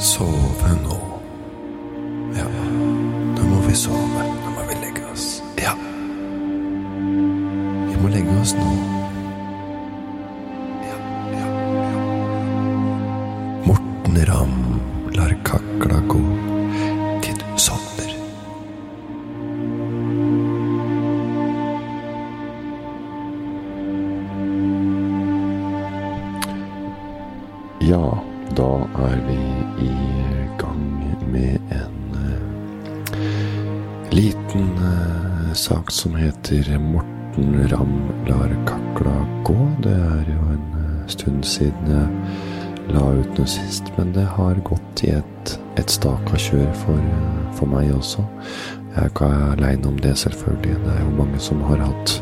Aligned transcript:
sove 0.00 0.99
Morten 37.30 37.68
Ramm 37.68 38.10
lar 38.26 38.66
kakla 38.66 39.26
gå. 39.44 39.56
Det 39.82 39.92
er 39.92 40.24
jo 40.26 40.52
en 40.52 40.72
eh, 40.74 41.06
stund 41.06 41.44
siden 41.44 41.86
jeg 41.86 42.08
la 42.90 43.04
ut 43.14 43.38
noe 43.38 43.46
sist, 43.46 43.86
men 43.96 44.10
det 44.12 44.24
har 44.34 44.58
gått 44.66 45.04
i 45.04 45.12
et, 45.14 45.52
et 45.78 45.90
staka 45.90 46.36
kjør 46.36 46.72
for, 46.74 46.98
eh, 46.98 47.52
for 47.54 47.70
meg 47.70 47.92
også. 47.94 48.24
Jeg 48.90 49.04
er 49.04 49.12
ikke 49.12 49.30
aleine 49.52 49.88
om 49.92 50.00
det, 50.02 50.16
selvfølgelig. 50.18 50.80
Det 50.82 50.96
er 50.96 51.04
jo 51.04 51.14
mange 51.20 51.38
som 51.38 51.62
har 51.68 51.84
hatt 51.84 52.16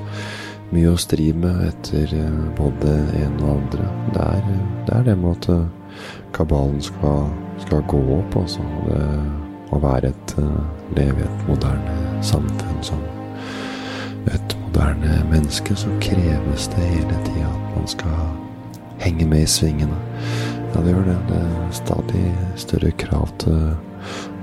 mye 0.75 0.93
å 0.93 1.01
stri 1.01 1.31
med 1.33 1.65
etter 1.70 2.12
eh, 2.12 2.45
både 2.59 2.98
en 3.23 3.41
og 3.41 3.55
andre. 3.56 3.89
Det 4.12 4.29
er 4.29 4.47
det, 4.51 4.61
er 4.98 5.09
det 5.09 5.17
med 5.23 5.48
at 5.48 6.29
kabalen 6.37 6.83
skal, 6.84 7.33
skal 7.64 7.84
gå 7.89 8.03
opp, 8.20 8.41
altså. 8.45 8.69
Å 9.69 9.81
være 9.81 10.12
et 10.12 10.39
leve 10.97 11.20
i 11.20 11.27
et 11.27 11.48
moderne 11.48 12.23
samfunn 12.25 12.81
som 12.84 13.05
et 14.33 14.58
moderne 14.69 15.24
menneske, 15.30 15.77
så 15.77 15.88
kreves 16.00 16.69
det 16.69 16.84
hele 16.84 17.19
tida 17.24 17.48
at 17.48 17.77
man 17.77 17.88
skal 17.88 18.11
henge 18.98 19.27
med 19.27 19.42
i 19.42 19.47
svingene. 19.47 19.97
Ja, 20.74 20.80
det 20.80 20.92
gjør 20.92 21.05
det. 21.05 21.19
Det 21.28 21.36
er 21.36 21.70
stadig 21.72 22.34
større 22.56 22.91
krav 22.91 23.28
til 23.39 23.77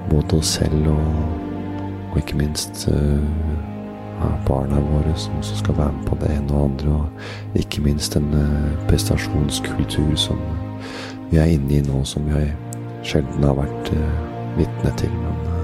både 0.09 0.37
oss 0.37 0.47
selv 0.57 0.87
og, 0.87 1.15
og 2.11 2.17
ikke 2.17 2.37
minst 2.37 2.87
eh, 2.87 3.21
ja, 4.19 4.29
barna 4.47 4.79
våre 4.79 5.13
som 5.17 5.43
skal 5.43 5.77
være 5.77 5.93
med 5.93 6.05
på 6.07 6.17
det 6.21 6.31
ene 6.37 6.53
og 6.53 6.69
andre, 6.69 6.93
og 6.93 7.59
ikke 7.59 7.81
minst 7.81 8.15
en 8.17 8.33
eh, 8.33 8.87
prestasjonskultur 8.89 10.15
som 10.15 10.41
vi 11.29 11.37
er 11.37 11.55
inne 11.55 11.79
i 11.79 11.81
nå, 11.85 12.03
som 12.05 12.25
vi 12.29 12.47
sjelden 13.05 13.43
har 13.45 13.57
vært 13.57 13.91
uh, 13.93 14.57
vitne 14.57 14.91
til. 14.97 15.13
Men, 15.21 15.37
eh, 15.49 15.54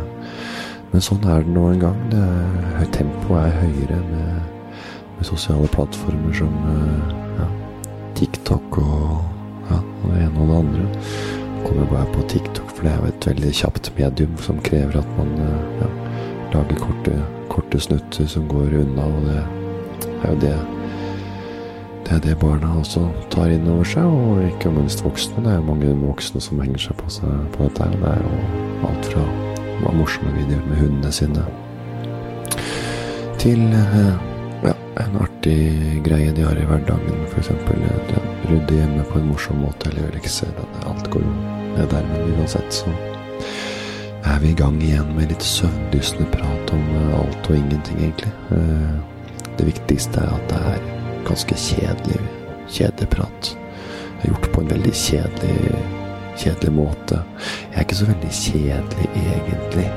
men 0.91 1.03
sånn 1.03 1.23
er 1.31 1.45
det 1.45 1.53
nå 1.55 1.67
en 1.71 1.83
gang. 1.85 1.99
Er, 2.11 2.87
tempoet 2.91 3.45
er 3.45 3.59
høyere 3.61 3.99
med, 4.09 4.73
med 5.17 5.27
sosiale 5.27 5.69
plattformer 5.71 6.35
som 6.35 6.51
eh, 6.73 7.13
ja, 7.39 7.47
TikTok 8.19 8.81
og 8.81 9.69
ja, 9.69 9.79
det 10.03 10.25
ene 10.25 10.43
og 10.43 10.51
det 10.51 10.57
andre. 10.57 10.89
Jeg 11.61 11.69
kommer 11.69 11.87
bare 11.93 12.09
på 12.15 12.25
TikTok, 12.33 12.73
for 12.75 12.87
det 12.87 12.91
er 12.91 12.99
jo 12.99 13.13
et 13.13 13.29
veldig 13.31 13.53
kjapt 13.61 13.91
medium 13.99 14.35
som 14.43 14.59
krever 14.67 14.99
at 14.99 15.15
man 15.19 15.31
eh, 15.45 15.79
ja, 15.79 15.89
lager 16.57 16.83
korte, 16.83 17.15
korte 17.53 17.81
snutter 17.87 18.27
som 18.27 18.51
går 18.51 18.75
unna, 18.83 19.07
og 19.07 19.25
det 19.31 19.41
er 20.11 20.29
jo 20.35 20.37
det 20.43 20.55
det 22.01 22.17
er 22.17 22.23
det 22.25 22.39
barna 22.41 22.73
også 22.75 23.05
tar 23.31 23.53
inn 23.53 23.69
over 23.71 23.87
seg, 23.87 24.03
og 24.03 24.41
ikke 24.43 24.73
minst 24.75 24.99
voksne. 25.05 25.45
Det 25.45 25.53
er 25.53 25.61
jo 25.61 25.69
mange 25.69 25.93
voksne 26.01 26.41
som 26.43 26.59
henger 26.59 26.89
seg 26.89 26.99
på, 26.99 27.07
seg 27.13 27.47
på 27.55 27.69
dette. 27.69 27.87
Det 27.93 28.11
er 28.11 28.19
jo 28.25 28.89
alt 28.89 29.09
fra 29.13 29.50
ja, 29.81 29.91
morsomme 29.97 30.33
videoer 30.37 30.65
med 30.69 30.81
hundene 30.83 31.11
sine 31.15 31.45
til 33.41 33.61
eh, 33.73 34.11
ja, 34.61 34.73
en 35.01 35.15
artig 35.23 36.01
greie 36.05 36.33
de 36.37 36.43
har 36.45 36.57
i 36.61 36.65
hverdagen. 36.69 37.23
F.eks. 37.31 37.49
Ja, 37.49 38.21
rydde 38.51 38.75
hjemme 38.77 39.05
på 39.09 39.17
en 39.17 39.31
morsom 39.31 39.63
måte, 39.63 39.89
eller 39.89 40.13
lekser. 40.13 40.51
Alt 40.85 41.09
går 41.13 41.23
jo 41.25 41.31
ned 41.73 41.87
der, 41.89 42.05
men 42.11 42.35
uansett 42.35 42.81
så 42.83 42.93
er 44.29 44.37
vi 44.43 44.51
i 44.51 44.57
gang 44.57 44.77
igjen 44.83 45.09
med 45.17 45.31
litt 45.33 45.41
søvndyssende 45.45 46.27
prat 46.35 46.75
om 46.75 46.83
eh, 46.99 47.15
alt 47.17 47.49
og 47.49 47.57
ingenting, 47.57 48.03
egentlig. 48.05 48.33
Eh, 48.57 48.99
Det 49.57 49.65
viktigste 49.67 50.21
er 50.21 50.29
at 50.33 50.45
det 50.49 50.59
er 50.73 50.85
ganske 51.27 51.55
kjedelig 51.59 52.21
kjedeprat. 52.71 53.49
Gjort 54.23 54.47
på 54.53 54.61
en 54.61 54.69
veldig 54.71 54.93
kjedelig, 54.95 55.73
kjedelig 56.39 56.73
måte. 56.75 57.21
Jeg 57.71 57.77
er 57.77 57.87
ikke 57.87 57.99
så 58.01 58.09
veldig 58.09 58.35
kjedelig, 58.37 59.09
egentlig, 59.23 59.87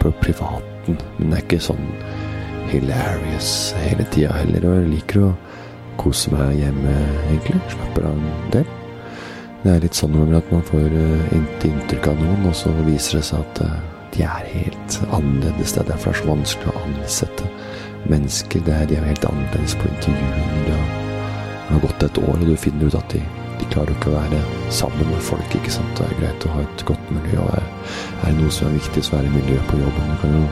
på 0.00 0.12
privaten, 0.22 0.98
men 1.18 1.30
det 1.30 1.38
er 1.38 1.46
ikke 1.46 1.62
sånn 1.70 1.86
hilarious 2.70 3.52
hele 3.84 4.06
tida 4.14 4.34
heller. 4.38 4.66
Og 4.66 4.76
jeg 4.80 4.92
liker 4.94 5.24
å 5.28 5.30
kose 6.00 6.32
meg 6.34 6.56
hjemme, 6.60 6.96
egentlig. 7.30 7.60
Slapper 7.74 8.10
av 8.10 8.18
en 8.18 8.52
del. 8.54 8.68
Det 9.60 9.74
er 9.74 9.82
litt 9.84 9.96
sånn 9.98 10.14
noen 10.14 10.30
ganger 10.30 10.40
at 10.40 10.52
man 10.54 10.62
får 10.70 10.94
eh, 10.96 11.32
inntrykk 11.68 12.06
av 12.08 12.20
noen, 12.22 12.46
og 12.48 12.54
så 12.56 12.72
viser 12.86 13.18
det 13.18 13.26
seg 13.28 13.42
at 13.44 13.60
eh, 13.66 13.74
de 14.14 14.24
er 14.24 14.46
helt 14.54 14.96
annerledes. 15.10 15.74
Det 15.74 15.82
er 15.82 15.90
derfor 15.90 16.14
det 16.14 16.16
er 16.16 16.22
så 16.22 16.30
vanskelig 16.30 16.72
å 16.72 16.84
ansette 16.86 17.50
mennesker. 18.08 18.64
Det 18.64 18.72
er, 18.72 18.88
de 18.88 18.96
er 18.96 19.10
helt 19.10 19.26
annerledes 19.28 19.76
på 19.76 19.90
intervjuene. 19.90 20.64
Det 20.70 20.78
har 21.68 21.84
gått 21.84 22.06
et 22.08 22.22
år, 22.24 22.38
og 22.38 22.48
du 22.48 22.56
finner 22.58 22.88
ut 22.88 22.96
at 22.98 23.12
de, 23.12 23.20
klarer 23.72 23.94
ikke 23.94 24.10
å 24.10 24.16
være 24.16 24.40
sammen 24.74 25.10
med 25.10 25.22
folk. 25.24 25.54
ikke 25.54 25.72
sant? 25.72 25.92
Det 25.98 26.06
er 26.06 26.18
greit 26.20 26.46
å 26.46 26.54
ha 26.54 26.64
et 26.64 26.84
godt 26.88 27.12
miljø. 27.14 27.38
og 27.44 27.54
Er, 27.56 28.26
det 28.26 28.34
noe 28.38 28.54
som 28.54 28.68
er 28.68 28.78
viktig, 28.78 29.04
så 29.06 29.18
er 29.18 29.26
det 29.26 29.34
miljø 29.34 29.58
på 29.70 29.78
jobben. 29.80 30.12
Du 30.12 30.16
kan 30.22 30.36
jo 30.36 30.46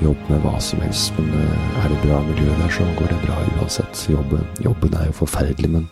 jobbe 0.00 0.32
med 0.32 0.44
hva 0.44 0.60
som 0.64 0.82
helst, 0.84 1.12
men 1.18 1.32
eh, 1.36 1.80
er 1.84 1.92
det 1.92 2.02
bra 2.04 2.20
miljø 2.24 2.50
der, 2.56 2.70
så 2.72 2.86
går 2.98 3.12
det 3.12 3.22
bra 3.24 3.38
uansett. 3.56 4.04
Jobben, 4.10 4.44
jobben 4.64 4.96
er 4.96 5.08
jo 5.10 5.16
forferdelig, 5.20 5.70
men 5.76 5.88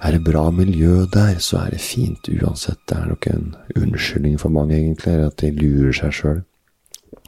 er 0.00 0.16
det 0.16 0.22
bra 0.26 0.46
miljø 0.54 1.04
der, 1.12 1.38
så 1.38 1.64
er 1.64 1.74
det 1.74 1.82
fint 1.84 2.30
uansett. 2.32 2.80
Det 2.88 2.96
er 2.98 3.10
nok 3.12 3.26
en 3.30 3.50
unnskyldning 3.76 4.38
for 4.40 4.52
mange, 4.54 4.78
egentlig, 4.78 5.18
at 5.28 5.40
de 5.42 5.52
lurer 5.54 5.92
seg 5.96 6.16
sjøl. 6.16 6.40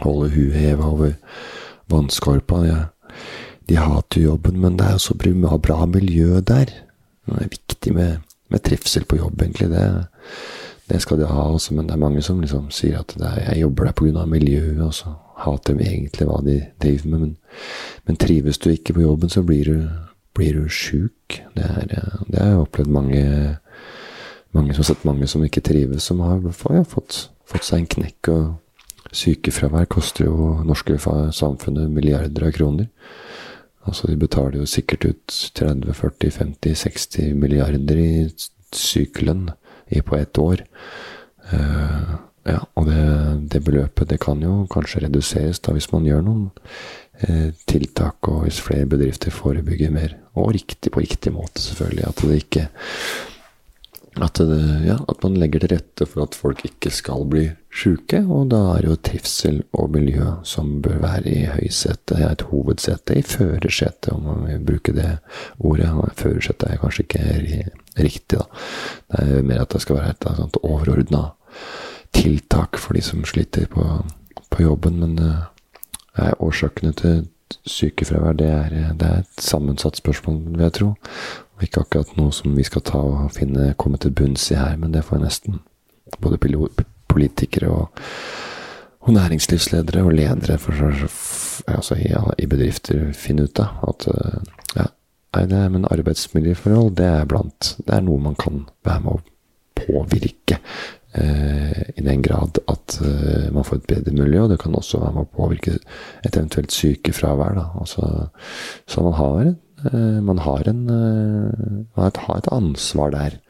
Holder 0.03 0.33
huet 0.33 0.57
heva 0.57 0.89
over 0.89 1.13
vannskorpa. 1.93 2.63
De, 2.65 2.79
de 3.69 3.77
hater 3.79 4.25
jobben, 4.25 4.59
men 4.61 4.79
det 4.81 4.89
er 4.89 4.97
jo 4.97 5.05
så 5.11 5.59
bra 5.63 5.85
miljø 5.87 6.41
der. 6.41 6.73
Er 7.41 7.53
viktig 7.53 7.95
med, 7.97 8.23
med 8.53 8.63
trivsel 8.63 9.05
på 9.09 9.19
jobb, 9.21 9.43
egentlig. 9.43 9.71
Det, 9.73 10.07
det 10.91 11.01
skal 11.03 11.21
de 11.21 11.29
ha 11.31 11.49
også, 11.49 11.75
men 11.75 11.89
det 11.89 11.97
er 11.97 12.05
mange 12.05 12.23
som 12.23 12.41
liksom 12.41 12.71
sier 12.75 13.01
at 13.01 13.15
er, 13.19 13.43
jeg 13.49 13.65
jobber 13.65 13.89
der 13.89 13.99
pga. 13.99 14.25
miljøet, 14.27 14.81
og 14.83 14.95
så 14.95 15.15
hater 15.43 15.75
de 15.79 15.89
egentlig 15.89 16.29
hva 16.29 16.41
de 16.45 16.59
driver 16.83 17.09
med. 17.11 17.21
Men, 17.27 17.37
men 18.07 18.17
trives 18.17 18.59
du 18.59 18.71
ikke 18.71 18.97
på 18.99 19.07
jobben, 19.07 19.31
så 19.31 19.43
blir 19.47 19.65
du 19.65 19.77
blir 20.35 20.55
du 20.57 20.69
sjuk. 20.69 21.43
Det, 21.55 21.69
det 22.29 22.41
har 22.41 22.55
jeg 22.55 22.63
opplevd 22.65 22.93
mange, 22.93 23.23
mange 24.57 24.75
som 24.75 24.83
har 24.83 24.91
sett 24.93 25.07
mange 25.09 25.29
som 25.31 25.45
ikke 25.45 25.65
trives, 25.65 26.09
som 26.09 26.23
har 26.25 26.41
ja, 26.43 26.85
fått, 26.89 27.27
fått, 27.49 27.67
seg 27.69 27.83
en 27.83 27.91
knekk. 27.97 28.33
Og 28.33 29.13
sykefravær 29.13 29.91
koster 29.93 30.29
jo 30.29 30.55
norske 30.67 30.97
samfunnet 31.37 31.93
milliarder 31.93 32.49
av 32.49 32.57
kroner. 32.57 32.89
Altså 33.89 34.11
De 34.11 34.19
betaler 34.19 34.61
jo 34.61 34.69
sikkert 34.69 35.07
ut 35.09 35.37
30, 35.59 35.95
40, 35.99 36.31
50, 36.39 36.77
60 36.85 37.33
milliarder 37.39 37.99
i 37.99 38.13
sykelønn 38.73 39.51
på 40.07 40.17
ett 40.17 40.39
år. 40.41 40.63
Uh, 41.53 42.13
ja, 42.49 42.61
og 42.79 42.87
det, 42.89 43.03
det, 43.53 43.61
beløpet 43.67 44.09
det 44.09 44.21
kan 44.23 44.41
jo 44.41 44.63
kanskje 44.73 45.03
reduseres 45.05 45.61
da 45.61 45.75
hvis 45.75 45.91
man 45.93 46.07
gjør 46.07 46.23
noen 46.25 46.47
uh, 47.27 47.51
tiltak, 47.69 48.31
og 48.31 48.47
hvis 48.47 48.63
flere 48.65 48.89
bedrifter 48.89 49.35
forebygger 49.35 49.93
mer. 49.93 50.17
Og 50.39 50.55
riktig 50.57 50.95
på 50.95 51.03
riktig 51.03 51.35
måte, 51.35 51.61
selvfølgelig. 51.61 52.07
At 52.09 52.25
det 52.25 52.41
ikke 52.41 52.69
at, 54.21 54.39
det, 54.39 54.63
ja, 54.87 54.99
at 55.09 55.23
man 55.25 55.37
legger 55.41 55.63
til 55.63 55.75
rette 55.75 56.07
for 56.09 56.27
at 56.27 56.37
folk 56.37 56.65
ikke 56.69 56.93
skal 56.93 57.27
bli 57.29 57.47
sjuke. 57.73 58.23
Og 58.29 58.51
da 58.53 58.61
er 58.77 58.87
jo 58.87 58.97
trivsel 59.01 59.63
og 59.73 59.93
miljø 59.97 60.29
som 60.49 60.81
bør 60.85 61.01
være 61.03 61.33
i 61.33 61.45
høysetet, 61.51 62.21
et 62.21 62.47
hovedsete, 62.51 63.19
i 63.19 63.25
førersetet, 63.27 64.13
om 64.13 64.27
man 64.29 64.47
vil 64.49 64.67
bruke 64.73 64.95
det 64.97 65.17
ordet. 65.59 65.91
Førersetet 66.21 66.69
er 66.71 66.83
kanskje 66.83 67.07
ikke 67.07 67.25
riktig, 67.99 68.39
da. 68.39 68.47
Det 69.13 69.39
er 69.39 69.49
mer 69.49 69.65
at 69.65 69.73
det 69.75 69.83
skal 69.85 69.99
være 70.01 70.17
et 70.17 70.29
sånt 70.39 70.61
overordna 70.63 71.25
tiltak 72.13 72.79
for 72.81 72.97
de 72.97 73.03
som 73.05 73.25
sliter 73.25 73.67
på, 73.73 73.87
på 74.51 74.63
jobben. 74.63 75.01
Men 75.01 75.19
er 76.17 76.37
årsakene 76.41 76.93
til 76.93 77.27
sykefravær 77.69 78.37
det 78.37 78.49
er, 78.49 78.69
det 78.97 79.09
er, 79.09 79.19
et 79.25 79.43
sammensatt 79.43 79.97
spørsmål, 80.01 80.41
vil 80.55 80.65
jeg 80.67 80.77
tro. 80.79 80.95
Ikke 81.63 81.85
akkurat 81.85 82.17
noe 82.17 82.33
som 82.35 82.57
vi 82.57 82.65
skal 82.67 82.85
ta 82.87 82.99
og 82.99 83.29
finne, 83.37 83.75
komme 83.79 84.01
til 84.01 84.15
bunns 84.17 84.51
i 84.51 84.59
her, 84.59 84.77
men 84.81 84.95
det 84.95 85.05
får 85.07 85.21
jeg 85.21 85.29
nesten 85.29 85.61
både 86.21 86.41
politikere 87.13 87.71
og, 87.73 88.03
og 89.03 89.15
næringslivsledere 89.17 90.05
og 90.07 90.17
ledere 90.17 90.59
for, 90.63 90.95
altså 91.67 91.99
i, 91.99 92.11
i, 92.39 92.49
bedrifter 92.51 93.11
finne 93.17 93.49
ut 93.49 93.63
av. 93.63 93.83
At 93.93 94.09
ja, 94.79 94.89
nei, 95.37 95.45
det, 95.51 95.63
men 95.75 95.91
arbeidsmiljøforhold, 95.91 96.97
det 97.01 97.11
er 97.11 97.29
blant 97.29 97.75
Det 97.83 97.95
er 97.97 98.05
noe 98.07 98.23
man 98.31 98.39
kan 98.39 98.65
være 98.87 99.05
med 99.07 99.19
å 99.19 99.23
påvirke 99.83 100.59
eh, 101.13 101.83
i 101.97 102.05
den 102.05 102.23
grad 102.23 102.61
at 102.71 102.99
eh, 103.05 103.51
man 103.55 103.67
får 103.67 103.81
et 103.81 103.91
bedre 103.95 104.15
miljø, 104.17 104.45
og 104.45 104.53
det 104.53 104.61
kan 104.63 104.77
også 104.77 105.01
være 105.03 105.17
med 105.17 105.27
å 105.27 105.37
påvirke 105.39 105.77
et 105.79 106.37
eventuelt 106.37 106.75
sykefravær. 106.75 107.57
Da. 107.59 107.67
Altså, 107.81 108.09
så 108.87 109.05
man 109.05 109.17
har, 109.19 109.55
eh, 109.91 110.19
man 110.31 110.43
har, 110.47 110.69
en, 110.73 110.83
eh, 110.99 111.81
man 111.97 112.21
har 112.27 112.43
et 112.43 112.53
ansvar 112.53 113.15
der. 113.15 113.41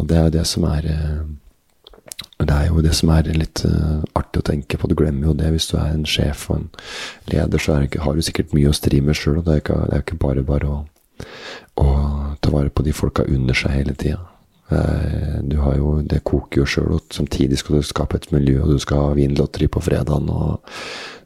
Og 0.00 0.08
det 0.08 0.18
er 0.18 0.28
jo 0.28 0.36
det 0.38 0.46
som 0.48 0.66
er 0.66 0.88
eh, 2.42 2.48
det 2.48 2.56
er 2.58 2.70
jo 2.70 2.82
det 2.84 2.94
som 2.96 3.12
er 3.14 3.30
litt 3.36 3.64
uh, 3.64 4.02
artig 4.18 4.42
å 4.42 4.48
tenke 4.50 4.78
på. 4.78 4.90
Du 4.90 4.96
glemmer 4.98 5.30
jo 5.30 5.36
det 5.38 5.52
hvis 5.54 5.70
du 5.70 5.76
er 5.78 5.92
en 5.92 6.06
sjef 6.08 6.48
og 6.50 6.58
en 6.58 6.68
leder, 7.32 7.62
så 7.62 7.80
ikke, 7.86 8.02
har 8.04 8.16
du 8.16 8.24
sikkert 8.24 8.54
mye 8.56 8.72
å 8.72 8.76
stri 8.76 9.00
med 9.04 9.18
sjøl. 9.18 9.42
Det 9.46 9.60
er, 9.60 9.86
er 9.88 10.04
ikke 10.04 10.20
bare 10.20 10.44
bare 10.46 10.68
å, 10.68 10.82
å, 11.80 11.88
ta 12.42 12.52
vare 12.52 12.72
på 12.74 12.84
de 12.86 12.94
folka 12.96 13.26
under 13.28 13.56
seg 13.56 13.78
hele 13.78 13.96
tida. 13.98 14.20
Eh, 14.72 15.40
jo, 15.78 15.96
Det 16.08 16.22
koker 16.24 16.62
jo 16.62 16.68
sjøl, 16.68 16.92
og 16.98 17.14
samtidig 17.14 17.60
skal 17.60 17.78
du 17.78 17.86
skape 17.86 18.20
et 18.20 18.30
miljø, 18.34 18.62
og 18.62 18.76
du 18.76 18.82
skal 18.82 19.08
ha 19.08 19.16
vinlotteri 19.18 19.68
på 19.68 19.82
fredagen, 19.84 20.30
og 20.30 20.62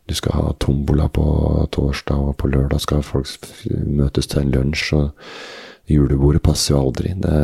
du 0.06 0.14
skal 0.14 0.38
ha 0.38 0.52
tombola 0.62 1.08
på 1.08 1.26
torsdag, 1.74 2.18
og 2.30 2.36
på 2.38 2.50
lørdag 2.50 2.82
skal 2.82 3.02
folk 3.02 3.48
møtes 3.70 4.30
til 4.30 4.44
en 4.44 4.54
lunsj, 4.54 4.92
og 4.94 5.90
julebordet 5.90 6.42
passer 6.42 6.74
jo 6.74 6.84
aldri. 6.84 7.14
Det, 7.22 7.40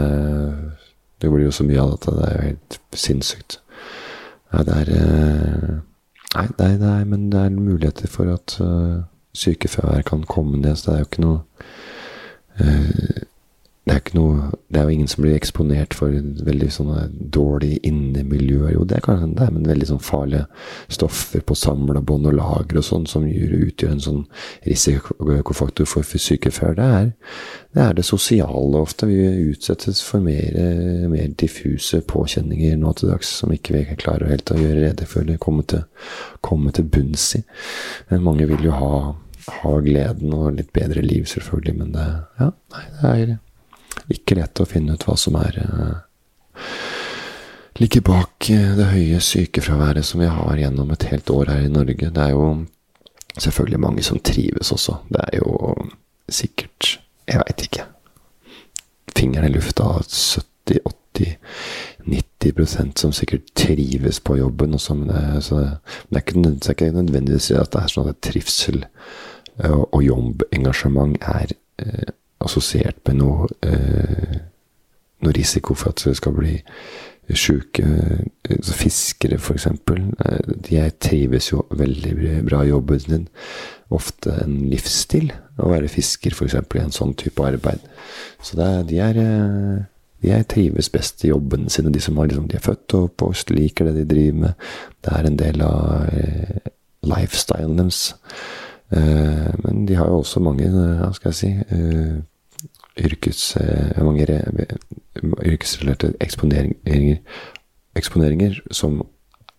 det 1.22 1.30
blir 1.30 1.46
jo 1.46 1.54
så 1.54 1.66
mye 1.66 1.82
av 1.82 1.94
dette. 1.94 2.14
Det 2.18 2.28
er 2.28 2.34
jo 2.34 2.46
helt 2.50 2.78
sinnssykt. 2.98 3.61
Ja, 4.52 4.62
det 4.68 4.76
er 4.82 4.92
eh, 4.98 5.80
Nei, 6.32 6.46
nei, 6.56 6.76
nei, 6.80 7.00
men 7.04 7.26
det 7.32 7.40
er 7.40 7.50
muligheter 7.52 8.08
for 8.08 8.30
at 8.32 8.54
uh, 8.64 9.02
sykefravær 9.36 10.06
kan 10.08 10.22
komme 10.24 10.62
ned, 10.62 10.78
så 10.80 10.86
det 10.86 10.94
er 10.94 11.02
jo 11.02 11.08
ikke 11.10 11.24
noe 11.26 11.40
uh, 12.56 13.18
det 13.82 13.94
er, 13.96 14.10
noe, 14.14 14.52
det 14.70 14.78
er 14.78 14.86
jo 14.86 14.94
ingen 14.94 15.08
som 15.10 15.24
blir 15.24 15.34
eksponert 15.34 15.94
for 15.98 16.14
veldig 16.46 16.68
sånne 16.70 17.00
dårlige 17.34 17.80
innemiljøer. 17.88 18.76
Jo, 18.76 18.84
det 18.86 19.00
kan 19.02 19.18
hende, 19.18 19.48
men 19.50 19.66
veldig 19.66 19.88
sånn 19.88 20.04
farlige 20.06 20.44
stoffer 20.86 21.42
på 21.42 21.56
samlebånd 21.58 22.30
og 22.30 22.36
lager 22.38 22.78
og 22.78 22.86
sånn, 22.86 23.08
som 23.10 23.26
utgjør 23.26 23.96
en 23.96 24.04
sånn 24.06 24.22
risikofaktor 24.68 25.90
for 25.90 26.06
sykefravær. 26.06 26.78
Det 26.78 26.86
er, 26.86 27.12
det 27.74 27.84
er 27.88 27.98
det 27.98 28.06
sosiale 28.06 28.86
ofte. 28.86 29.10
Vi 29.10 29.18
utsettes 29.50 30.04
for 30.06 30.22
mer, 30.22 30.62
mer 31.10 31.34
diffuse 31.42 32.04
påkjenninger 32.06 32.78
nå 32.78 32.94
til 32.94 33.10
dags 33.10 33.34
som 33.42 33.50
ikke 33.50 33.80
vi 33.80 33.84
klarer 33.98 34.30
helt 34.30 34.54
å 34.54 34.62
gjøre 34.62 34.86
rede 34.86 35.10
for 35.10 35.26
eller 35.26 35.42
komme 35.42 35.66
til, 35.66 35.88
komme 36.38 36.70
til 36.70 36.86
bunns 36.86 37.32
i. 37.34 37.42
Men 38.14 38.28
mange 38.30 38.46
vil 38.46 38.62
jo 38.70 38.78
ha, 38.78 39.06
ha 39.58 39.78
gleden 39.82 40.38
og 40.38 40.52
litt 40.60 40.70
bedre 40.70 41.02
liv, 41.02 41.26
selvfølgelig, 41.26 41.80
men 41.82 41.96
det, 41.98 42.12
ja, 42.38 42.54
nei, 42.76 42.90
det 43.00 43.16
er 43.16 43.40
ikke 44.10 44.38
lett 44.38 44.60
å 44.62 44.68
finne 44.68 44.96
ut 44.96 45.06
hva 45.06 45.14
som 45.20 45.36
er 45.38 45.58
uh, 45.62 45.94
ligger 47.80 48.00
bak 48.00 48.50
eh, 48.50 48.74
det 48.76 48.90
høye 48.92 49.20
sykefraværet 49.22 50.06
som 50.06 50.20
vi 50.22 50.30
har 50.30 50.60
gjennom 50.60 50.90
et 50.92 51.06
helt 51.10 51.30
år 51.30 51.52
her 51.52 51.66
i 51.66 51.72
Norge. 51.72 52.10
Det 52.10 52.24
er 52.24 52.34
jo 52.34 52.66
selvfølgelig 53.38 53.80
mange 53.80 54.04
som 54.06 54.20
trives 54.20 54.72
også. 54.74 54.98
Det 55.08 55.24
er 55.28 55.38
jo 55.40 55.76
sikkert 56.28 56.98
Jeg 57.28 57.38
veit 57.38 57.62
ikke. 57.62 57.84
Fingeren 59.14 59.46
i 59.46 59.52
lufta 59.54 59.84
70-80 60.02 61.36
90% 62.02 62.98
som 62.98 63.12
sikkert 63.14 63.52
trives 63.54 64.18
på 64.20 64.36
jobben. 64.36 64.74
Også, 64.74 64.94
men 64.98 65.08
det, 65.08 65.44
så 65.46 65.60
det, 65.60 65.68
det, 66.10 66.16
er 66.16 66.24
ikke, 66.24 66.42
det, 66.42 66.66
er 66.66 66.74
ikke, 66.74 66.90
nødvendigvis 66.96 67.50
at 67.50 67.70
det 67.72 67.82
er 67.82 67.92
sånn 67.92 68.10
at 68.10 68.18
trivsel 68.26 68.82
og, 69.68 69.86
og 69.92 70.02
jobbengasjement 70.02 71.14
er 71.22 71.54
eh, 71.84 72.10
assosiert 72.44 73.00
med 73.08 73.20
noe, 73.20 73.48
eh, 73.66 74.38
noe 75.22 75.36
risiko 75.36 75.74
for 75.78 75.92
at 75.92 76.02
du 76.04 76.14
skal 76.18 76.34
bli 76.36 76.58
sjuke. 77.30 77.84
Altså 78.50 78.74
fiskere, 78.76 79.38
f.eks. 79.38 79.66
Eh, 79.66 80.52
de 80.68 80.82
trives 81.00 81.52
jo 81.52 81.64
veldig 81.70 82.42
bra 82.48 82.62
i 82.64 82.72
jobben 82.72 83.00
sin. 83.00 83.28
Ofte 83.92 84.34
en 84.42 84.58
livsstil 84.72 85.30
å 85.60 85.70
være 85.72 85.90
fisker, 85.92 86.34
f.eks. 86.34 86.58
i 86.58 86.82
en 86.82 86.94
sånn 86.94 87.14
type 87.18 87.44
arbeid. 87.44 87.82
Så 88.42 88.58
er, 88.58 88.82
de, 88.88 88.98
er, 89.04 89.20
eh, 89.22 90.34
er 90.34 90.48
trives 90.50 90.90
best 90.92 91.24
i 91.26 91.32
jobbene 91.32 91.70
sine, 91.72 91.92
de 91.92 92.02
som 92.02 92.18
liksom, 92.18 92.48
de 92.50 92.58
er 92.58 92.64
født 92.64 92.98
og 92.98 93.10
oppvokst, 93.10 93.54
liker 93.54 93.90
det 93.90 94.00
de 94.00 94.08
driver 94.14 94.42
med. 94.46 94.68
Det 95.04 95.14
er 95.14 95.28
en 95.30 95.40
del 95.40 95.64
av 95.66 96.10
eh, 96.10 96.72
lifestylen 97.06 97.78
deres. 97.78 98.04
Eh, 98.92 99.48
men 99.64 99.86
de 99.88 99.96
har 99.96 100.10
jo 100.10 100.20
også 100.20 100.42
mange, 100.44 100.68
hva 100.72 101.12
skal 101.16 101.32
jeg 101.32 101.40
si, 101.40 101.54
eh, 101.76 102.20
yrkes, 102.98 103.56
eh, 103.56 104.02
mange 104.04 104.26
yrkesrelaterte 105.44 106.16
eksponeringer, 106.20 107.18
eksponeringer 107.96 108.60
som 108.70 109.00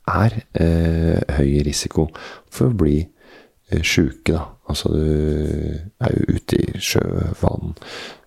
er 0.10 0.42
eh, 0.60 1.22
høy 1.38 1.64
risiko 1.66 2.10
for 2.52 2.70
å 2.72 2.78
bli 2.78 3.00
eh, 3.04 3.82
sjuke. 3.82 4.40
Altså 4.70 4.92
du 4.94 5.04
er 5.04 6.16
jo 6.18 6.38
ute 6.38 6.60
i 6.60 6.82
sjø. 6.82 7.04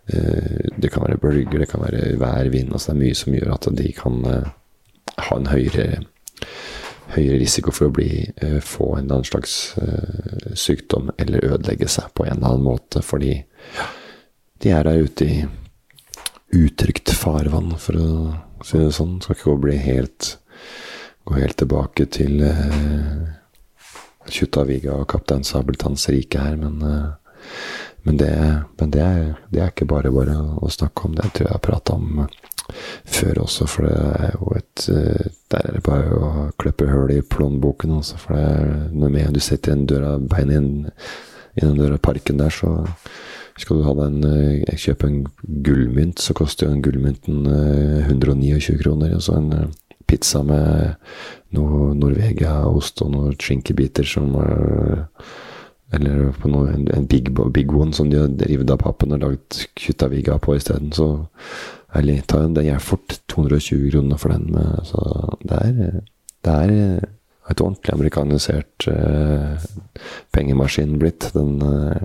Eh, 0.06 0.70
det 0.76 0.93
kan 0.93 1.05
være 1.06 1.19
bølger, 1.19 1.58
det 1.58 1.69
kan 1.70 1.82
være 1.82 2.19
vær, 2.20 2.49
vind. 2.50 2.73
Altså 2.73 2.93
det 2.93 2.97
er 2.97 3.05
mye 3.05 3.19
som 3.19 3.37
gjør 3.37 3.55
at 3.56 3.69
de 3.79 3.93
kan 3.97 4.25
eh, 4.31 4.50
ha 5.29 5.38
en 5.38 5.50
høyere, 5.50 6.03
høyere 7.17 7.41
risiko 7.43 7.75
for 7.75 7.88
å 7.88 7.94
bli, 7.94 8.26
eh, 8.43 8.58
få 8.62 8.94
en 8.97 9.05
eller 9.05 9.20
annen 9.20 9.29
slags 9.29 9.76
sykdom 10.56 11.11
eller 11.19 11.44
ødelegge 11.53 11.88
seg 11.91 12.11
på 12.14 12.26
en 12.26 12.38
eller 12.38 12.55
annen 12.55 12.67
måte. 12.67 13.03
Fordi 13.05 13.35
ja, 13.37 13.88
de 14.67 14.73
er 14.75 14.83
der 14.83 15.05
ute 15.07 15.27
i 15.31 15.45
utrygt 16.57 17.13
farvann, 17.15 17.77
for 17.79 17.99
å 18.01 18.09
si 18.67 18.81
det 18.81 18.95
sånn. 18.97 19.21
Skal 19.23 19.37
ikke 19.37 19.55
gå, 19.63 19.75
helt, 19.85 20.31
gå 21.29 21.37
helt 21.39 21.59
tilbake 21.61 22.07
til 22.17 22.43
uh, 22.43 23.29
Kjuttaviga 24.27 24.97
og 24.97 25.07
Kaptein 25.13 25.47
Sabeltanns 25.47 26.09
rike 26.11 26.43
her, 26.43 26.59
men, 26.59 26.83
uh, 26.83 27.39
men, 28.03 28.19
det, 28.19 28.33
men 28.81 28.91
det, 28.97 29.05
er, 29.05 29.31
det, 29.53 29.61
er, 29.61 29.71
ikke 29.71 29.87
bare 29.93 30.11
bare 30.15 30.35
å 30.35 30.73
snakke 30.73 31.07
om. 31.07 31.15
Det 31.15 31.31
tror 31.31 31.47
jeg 31.47 31.53
jeg 31.53 31.59
har 31.61 31.65
prata 31.69 32.01
om 32.01 32.27
før 33.07 33.45
også, 33.45 33.71
for 33.71 33.87
det 33.87 33.97
er 34.27 34.35
jo 34.35 34.51
et 34.59 34.89
uh, 34.91 35.33
Der 35.55 35.71
er 35.71 35.79
det 35.79 35.87
bare 35.87 36.19
å 36.19 36.31
klippe 36.59 36.91
hull 36.91 37.15
i 37.15 37.23
plånboken, 37.23 37.95
altså. 38.01 38.19
For 38.19 38.35
det 38.35 38.51
er 38.51 38.77
noe 38.99 39.15
med 39.15 39.39
du 39.39 39.43
setter 39.45 39.77
en 39.77 39.87
døra 39.87 40.17
beinet 40.19 40.59
inn 40.59 40.71
i 41.55 41.63
den 41.63 41.79
døra 41.79 42.03
parken 42.03 42.43
der, 42.43 42.51
så 42.51 42.81
skal 43.56 43.79
du 43.79 43.87
ha 43.87 43.94
en, 44.05 44.23
eh, 44.25 44.76
kjøpe 44.76 45.08
en 45.08 45.26
gullmynt, 45.64 46.20
så 46.20 46.35
koster 46.37 46.67
jo 46.67 46.76
en 46.76 46.82
gullmynten 46.85 47.47
129 48.05 48.75
eh, 48.75 48.81
kroner. 48.82 49.15
Og 49.17 49.22
så 49.25 49.36
en 49.39 49.53
eh, 49.53 49.67
pizza 50.06 50.43
med 50.46 50.96
noe 51.56 51.94
Norvegia-ost 51.96 53.03
og 53.03 53.13
noen 53.15 53.36
skinkebiter 53.41 54.06
som 54.06 54.36
Eller 55.94 56.32
på 56.34 56.48
noe, 56.51 56.72
en, 56.75 57.06
big, 57.06 57.31
big, 57.55 57.72
one 57.72 57.94
som 57.94 58.10
de 58.10 58.19
har 58.19 58.29
revet 58.51 58.70
av 58.70 58.81
pappen 58.82 59.13
og 59.15 59.20
lagd 59.22 59.67
Kjuttaviga 59.79 60.34
på 60.43 60.56
isteden. 60.56 60.91
Så 60.93 61.29
ærlig, 61.94 62.25
ta 62.27 62.43
en, 62.43 62.56
er 62.58 62.82
fort 62.82 63.20
220 63.29 63.91
kroner 63.93 64.19
for 64.19 64.34
den. 64.34 64.51
Med, 64.53 64.82
så 64.84 65.39
det 65.46 65.60
er, 65.63 66.01
det 66.43 66.53
er 66.53 67.06
et 67.51 67.60
ordentlig 67.63 67.94
amerikanisert 67.94 68.89
uh, 68.91 69.55
pengemaskin 70.34 70.98
blitt. 70.98 71.31
Den 71.34 71.63
uh, 71.63 72.03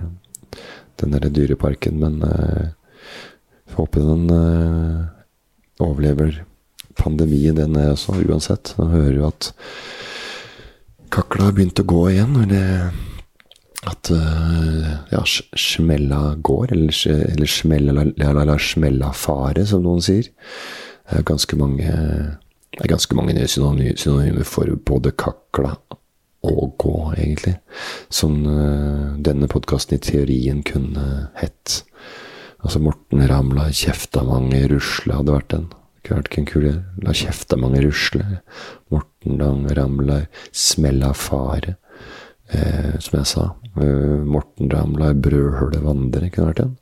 den 1.02 1.16
derre 1.16 1.32
dyreparken, 1.34 1.98
men 2.02 2.22
uh, 2.24 2.72
håper 3.76 4.06
den 4.06 4.30
uh, 4.30 5.06
overlever 5.82 6.42
pandemien, 6.98 7.56
den 7.58 7.76
er 7.76 7.92
også, 7.94 8.18
uansett. 8.26 8.74
Nå 8.78 8.90
hører 8.92 9.16
jo 9.16 9.30
at 9.30 9.52
kakla 11.12 11.48
har 11.48 11.56
begynt 11.56 11.80
å 11.82 11.88
gå 11.88 12.02
igjen. 12.12 12.36
Eller 12.44 12.92
at 13.88 14.12
uh, 14.14 14.90
ja, 15.10 15.22
smella 15.58 16.36
går, 16.38 16.74
eller, 16.76 17.00
eller 17.32 17.50
smella, 17.50 18.06
la, 18.14 18.32
la, 18.44 18.58
smella 18.60 19.10
fare, 19.16 19.66
som 19.66 19.82
noen 19.86 20.04
sier. 20.04 20.30
Det 21.08 21.18
er 21.20 21.26
ganske 21.28 21.58
mange, 21.58 21.96
det 22.72 22.84
er 22.86 22.92
ganske 22.92 23.16
mange 23.18 23.48
synonymer 23.50 24.46
for 24.48 24.70
både 24.86 25.12
kakla 25.18 25.74
å 26.42 26.68
gå, 26.78 26.96
egentlig. 27.16 27.56
Som 28.12 28.42
uh, 28.46 29.14
denne 29.22 29.48
podkasten 29.50 29.98
i 29.98 30.02
teorien 30.02 30.62
kunne 30.66 31.28
hett. 31.38 31.82
Altså 32.62 32.82
Morten 32.82 33.22
Ramla, 33.28 33.68
kjefta 33.74 34.24
mange 34.26 34.64
rusle, 34.70 35.18
hadde 35.18 35.36
vært 35.36 35.52
den. 35.54 35.68
Kunne 36.02 36.22
vært 36.22 36.38
en 36.38 36.48
kul 36.50 36.68
La 37.02 37.14
kjefta 37.14 37.58
mange 37.58 37.82
rusle. 37.84 38.42
Morten 38.90 39.38
Dang 39.38 39.66
Ramla, 39.78 40.24
smella 40.50 41.12
fare. 41.14 41.76
Eh, 42.52 42.98
som 43.00 43.18
jeg 43.18 43.28
sa. 43.30 43.44
Eh, 43.80 44.22
Morten 44.28 44.70
Ramla, 44.70 45.12
brødhullet 45.14 45.84
vandre, 45.84 46.30
kunne 46.30 46.50
vært 46.50 46.62
den. 46.64 46.74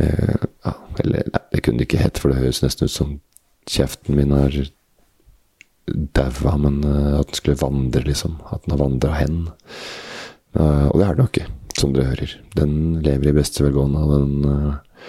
Eh, 0.00 0.46
ja, 0.64 0.72
eller 1.04 1.28
nei, 1.28 1.42
det 1.52 1.62
kunne 1.62 1.78
det 1.78 1.88
ikke 1.88 2.02
hett, 2.02 2.18
for 2.18 2.32
det 2.32 2.40
høres 2.40 2.62
nesten 2.64 2.88
ut 2.88 2.94
som 2.94 3.12
kjeften 3.70 4.16
min 4.18 4.32
har 4.34 4.56
daua, 5.86 6.56
men 6.60 6.80
uh, 6.84 7.20
at 7.20 7.30
den 7.30 7.38
skulle 7.38 7.60
vandre, 7.60 8.04
liksom. 8.06 8.38
At 8.50 8.64
den 8.64 8.74
har 8.74 8.82
vandra 8.82 9.14
hen. 9.18 9.40
Uh, 10.56 10.88
og 10.90 10.98
det 11.00 11.06
er 11.06 11.16
den 11.16 11.24
jo 11.24 11.30
ikke, 11.30 11.48
som 11.78 11.94
dere 11.94 12.12
hører. 12.12 12.34
Den 12.56 12.74
lever 13.04 13.30
i 13.30 13.36
beste 13.36 13.64
velgående, 13.64 14.02
og 14.02 14.12
den 14.16 14.46
uh, 14.46 15.08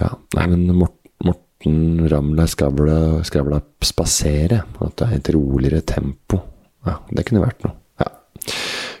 Ja, 0.00 0.08
nei, 0.38 0.46
men 0.54 0.66
Morten 0.72 2.08
Ramla 2.10 2.46
skravla, 2.50 2.98
skravla 3.28 3.60
spasere. 3.84 4.62
At 4.82 4.96
det 4.98 5.08
er 5.08 5.18
et 5.20 5.32
roligere 5.36 5.82
tempo. 5.86 6.40
Ja, 6.88 6.98
det 7.12 7.26
kunne 7.28 7.44
vært 7.44 7.62
noe. 7.66 7.76
Ja. 8.02 8.10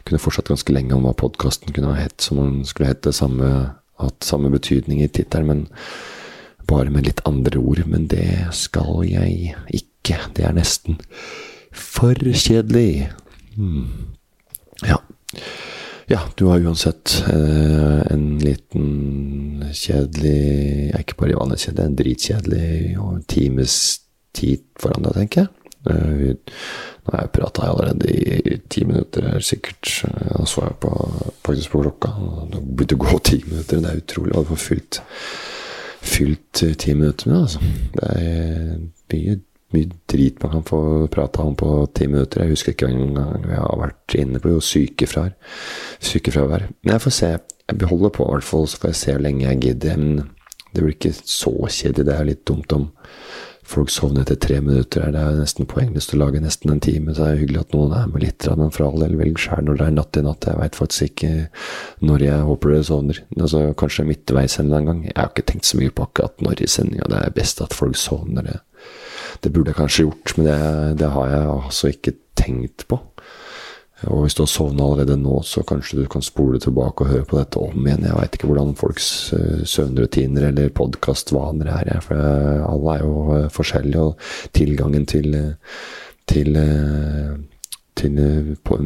Kunne 0.06 0.22
fortsatt 0.22 0.52
ganske 0.52 0.74
lenge 0.74 0.94
om 0.94 1.06
hva 1.08 1.14
podkasten 1.18 1.74
kunne 1.74 1.94
ha 1.94 1.98
hett, 1.98 2.20
som 2.22 2.38
om 2.38 2.58
den 2.58 2.68
skulle 2.68 2.92
hete 2.92 3.14
samme, 3.16 3.48
hatt 4.02 4.26
samme 4.26 4.52
betydning 4.52 5.02
i 5.02 5.10
tittelen, 5.10 5.48
men 5.48 5.64
bare 6.70 6.92
med 6.94 7.08
litt 7.08 7.24
andre 7.28 7.58
ord. 7.58 7.82
Men 7.90 8.06
det 8.12 8.52
skal 8.56 9.02
jeg 9.08 9.56
ikke. 9.66 9.91
Det 10.02 10.44
er 10.44 10.54
nesten 10.56 10.98
for 11.72 12.14
kjedelig. 12.14 13.10
Hmm. 13.56 14.14
Ja. 14.82 14.98
Ja, 16.10 16.20
du 16.36 16.46
har 16.50 16.60
uansett 16.60 17.22
eh, 17.30 18.12
en 18.12 18.38
liten 18.42 19.62
kjedelig 19.72 20.92
Ikke 20.98 21.16
bare 21.16 21.38
vanlig 21.38 21.60
kjedelig, 21.62 21.84
en 21.86 21.96
dritkjedelig 21.96 22.98
og 23.00 23.22
times 23.30 23.76
tid 24.36 24.64
foran 24.80 25.06
deg, 25.06 25.16
tenker 25.16 25.44
jeg. 25.44 25.50
Uh, 25.82 26.36
nå 27.02 27.10
har 27.10 27.24
jeg 27.24 27.32
prata 27.34 27.66
allerede 27.66 28.12
i 28.12 28.58
ti 28.70 28.84
minutter, 28.86 29.26
sikkert. 29.42 29.88
Da 30.30 30.44
så 30.46 30.66
jeg 30.68 30.76
på, 30.84 30.92
faktisk 31.44 31.72
på 31.72 31.82
klokka. 31.82 32.12
Det 32.52 32.60
begynte 32.62 32.98
å 32.98 33.02
gå 33.02 33.18
ti 33.26 33.40
minutter. 33.44 33.82
Det 33.82 33.90
er 33.90 34.02
utrolig 34.04 34.36
å 34.38 34.44
få 34.52 34.58
fylt, 34.62 35.00
fylt 36.00 36.62
ti 36.62 36.94
minutter 36.94 37.32
med, 37.32 37.40
altså. 37.42 37.72
Det 37.96 38.12
er 38.14 38.76
mye 39.12 39.40
mye 39.74 39.90
drit 40.10 40.42
man 40.42 40.56
kan 40.56 40.66
få 40.68 40.82
prata 41.12 41.44
om 41.46 41.56
på 41.58 41.70
ti 41.96 42.08
minutter. 42.10 42.42
Jeg 42.42 42.56
husker 42.56 42.76
ikke 42.76 42.90
engang 42.90 43.46
jeg 43.48 43.60
har 43.60 43.80
vært 43.80 44.16
inne 44.18 44.42
på 44.42 44.52
jo 44.54 44.60
sykefravær. 44.64 45.32
Sykefravær. 46.02 46.68
Men 46.82 46.96
jeg 46.96 47.04
får 47.06 47.16
se. 47.18 47.32
Jeg 47.70 47.78
beholder 47.78 48.12
på, 48.12 48.26
i 48.26 48.34
hvert 48.34 48.48
fall, 48.48 48.68
så 48.68 48.80
får 48.82 48.92
jeg 48.92 49.00
se 49.00 49.16
hvor 49.16 49.24
lenge 49.26 49.46
jeg 49.46 49.62
gidder. 49.62 50.02
Men 50.02 50.28
det 50.72 50.82
blir 50.82 50.96
ikke 50.96 51.14
så 51.16 51.54
kjedelig. 51.68 52.06
Det 52.08 52.18
er 52.18 52.28
litt 52.28 52.44
dumt 52.48 52.76
om 52.76 52.90
folk 53.72 53.90
sovner 53.92 54.24
etter 54.24 54.38
tre 54.42 54.58
minutter. 54.60 55.04
Det 55.14 55.20
er 55.20 55.38
nesten 55.38 55.68
poengløst 55.70 56.14
å 56.14 56.20
lage 56.20 56.42
nesten 56.42 56.72
en 56.72 56.82
time. 56.82 57.14
Så 57.14 57.24
det 57.24 57.30
er 57.30 57.42
hyggelig 57.42 57.62
at 57.62 57.76
noen 57.76 57.94
er 57.96 58.10
med 58.10 58.24
litt, 58.24 58.48
men 58.58 58.72
for 58.74 58.88
all 58.88 59.04
del, 59.04 59.16
velg 59.20 59.40
sjæl 59.40 59.64
når 59.68 59.80
det 59.80 59.86
er 59.86 59.96
natt 59.98 60.18
i 60.18 60.24
natt. 60.26 60.48
Jeg 60.48 60.60
veit 60.60 60.78
faktisk 60.78 61.08
ikke 61.08 61.32
når 62.08 62.26
jeg 62.26 62.48
håper 62.48 62.74
dere 62.74 62.88
sovner. 62.88 63.22
Altså, 63.38 63.62
kanskje 63.78 64.08
midtveis 64.08 64.58
en 64.58 64.68
eller 64.68 64.90
gang. 64.90 65.06
Jeg 65.08 65.18
har 65.20 65.32
ikke 65.32 65.48
tenkt 65.52 65.70
så 65.70 65.80
mye 65.80 65.94
på 65.94 66.08
akkurat 66.08 66.44
når 66.44 66.64
i 66.64 66.70
sendinga. 66.74 67.08
Det 67.12 67.22
er 67.22 67.38
best 67.38 67.64
at 67.64 67.76
folk 67.76 67.98
sovner. 68.00 68.48
det 68.48 68.60
det 69.40 69.52
burde 69.52 69.72
jeg 69.72 69.80
kanskje 69.80 70.06
gjort, 70.06 70.36
men 70.36 70.48
det, 70.48 70.58
det 71.00 71.10
har 71.14 71.32
jeg 71.32 71.48
altså 71.56 71.92
ikke 71.92 72.16
tenkt 72.38 72.86
på. 72.90 73.00
Og 74.10 74.24
hvis 74.24 74.34
du 74.34 74.42
har 74.42 74.50
sovna 74.50 74.82
allerede 74.84 75.16
nå, 75.20 75.36
så 75.46 75.62
kanskje 75.66 76.00
du 76.00 76.08
kan 76.10 76.24
spole 76.26 76.58
tilbake 76.60 77.04
og 77.04 77.10
høre 77.12 77.26
på 77.28 77.38
dette 77.38 77.60
om 77.62 77.86
igjen. 77.86 78.06
Jeg 78.08 78.18
veit 78.18 78.34
ikke 78.36 78.50
hvordan 78.50 78.74
folks 78.78 79.06
uh, 79.36 79.62
søvnrutiner 79.68 80.48
eller 80.48 80.74
podkastvaner 80.74 81.70
er, 81.76 82.00
for 82.02 82.18
alle 82.18 82.96
er 82.96 83.04
jo 83.04 83.12
uh, 83.28 83.46
forskjellige, 83.54 84.02
og 84.02 84.50
tilgangen 84.58 85.06
til, 85.06 85.36
til, 86.26 86.58
til 87.98 88.18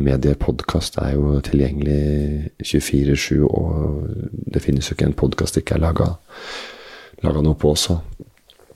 mediepodkast 0.04 1.00
er 1.00 1.16
jo 1.16 1.40
tilgjengelig 1.48 2.52
24-7, 2.60 3.40
og 3.48 4.06
det 4.52 4.64
finnes 4.64 4.90
jo 4.90 4.98
ikke 4.98 5.08
en 5.08 5.20
podkast 5.24 5.56
ikke 5.62 5.78
er 5.78 5.86
laga 5.86 7.40
noe 7.40 7.56
på 7.56 7.72
også. 7.72 8.02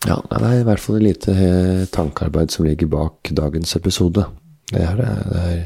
Ja, 0.08 0.16
det 0.30 0.40
er 0.40 0.60
i 0.60 0.64
hvert 0.64 0.80
fall 0.80 0.96
et 0.96 1.04
lite 1.04 1.32
eh, 1.36 1.88
tankearbeid 1.92 2.52
som 2.54 2.64
ligger 2.64 2.88
bak 2.88 3.32
dagens 3.36 3.76
episode. 3.76 4.24
Det 4.70 4.80
er 4.86 4.96
det. 4.96 5.08
det 5.28 5.40
er, 5.42 5.62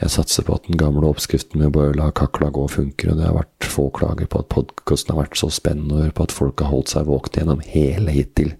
jeg 0.00 0.12
satser 0.14 0.46
på 0.46 0.54
at 0.54 0.68
den 0.68 0.78
gamle 0.78 1.08
oppskriften 1.10 1.60
med 1.60 1.72
bare 1.74 1.90
å 1.90 1.96
la 1.98 2.06
kakla 2.14 2.48
gå 2.54 2.66
funker, 2.70 3.10
og 3.10 3.18
det 3.18 3.26
har 3.26 3.36
vært 3.36 3.68
få 3.68 3.88
klager 3.94 4.30
på 4.30 4.40
at 4.40 4.48
podkasten 4.54 5.12
har 5.12 5.24
vært 5.24 5.40
så 5.40 5.50
spennende, 5.52 6.12
på 6.14 6.28
at 6.28 6.34
folk 6.34 6.62
har 6.62 6.70
holdt 6.70 6.94
seg 6.94 7.10
våkne 7.10 7.42
gjennom 7.42 7.64
hele 7.66 8.14
hittil. 8.14 8.54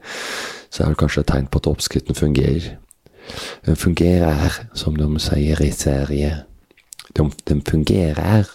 Så 0.68 0.82
er 0.82 0.92
det 0.92 1.00
kanskje 1.00 1.22
et 1.22 1.30
tegn 1.30 1.48
på 1.48 1.62
at 1.62 1.70
oppskriften 1.70 2.18
fungerer. 2.18 2.74
Den 3.66 3.78
fungerer, 3.78 4.60
som 4.74 4.98
de 4.98 5.08
sier 5.22 5.62
i 5.62 5.72
serie. 5.74 6.34
Den 7.16 7.62
fungerer 7.64 8.50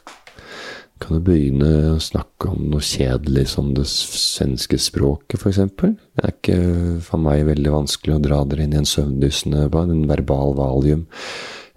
kan 1.02 1.18
du 1.18 1.24
begynne 1.26 1.70
å 1.96 2.00
snakke 2.02 2.52
om 2.52 2.70
noe 2.72 2.84
kjedelig 2.86 3.48
som 3.56 3.72
det 3.76 3.88
svenske 3.90 4.78
språket, 4.82 5.40
f.eks. 5.40 5.60
Det 5.82 6.24
er 6.24 6.34
ikke 6.36 6.60
for 7.06 7.22
meg 7.24 7.48
veldig 7.50 7.74
vanskelig 7.74 8.18
å 8.18 8.24
dra 8.24 8.42
dere 8.48 8.68
inn 8.68 8.76
i 8.76 8.82
en 8.82 8.90
søvndyssende 8.90 9.66
en 9.82 10.06
verbal 10.10 10.56
valium 10.60 11.08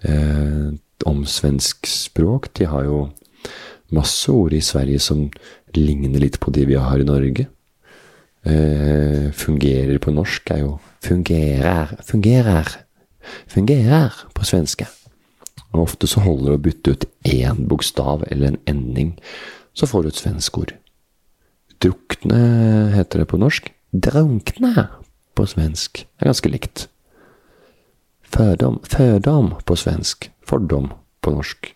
eh, 0.05 0.69
om 1.09 1.23
svensk 1.29 1.89
språk. 1.89 2.51
De 2.57 2.69
har 2.69 2.85
jo 2.87 3.01
masse 3.95 4.31
ord 4.31 4.53
i 4.53 4.63
Sverige 4.63 5.01
som 5.01 5.27
ligner 5.75 6.21
litt 6.21 6.39
på 6.41 6.53
de 6.53 6.65
vi 6.69 6.77
har 6.79 7.01
i 7.01 7.07
Norge. 7.07 7.47
Eh, 8.45 9.31
fungerer 9.33 9.97
på 10.01 10.13
norsk 10.13 10.53
er 10.53 10.61
jo 10.61 10.75
fungerer, 11.05 11.95
fungerer, 12.05 12.69
fungerer 13.49 14.21
på 14.37 14.45
svenske. 14.45 14.85
Og 15.75 15.89
ofte 15.89 16.07
så 16.07 16.23
holder 16.23 16.53
det 16.53 16.57
å 16.57 16.63
bytte 16.69 16.95
ut 16.95 17.05
én 17.27 17.65
bokstav 17.69 18.23
eller 18.31 18.53
en 18.53 18.59
ending, 18.71 19.15
så 19.75 19.87
får 19.89 20.03
du 20.03 20.11
et 20.11 20.21
svensk 20.21 20.59
ord. 20.61 20.75
Drukne 21.83 22.41
heter 22.95 23.21
det 23.21 23.29
på 23.31 23.39
norsk. 23.41 23.67
Drunkne 23.91 24.87
på 25.35 25.47
svensk 25.51 26.05
er 26.05 26.29
ganske 26.31 26.51
likt. 26.51 26.85
Fødom, 28.23 28.79
fødom 28.87 29.51
på 29.67 29.77
svensk. 29.79 30.29
Fordom 30.47 30.89
på 31.21 31.35
norsk. 31.35 31.73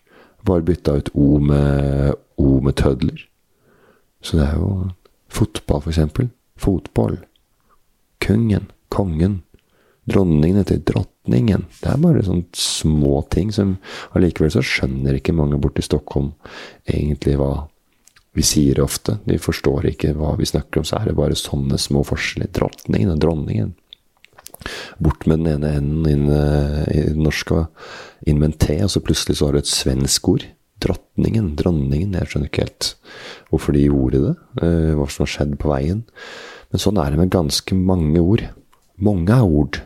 Bare 0.47 0.63
bytta 0.63 0.95
ut 0.99 1.11
O 1.13 1.37
med, 1.43 2.15
o 2.39 2.59
med 2.63 2.79
tødler. 2.79 3.27
Så 4.23 4.39
det 4.39 4.47
er 4.47 4.55
jo 4.55 4.71
fotball, 5.27 5.81
for 5.81 5.91
eksempel. 5.91 6.29
Fotball. 6.59 7.19
Kungen. 8.23 8.71
Kongen. 8.89 9.41
Dronningen 10.09 10.63
heter 10.63 10.79
drottningen. 11.25 11.65
Det 11.81 11.89
er 11.89 11.99
bare 12.01 12.23
sånne 12.23 12.45
små 12.53 13.21
ting 13.29 13.51
som 13.51 13.77
Allikevel 14.15 14.51
så 14.51 14.61
skjønner 14.61 15.17
ikke 15.17 15.33
mange 15.33 15.59
borte 15.59 15.81
i 15.81 15.85
Stockholm 15.85 16.33
egentlig 16.87 17.37
hva 17.37 17.67
vi 18.33 18.43
sier 18.43 18.79
ofte. 18.79 19.19
De 19.25 19.37
forstår 19.37 19.89
ikke 19.91 20.13
hva 20.15 20.35
vi 20.37 20.45
snakker 20.45 20.79
om, 20.79 20.85
så 20.85 20.99
er 20.99 21.09
det 21.09 21.17
bare 21.17 21.35
sånne 21.35 21.77
små 21.77 22.03
forskjeller. 22.03 22.51
Drottningen 22.53 23.11
og 23.11 23.19
dronningen. 23.19 23.73
Bort 24.99 25.25
med 25.25 25.39
den 25.39 25.63
ene 25.63 25.73
enden 25.79 26.07
inn 26.07 26.29
eh, 26.29 26.85
i 26.91 27.03
det 27.09 27.17
norske, 27.17 27.67
inn 28.27 28.43
og 28.43 28.91
så 28.91 28.99
plutselig 29.01 29.37
så 29.37 29.47
har 29.47 29.53
du 29.53 29.59
et 29.59 29.71
svensk 29.71 30.29
ord. 30.29 30.45
Drottningen, 30.79 31.55
dronningen. 31.55 32.13
Jeg 32.15 32.27
skjønner 32.27 32.51
ikke 32.51 32.65
helt 32.67 32.93
hvorfor 33.49 33.75
de 33.75 33.87
gjorde 33.87 34.21
det, 34.23 34.35
eh, 34.61 34.93
hva 34.95 35.07
som 35.09 35.25
har 35.25 35.33
skjedd 35.33 35.57
på 35.59 35.71
veien. 35.71 36.03
Men 36.69 36.83
sånn 36.83 36.99
er 37.01 37.11
det 37.11 37.19
med 37.19 37.33
ganske 37.33 37.75
mange 37.75 38.21
ord. 38.21 38.45
Mange 38.99 39.39
ord 39.41 39.81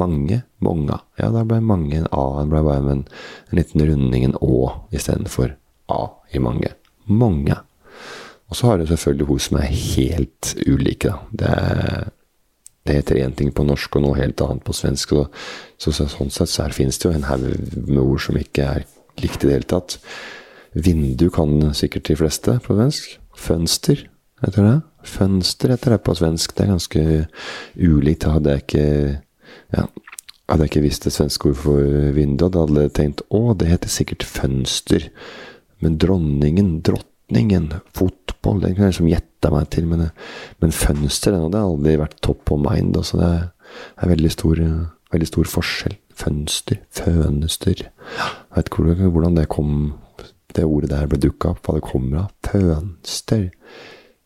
mange, 0.00 0.42
mange. 0.64 0.98
Ja, 1.20 1.30
da 1.34 1.44
ble 1.48 1.60
mange 1.64 2.00
en 2.00 2.10
A. 2.10 2.24
Det 2.40 2.50
ble 2.52 2.64
bare 2.66 2.96
en, 2.96 3.06
en 3.50 3.60
liten 3.60 3.84
runding, 3.88 4.26
en 4.28 4.36
Å, 4.40 4.58
istedenfor 4.94 5.56
A 5.92 6.02
i 6.34 6.42
mange. 6.42 6.72
Mange. 7.06 7.58
Og 8.46 8.58
så 8.58 8.70
har 8.70 8.78
du 8.78 8.86
selvfølgelig 8.86 9.26
hun 9.30 9.42
som 9.42 9.58
er 9.60 9.72
helt 9.72 10.52
ulike, 10.66 11.10
da. 11.10 11.18
Det, 11.30 11.52
er, 11.52 12.08
det 12.86 12.98
heter 13.00 13.22
én 13.24 13.34
ting 13.38 13.52
på 13.54 13.66
norsk 13.66 13.98
og 13.98 14.04
noe 14.04 14.18
helt 14.18 14.42
annet 14.44 14.64
på 14.66 14.74
svensk. 14.76 15.16
Og 15.18 15.38
så, 15.82 15.92
så 15.92 16.08
sånn 16.10 16.32
sett 16.34 16.52
så 16.52 16.66
her 16.66 16.76
finnes 16.76 16.98
det 17.02 17.08
jo 17.08 17.14
en 17.16 17.28
haug 17.30 17.46
med 17.88 18.02
ord 18.02 18.22
som 18.22 18.38
ikke 18.38 18.68
er 18.78 18.86
likt 19.22 19.42
i 19.42 19.48
det 19.48 19.56
hele 19.58 19.70
tatt. 19.70 19.98
Vindu 20.76 21.28
kan 21.34 21.72
sikkert 21.74 22.10
de 22.10 22.18
fleste 22.20 22.58
på 22.62 22.76
svensk. 22.76 23.16
Fønster 23.36 24.06
heter 24.44 24.68
det. 24.68 24.76
Fønster 25.06 25.72
heter 25.72 25.96
det 25.96 26.02
på 26.06 26.14
svensk. 26.18 26.54
Det 26.54 26.66
er 26.66 26.74
ganske 26.74 27.04
ulikt. 27.74 28.22
Det 28.24 28.34
hadde 28.34 28.54
jeg 28.54 28.66
ikke 28.66 28.88
ja. 29.74 29.86
Hadde 30.46 30.62
jeg 30.62 30.70
ikke 30.70 30.84
visst 30.84 31.06
det 31.08 31.10
svenske 31.10 31.50
ord 31.50 31.58
for 31.58 31.86
vindu, 32.14 32.44
hadde 32.46 32.84
jeg 32.84 32.94
tenkt 32.94 33.22
å, 33.34 33.50
det 33.58 33.66
heter 33.66 33.90
sikkert 33.90 34.22
fønster. 34.22 35.08
Men 35.82 35.96
dronningen, 35.98 36.68
drottningen, 36.86 37.72
fotball, 37.96 38.60
den 38.62 38.76
kunne 38.76 38.86
jeg 38.86 38.94
liksom 38.94 39.10
gjette 39.10 39.50
meg 39.50 39.66
til. 39.74 39.88
Men, 39.90 40.04
men 40.62 40.74
fønster, 40.74 41.34
den 41.34 41.48
hadde 41.48 41.64
aldri 41.66 41.96
vært 41.98 42.20
top 42.22 42.54
of 42.54 42.62
mind. 42.62 42.94
Altså 42.94 43.18
det 43.18 43.32
er 43.34 44.12
veldig 44.14 44.32
stor, 44.36 44.62
veldig 45.16 45.30
stor 45.32 45.50
forskjell. 45.56 45.98
Fønster, 46.16 46.78
fønester 46.96 47.74
Jeg 47.76 48.54
vet 48.54 48.70
ikke 48.70 49.10
hvordan 49.12 49.34
det 49.36 49.50
kom 49.52 49.72
det 50.56 50.64
ordet 50.64 50.88
der 50.94 51.10
ble 51.10 51.18
dukka 51.20 51.50
opp, 51.52 51.66
hva 51.66 51.76
det 51.76 51.84
kommer 51.84 52.22
av. 52.22 52.30
Fønster. 52.46 53.50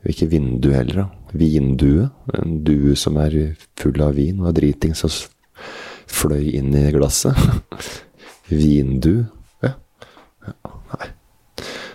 Ikke 0.09 0.30
vindu 0.30 0.71
heller, 0.73 1.02
da 1.04 1.21
vindue. 1.33 2.09
En 2.35 2.64
due 2.64 2.97
som 2.99 3.16
er 3.21 3.57
full 3.78 4.00
av 4.02 4.14
vin 4.19 4.40
og 4.42 4.49
er 4.50 4.57
dritings 4.59 5.04
og 5.07 5.11
fløy 6.11 6.50
inn 6.59 6.75
i 6.75 6.90
glasset. 6.95 7.37
Vindu. 8.50 9.25
Ja. 9.62 9.73
ja. 10.47 10.54
Nei. 10.95 11.09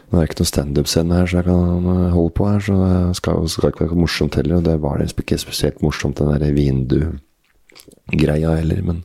Nå 0.06 0.14
er 0.16 0.22
det 0.22 0.30
ikke 0.30 0.42
noen 0.44 0.54
standup-scene 0.54 1.18
her, 1.18 1.28
så 1.28 1.36
jeg 1.42 1.48
kan 1.50 1.88
holde 2.14 2.36
på 2.38 2.44
her. 2.48 2.62
Så 2.64 2.74
det 2.80 3.18
skal, 3.20 3.36
skal 3.52 3.70
ikke 3.74 3.86
være 3.88 4.04
morsomt 4.06 4.38
heller. 4.40 4.56
Og 4.62 4.66
det 4.68 4.78
var 4.84 4.96
det 5.02 5.08
ikke 5.12 5.42
spesielt 5.42 5.84
morsomt, 5.84 6.18
den 6.22 6.32
der 6.32 6.56
vindu-greia 6.56 8.50
heller. 8.62 8.80
Men 8.86 8.98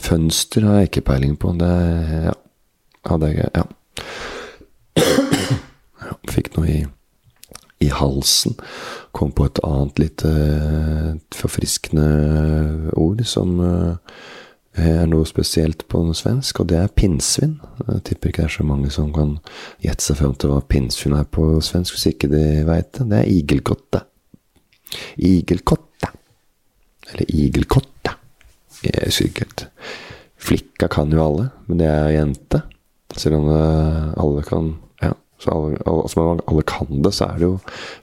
fønster 0.00 0.60
har 0.68 0.74
jeg 0.80 0.86
ikke 0.92 1.08
peiling 1.12 1.34
på. 1.36 1.46
Det 1.60 1.74
ja. 2.30 2.34
hadde 3.10 3.26
jeg 3.34 3.48
Ja. 6.02 6.12
Fikk 6.32 6.48
noe 6.56 6.66
i 6.68 6.80
i 7.82 7.90
halsen. 7.92 8.56
Kom 9.16 9.32
på 9.34 9.46
et 9.48 9.60
annet 9.66 10.00
litt 10.00 10.24
uh, 10.26 11.12
utelukkende 11.32 12.92
ord 12.98 13.22
som 13.28 13.58
eh, 13.60 14.18
er 14.82 15.08
noe 15.10 15.26
spesielt 15.28 15.84
på 15.90 16.00
svensk, 16.16 16.62
og 16.62 16.70
det 16.72 16.78
er 16.80 16.94
pinnsvin. 16.96 17.58
Jeg 17.88 18.04
tipper 18.08 18.30
ikke 18.30 18.44
det 18.44 18.50
er 18.50 18.56
så 18.56 18.66
mange 18.68 18.92
som 18.94 19.12
kan 19.14 19.36
gjette 19.84 20.06
seg 20.06 20.20
fram 20.22 20.36
til 20.36 20.52
hva 20.52 20.62
pinnsvin 20.64 21.16
er 21.18 21.28
på 21.28 21.48
svensk, 21.64 21.96
hvis 21.96 22.12
ikke 22.14 22.30
de 22.32 22.44
veit 22.68 22.92
det. 22.96 23.08
Det 23.10 23.20
er 23.20 23.32
igelkotte. 23.32 24.04
Igelkotte. 25.20 26.12
Eller 27.12 27.34
igelkotte. 27.36 28.16
Jeg 28.82 29.10
husker 29.10 29.28
ikke 29.28 29.46
helt. 29.46 29.66
Flikka 30.42 30.88
kan 30.90 31.12
jo 31.14 31.20
alle, 31.22 31.50
men 31.68 31.78
det 31.78 31.90
er 31.90 32.14
jente. 32.16 32.64
Selv 33.12 33.42
om 33.42 33.50
alle 33.52 34.42
kan 34.46 34.72
så 35.42 35.52
alle, 35.52 35.78
altså 35.90 36.24
alle 36.46 36.64
kan 36.68 37.02
det, 37.02 37.12
så 37.16 37.28
er 37.28 37.40
det 37.40 37.48
jo 37.48 37.56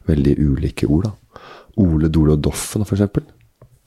veldig 0.10 0.36
ulike 0.43 0.89
ord, 0.91 1.10
da. 1.10 1.43
Ole, 1.79 2.10
Dole 2.12 2.36
og 2.36 2.43
Doffen, 2.43 2.84
for 2.84 2.98
eksempel. 2.98 3.24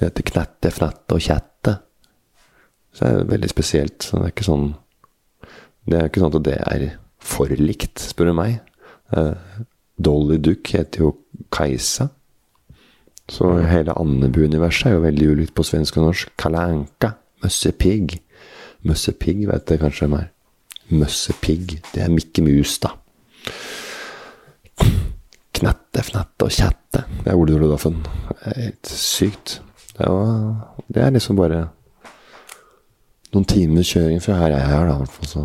Det 0.00 0.08
heter 0.08 0.28
knette, 0.30 0.72
fnatte 0.72 1.18
og 1.18 1.22
kjette. 1.22 1.74
Så 2.92 3.04
det 3.04 3.20
er 3.20 3.30
veldig 3.32 3.50
spesielt. 3.52 3.98
Så 4.04 4.18
det 4.18 4.28
er 4.28 4.34
ikke 4.34 4.48
sånn 4.48 4.72
Det 5.82 5.98
er 5.98 6.08
ikke 6.08 6.22
sånn 6.22 6.36
at 6.38 6.44
det 6.46 6.56
er 6.62 6.82
for 7.22 7.50
likt, 7.58 7.98
spør 7.98 8.30
du 8.30 8.34
meg. 8.38 8.60
Eh, 9.18 9.62
Dolly 9.98 10.38
Duck 10.38 10.70
heter 10.74 11.02
jo 11.02 11.10
Kajsa. 11.52 12.08
Så 13.30 13.48
hele 13.66 13.94
Andebu-universet 13.98 14.90
er 14.90 14.96
jo 14.96 15.04
veldig 15.06 15.28
ulikt 15.32 15.54
på 15.58 15.64
svensk 15.66 15.98
og 15.98 16.08
norsk. 16.08 16.32
Kalanka, 16.38 16.78
Anka. 16.78 17.12
Møssepigg. 17.42 18.20
Møssepigg 18.86 19.46
vet 19.50 19.74
jeg 19.74 19.82
kanskje 19.82 20.06
hvem 20.06 20.18
er. 20.20 20.28
Møssepigg. 20.94 21.78
Det 21.90 22.04
er 22.04 22.12
Mikke 22.12 22.44
Mus, 22.46 22.78
da. 22.82 22.94
Fnatte 26.00 26.46
og 26.48 26.54
kjette. 26.54 27.04
Det 27.22 27.28
er 27.28 27.36
Ole. 27.36 27.58
Det 27.60 28.54
helt 28.56 28.88
sykt. 28.88 29.60
Det 29.92 30.06
er, 30.08 30.54
det 30.88 31.02
er 31.02 31.12
liksom 31.12 31.36
bare 31.36 31.66
noen 33.32 33.48
timer 33.48 33.84
kjøring 33.84 34.20
fra 34.24 34.38
her 34.40 34.54
jeg 34.54 34.64
er, 34.64 34.88
da, 34.88 34.94
i 34.94 35.02
hvert 35.02 35.16
fall. 35.16 35.28
Så, 35.28 35.44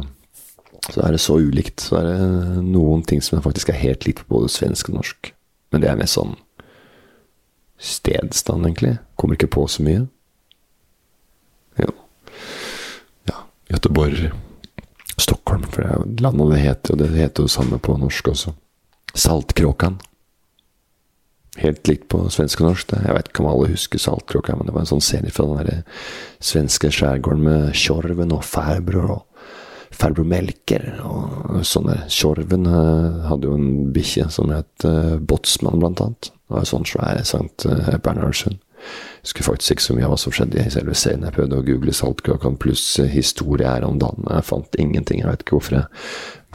så 0.93 1.03
er 1.03 1.15
det 1.15 1.21
så 1.23 1.37
ulikt. 1.39 1.83
Så 1.83 1.99
er 1.99 2.09
det 2.09 2.63
noen 2.63 3.03
ting 3.03 3.23
som 3.23 3.43
faktisk 3.43 3.71
er 3.71 3.81
helt 3.81 4.07
likt 4.07 4.23
på 4.23 4.37
både 4.37 4.51
svensk 4.51 4.89
og 4.91 5.01
norsk. 5.01 5.31
Men 5.71 5.83
det 5.83 5.91
er 5.91 5.99
mer 5.99 6.11
sånn 6.11 6.35
stedstand, 7.77 8.65
egentlig. 8.65 8.97
Kommer 9.19 9.37
ikke 9.37 9.51
på 9.53 9.67
så 9.69 9.83
mye. 9.85 10.07
Jo. 11.77 11.93
Ja, 13.29 13.43
Göteborg. 13.69 14.29
Stockholm, 15.17 15.63
for 15.73 15.81
det 15.81 15.91
er 15.91 16.23
landet 16.23 16.51
det 16.53 16.61
heter, 16.61 16.93
og 16.93 16.99
det 17.01 17.09
heter 17.15 17.45
jo 17.45 17.51
samme 17.51 17.79
på 17.81 17.97
norsk 17.97 18.31
også. 18.33 18.53
Saltkråkan. 19.17 19.97
Helt 21.57 21.89
likt 21.89 22.07
på 22.13 22.21
svensk 22.33 22.61
og 22.61 22.71
norsk. 22.71 22.91
Jeg 22.93 23.15
vet 23.17 23.31
ikke 23.31 23.41
om 23.43 23.49
alle 23.49 23.71
husker 23.71 24.01
Saltkråka, 24.01 24.57
men 24.57 24.69
det 24.69 24.75
var 24.75 24.83
en 24.83 24.91
sånn 24.91 25.03
serie 25.03 25.33
fra 25.33 25.47
den 25.49 25.65
der 25.65 26.03
svenske 26.43 26.91
skjærgården 26.93 27.41
med 27.47 27.71
Tjorven 27.77 28.35
og 28.35 28.45
Færbror 28.45 29.15
og 29.15 29.23
farbror 29.97 30.27
Melker 30.27 30.85
og 31.07 31.61
sånne. 31.65 32.03
Tjorven 32.11 32.67
uh, 32.69 33.27
hadde 33.31 33.49
jo 33.49 33.57
en 33.57 33.91
bikkje 33.95 34.27
som 34.33 34.51
het 34.53 34.85
uh, 34.85 35.17
Botsmann, 35.17 35.79
blant 35.81 36.01
annet. 36.03 36.29
Det 36.29 36.55
var 36.55 36.63
en 36.63 36.69
sånn 36.69 36.87
svær 36.87 37.21
Sankt 37.27 37.65
Bernhardshund. 38.05 38.61
Husker 39.25 39.43
faktisk 39.47 39.73
ikke 39.73 39.85
så 39.87 39.95
mye 39.97 40.05
av 40.07 40.13
hva 40.13 40.19
som 40.21 40.35
skjedde 40.35 40.61
i 40.61 40.71
selve 40.71 40.93
serien. 40.95 41.25
Jeg 41.25 41.35
prøvde 41.35 41.59
å 41.59 41.65
google 41.65 41.95
Saltkråkan 41.95 42.59
pluss 42.61 42.85
historie 43.11 43.67
her 43.67 43.87
om 43.87 43.97
dagen. 43.99 44.27
Jeg 44.29 44.47
fant 44.47 44.77
ingenting. 44.79 45.23
Jeg 45.23 45.31
vet 45.31 45.43
ikke 45.43 45.57
hvorfor 45.57 45.79
jeg 45.79 45.87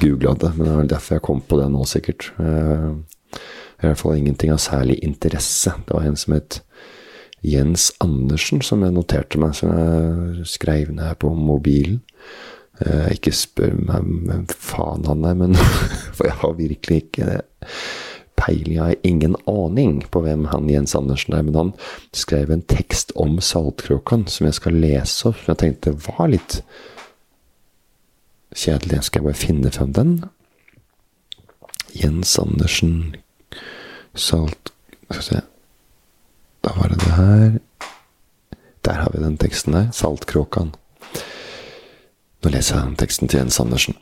googla 0.00 0.36
det, 0.38 0.52
men 0.56 0.68
det 0.68 0.76
er 0.78 0.92
derfor 0.94 1.18
jeg 1.18 1.26
kom 1.26 1.42
på 1.44 1.58
det 1.60 1.68
nå, 1.74 1.82
sikkert. 1.90 2.30
Uh, 2.38 3.02
i 3.82 3.88
hvert 3.88 3.98
fall 3.98 4.16
ingenting 4.16 4.52
av 4.54 4.60
særlig 4.62 5.00
interesse. 5.02 5.74
Det 5.86 5.96
var 5.96 6.06
en 6.06 6.18
som 6.18 6.36
het 6.36 6.60
Jens 7.42 7.90
Andersen, 8.00 8.62
som 8.62 8.84
jeg 8.86 8.94
noterte 8.94 9.40
meg, 9.42 9.56
som 9.58 9.72
jeg 9.74 10.46
skrev 10.46 10.92
ned 10.94 11.18
på 11.18 11.32
mobilen. 11.34 12.00
Eh, 12.82 13.12
ikke 13.16 13.34
spør 13.34 13.74
meg 13.78 14.06
hvem 14.28 14.46
faen 14.54 15.06
han 15.10 15.26
er, 15.26 15.34
men 15.38 15.58
For 16.16 16.28
jeg 16.28 16.38
har 16.38 16.54
virkelig 16.58 17.02
ikke 17.02 17.40
peiling, 18.38 18.76
jeg 18.76 18.82
har 18.82 19.06
ingen 19.06 19.36
aning 19.50 20.00
på 20.10 20.22
hvem 20.24 20.46
han 20.50 20.70
Jens 20.70 20.94
Andersen 20.98 21.34
er. 21.36 21.42
Men 21.46 21.58
han 21.58 21.72
skrev 22.16 22.50
en 22.50 22.64
tekst 22.70 23.12
om 23.18 23.38
Saltkråkan 23.42 24.26
som 24.30 24.48
jeg 24.48 24.58
skal 24.58 24.78
lese 24.78 25.30
opp, 25.30 25.42
som 25.42 25.52
jeg 25.52 25.62
tenkte 25.64 25.96
var 26.06 26.30
litt 26.32 26.60
kjedelig. 28.54 29.02
Skal 29.08 29.20
jeg 29.20 29.28
bare 29.28 29.42
finne 29.42 29.74
frem 29.74 29.92
den? 29.98 30.14
Jens 31.92 32.38
Andersen 32.40 33.16
Salt 34.14 34.72
Skal 35.04 35.18
vi 35.18 35.22
se 35.22 35.40
Da 36.62 36.72
var 36.76 36.88
det 36.88 37.00
det 37.00 37.12
her. 37.16 37.58
Der 38.84 38.92
har 38.92 39.10
vi 39.14 39.22
den 39.22 39.38
teksten 39.38 39.74
der. 39.74 39.90
Saltkråkan. 39.90 40.74
Nå 42.42 42.50
leser 42.50 42.78
jeg 42.78 42.98
teksten 42.98 43.28
til 43.28 43.38
Jens 43.38 43.60
Andersen. 43.60 43.96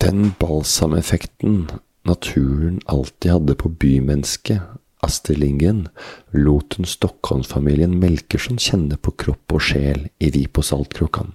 Den 0.00 0.32
balsameffekten 0.40 1.70
naturen 2.04 2.80
alltid 2.88 3.30
hadde 3.30 3.54
på 3.54 3.68
bymennesket, 3.68 4.60
Astrid 5.04 5.38
Lindgren, 5.38 5.88
lot 6.32 6.78
hun 6.78 6.88
Stockholm-familien 6.88 7.98
Melkerson 8.00 8.56
kjenne 8.62 8.96
på 8.96 9.12
kropp 9.20 9.52
og 9.52 9.64
sjel 9.66 10.06
i 10.18 10.30
Vi 10.32 10.46
på 10.48 10.64
Saltkråkan. 10.64 11.34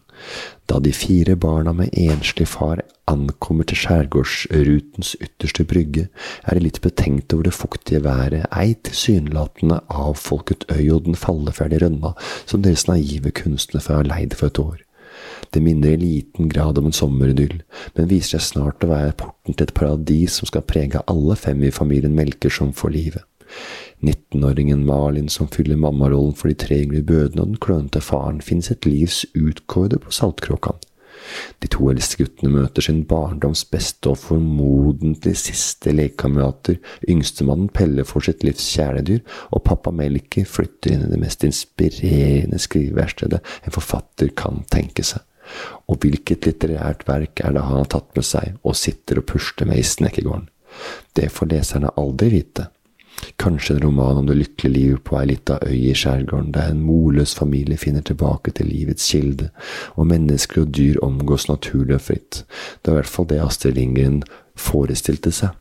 Da 0.69 0.79
de 0.83 0.91
fire 0.93 1.35
barna 1.39 1.73
med 1.73 1.93
enslig 1.97 2.47
far 2.49 2.81
ankommer 3.09 3.67
til 3.69 3.79
skjærgårdsrutens 3.83 5.15
ytterste 5.21 5.65
brygge, 5.69 6.07
er 6.43 6.57
de 6.57 6.65
litt 6.65 6.81
betenkt 6.81 7.33
over 7.33 7.47
det 7.47 7.55
fuktige 7.55 8.03
været, 8.05 8.49
ei 8.49 8.75
tilsynelatende 8.89 9.79
avfolket 9.89 10.67
øy 10.73 10.89
og 10.97 11.05
den 11.07 11.17
falleferdige 11.17 11.85
rønna 11.85 12.15
som 12.45 12.65
deres 12.65 12.87
naive 12.89 13.31
kunstnerfar 13.31 14.01
har 14.01 14.11
leid 14.11 14.37
for 14.37 14.49
et 14.49 14.61
år. 14.65 14.77
Det 15.53 15.61
minner 15.63 15.95
i 15.95 16.01
liten 16.01 16.49
grad 16.49 16.77
om 16.77 16.89
en 16.89 16.95
sommeridyll, 16.95 17.61
men 17.95 18.09
viser 18.11 18.37
seg 18.37 18.47
snart 18.49 18.85
å 18.85 18.91
være 18.91 19.17
porten 19.17 19.55
til 19.55 19.65
et 19.65 19.77
paradis 19.77 20.37
som 20.37 20.49
skal 20.49 20.65
prege 20.65 21.01
alle 21.09 21.37
fem 21.39 21.63
i 21.65 21.73
familien 21.73 22.17
Melker 22.17 22.53
som 22.53 22.73
får 22.73 22.93
livet. 22.93 23.25
19-åringen 24.05 24.85
Malin 24.87 25.29
som 25.29 25.49
fyller 25.51 25.79
mammarollen 25.79 26.35
for 26.37 26.51
de 26.51 26.57
tre 26.59 26.81
yngre 26.83 27.01
bødene 27.03 27.43
og 27.43 27.53
den 27.53 27.63
klønete 27.63 28.03
faren, 28.03 28.43
finnes 28.45 28.71
et 28.71 28.87
livs 28.87 29.25
utkårede 29.35 29.99
på 30.03 30.13
Saltkråkan. 30.15 30.79
De 31.59 31.67
to 31.71 31.89
eldste 31.91 32.21
guttene 32.21 32.51
møter 32.53 32.85
sin 32.85 33.01
barndoms 33.07 33.65
beste 33.71 34.11
og 34.11 34.19
formodentlig 34.21 35.35
siste 35.41 35.91
lekekamerater. 35.95 36.79
Yngstemannen 37.11 37.71
Pelle 37.75 38.05
får 38.07 38.29
sitt 38.29 38.45
livs 38.47 38.65
kjæledyr, 38.73 39.19
og 39.51 39.65
pappa 39.67 39.93
Melki 39.95 40.45
flytter 40.47 40.95
inn 40.95 41.07
i 41.07 41.11
det 41.11 41.19
mest 41.21 41.43
inspirerende 41.47 42.61
skriveverkstedet 42.61 43.41
en 43.65 43.75
forfatter 43.75 44.31
kan 44.39 44.63
tenke 44.71 45.05
seg. 45.05 45.25
Og 45.89 45.99
hvilket 46.03 46.45
litterært 46.45 47.07
verk 47.07 47.41
er 47.43 47.55
det 47.55 47.65
han 47.65 47.81
har 47.81 47.91
tatt 47.91 48.11
med 48.15 48.27
seg 48.27 48.59
og 48.61 48.77
sitter 48.77 49.21
og 49.21 49.29
pusler 49.31 49.69
med 49.69 49.81
i 49.81 49.87
Snekkegården? 49.87 50.49
Det 51.17 51.31
får 51.33 51.49
leserne 51.49 51.95
aldri 51.97 52.29
vite. 52.35 52.69
Kanskje 53.39 53.75
en 53.75 53.83
roman 53.83 54.17
om 54.17 54.27
det 54.27 54.35
lykkelige 54.35 54.73
livet 54.73 55.03
på 55.07 55.15
ei 55.19 55.25
lita 55.31 55.59
øy 55.63 55.75
i 55.91 55.95
skjærgården, 55.95 56.51
der 56.55 56.71
en 56.71 56.81
morløs 56.83 57.35
familie 57.35 57.77
finner 57.77 58.01
tilbake 58.01 58.51
til 58.51 58.67
livets 58.67 59.11
kilde, 59.11 59.49
og 59.95 60.07
mennesker 60.07 60.61
og 60.61 60.73
dyr 60.75 60.99
omgås 61.05 61.47
naturlig 61.49 61.95
og 61.95 62.01
fritt. 62.01 62.43
Det 62.81 62.91
er 62.91 62.97
i 62.97 62.99
hvert 62.99 63.13
fall 63.13 63.29
det 63.29 63.41
Astrid 63.43 63.77
Lindgren 63.77 64.23
forestilte 64.55 65.31
seg. 65.31 65.55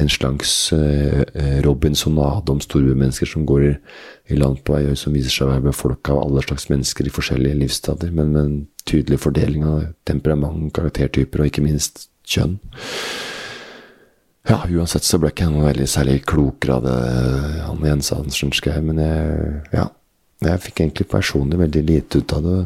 En 0.00 0.08
slags 0.08 0.72
uh, 0.72 1.22
robinsonade 1.64 2.52
om 2.52 2.60
storbymennesker 2.60 3.28
som 3.28 3.46
går 3.48 3.64
i, 3.64 3.72
i 4.32 4.36
land 4.36 4.62
på 4.64 4.76
ei 4.78 4.92
øy 4.92 4.96
som 4.96 5.16
viser 5.16 5.32
seg 5.32 5.48
å 5.48 5.54
være 5.54 5.68
befolka 5.70 6.14
av 6.14 6.22
alle 6.26 6.44
slags 6.44 6.68
mennesker 6.72 7.08
i 7.08 7.12
forskjellige 7.12 7.60
livsstadier, 7.64 8.12
men 8.12 8.32
med 8.32 8.42
en 8.44 8.54
tydelig 8.88 9.20
fordeling 9.20 9.66
av 9.68 9.90
temperament, 10.08 10.72
karaktertyper 10.76 11.42
og 11.42 11.52
ikke 11.52 11.64
minst 11.64 12.08
kjønn. 12.28 12.58
Ja, 14.48 14.62
uansett 14.64 15.04
så 15.04 15.18
ble 15.20 15.30
ikke 15.34 15.46
jeg 15.46 15.52
noe 15.52 15.66
veldig 15.68 15.86
særlig 15.90 16.20
klokere 16.28 16.78
av 16.78 16.86
det 16.86 16.94
han 17.66 17.84
Jens 17.84 18.12
Hansen 18.14 18.54
skrev, 18.56 18.80
men 18.86 19.00
jeg, 19.02 19.50
ja, 19.74 19.84
jeg 20.46 20.62
fikk 20.64 20.80
egentlig 20.80 21.06
personlig 21.12 21.60
veldig 21.60 21.82
lite 21.90 22.22
ut 22.22 22.34
av 22.36 22.46
det. 22.46 22.56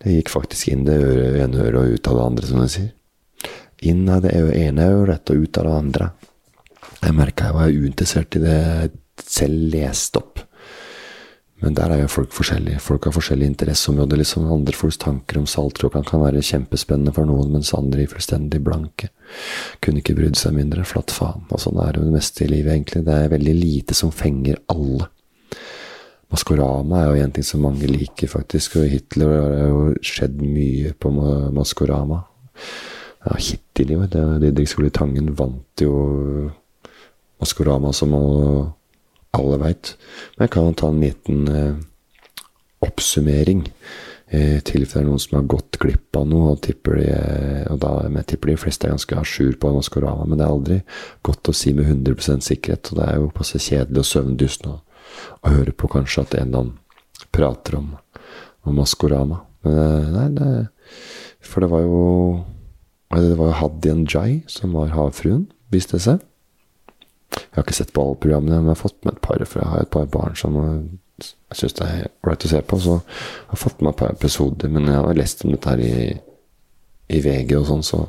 Det 0.00 0.14
gikk 0.14 0.32
faktisk 0.32 0.70
inn 0.72 0.86
det 0.88 0.96
ene 1.42 1.66
øret 1.66 1.82
og 1.82 1.98
ut 1.98 2.08
av 2.08 2.16
det 2.16 2.24
andre, 2.24 2.48
som 2.48 2.62
de 2.62 2.68
sier. 2.72 2.90
Inn 3.90 4.08
av 4.12 4.24
det 4.24 4.32
ene 4.32 4.88
øret 4.94 5.32
og 5.32 5.44
ut 5.44 5.60
av 5.60 5.68
det 5.68 5.76
andre. 5.76 6.10
Jeg 7.00 7.16
merka 7.16 7.48
jeg 7.48 7.56
var 7.56 7.76
uinteressert 7.76 8.36
i 8.36 8.42
det 8.44 8.56
jeg 8.56 8.94
selv 9.24 9.74
leste 9.74 10.20
opp. 10.20 10.42
Men 11.60 11.74
der 11.76 11.92
er 11.92 12.02
jo 12.02 12.08
folk 12.08 12.32
forskjellige. 12.32 12.80
Folk 12.80 13.04
har 13.04 13.12
forskjellige 13.12 13.52
interesseområder. 13.52 14.16
Liksom 14.20 14.48
andre 14.52 14.72
folks 14.76 14.96
tanker 15.02 15.40
om 15.40 15.48
saltkråkan 15.50 16.06
kan 16.08 16.22
være 16.22 16.44
kjempespennende 16.44 17.12
for 17.16 17.28
noen, 17.28 17.52
mens 17.52 17.74
andre 17.76 18.04
er 18.04 18.12
fullstendig 18.12 18.62
blanke. 18.64 19.10
Kunne 19.84 20.00
ikke 20.00 20.16
brydd 20.16 20.40
seg 20.40 20.56
mindre. 20.56 20.86
Flatt 20.88 21.12
faen. 21.12 21.44
Og 21.50 21.60
sånn 21.60 21.80
er 21.84 21.92
det 21.92 22.00
jo 22.00 22.08
det 22.08 22.16
meste 22.16 22.46
i 22.46 22.50
livet, 22.50 22.72
egentlig. 22.72 23.04
Det 23.04 23.16
er 23.16 23.34
veldig 23.34 23.56
lite 23.58 23.98
som 23.98 24.14
fenger 24.14 24.62
alle. 24.72 25.10
Maskorama 26.30 27.02
er 27.02 27.10
jo 27.10 27.24
en 27.26 27.36
ting 27.36 27.44
som 27.44 27.64
mange 27.66 27.90
liker, 27.90 28.30
faktisk. 28.30 28.78
Og 28.80 28.88
Hitler 28.88 29.36
har 29.36 29.68
jo 29.68 29.84
skjedd 30.00 30.40
mye 30.40 30.94
på 30.96 31.12
Maskorama. 31.52 32.22
Ja, 33.26 33.36
hittil 33.36 33.96
jo. 33.98 34.04
Didrik 34.08 34.70
Skole 34.70 34.92
Tangen 34.94 35.34
vant 35.36 35.84
jo 35.84 35.92
Maskorama 37.40 37.92
som 37.96 38.14
å 38.16 38.26
alle 39.36 39.58
veit. 39.62 39.94
Men 40.36 40.46
jeg 40.46 40.54
kan 40.56 40.78
ta 40.78 40.88
en 40.88 41.02
liten, 41.02 41.48
eh, 41.48 41.74
oppsummering. 42.86 43.66
I 44.30 44.60
tilfelle 44.62 45.02
det 45.02 45.06
er 45.06 45.08
noen 45.08 45.18
som 45.18 45.40
har 45.40 45.46
gått 45.50 45.78
glipp 45.82 46.16
av 46.16 46.28
noe, 46.30 46.52
og, 46.52 46.60
tipper 46.62 47.00
de, 47.00 47.08
og 47.66 47.80
da, 47.82 47.90
jeg 48.06 48.26
tipper 48.30 48.52
de 48.52 48.60
fleste 48.62 48.86
er 48.86 48.92
ganske 48.94 49.16
à 49.18 49.24
jour 49.26 49.56
på 49.58 49.72
Maskorama, 49.74 50.24
men 50.24 50.38
det 50.38 50.44
er 50.46 50.54
aldri 50.54 50.76
godt 51.26 51.50
å 51.50 51.54
si 51.56 51.72
med 51.74 51.88
100% 51.90 52.46
sikkerhet. 52.46 52.92
Og 52.92 53.00
det 53.00 53.08
er 53.08 53.18
jo 53.18 53.32
passe 53.34 53.58
kjedelig 53.58 54.04
og 54.04 54.06
søvndyssende 54.06 54.76
å, 54.76 54.78
å 55.42 55.54
høre 55.56 55.74
på 55.74 55.90
kanskje 55.90 56.22
at 56.22 56.36
en 56.38 56.46
eller 56.46 56.62
annen 56.62 56.78
prater 57.34 57.80
om, 57.80 57.90
om 58.62 58.78
Maskorama. 58.78 59.42
Men 59.66 59.82
eh, 59.82 60.08
nei, 60.14 60.28
det, 60.38 60.50
for 61.42 61.66
det 61.66 61.72
var 61.74 61.82
jo 61.82 62.00
det 63.10 63.34
var 63.34 63.50
jo 63.50 63.58
Hadian 63.58 64.06
Jai 64.06 64.44
som 64.46 64.76
var 64.78 64.94
havfruen, 64.94 65.48
viste 65.74 65.98
det 65.98 66.04
seg. 66.06 66.26
Jeg 67.30 67.54
har 67.56 67.64
ikke 67.64 67.78
sett 67.78 67.92
på 67.94 68.02
alle 68.04 68.18
programmene, 68.22 68.58
men 68.58 68.72
jeg 68.72 68.76
har 68.76 68.82
fått 68.82 69.04
med 69.04 69.14
et 69.14 69.22
par, 69.24 69.44
for 69.46 69.62
jeg 69.62 69.70
har 69.72 69.84
et 69.84 69.92
par 69.94 70.10
barn 70.10 70.36
som 70.38 70.58
jeg 71.20 71.58
syns 71.58 71.76
det 71.76 71.86
er 71.86 72.08
ålreit 72.24 72.46
å 72.46 72.50
se 72.52 72.62
på. 72.64 72.80
Så 72.80 72.96
jeg 72.96 73.52
har 73.52 73.60
fått 73.60 73.82
med 73.82 73.92
et 73.92 74.00
par 74.00 74.14
episoder, 74.14 74.72
men 74.72 74.88
jeg 74.88 75.04
har 75.04 75.18
lest 75.18 75.44
om 75.44 75.54
dette 75.54 75.74
her 75.74 75.82
i, 75.84 75.94
i 77.10 77.22
VG 77.24 77.56
og 77.58 77.68
sånn, 77.70 77.86
så 77.86 78.02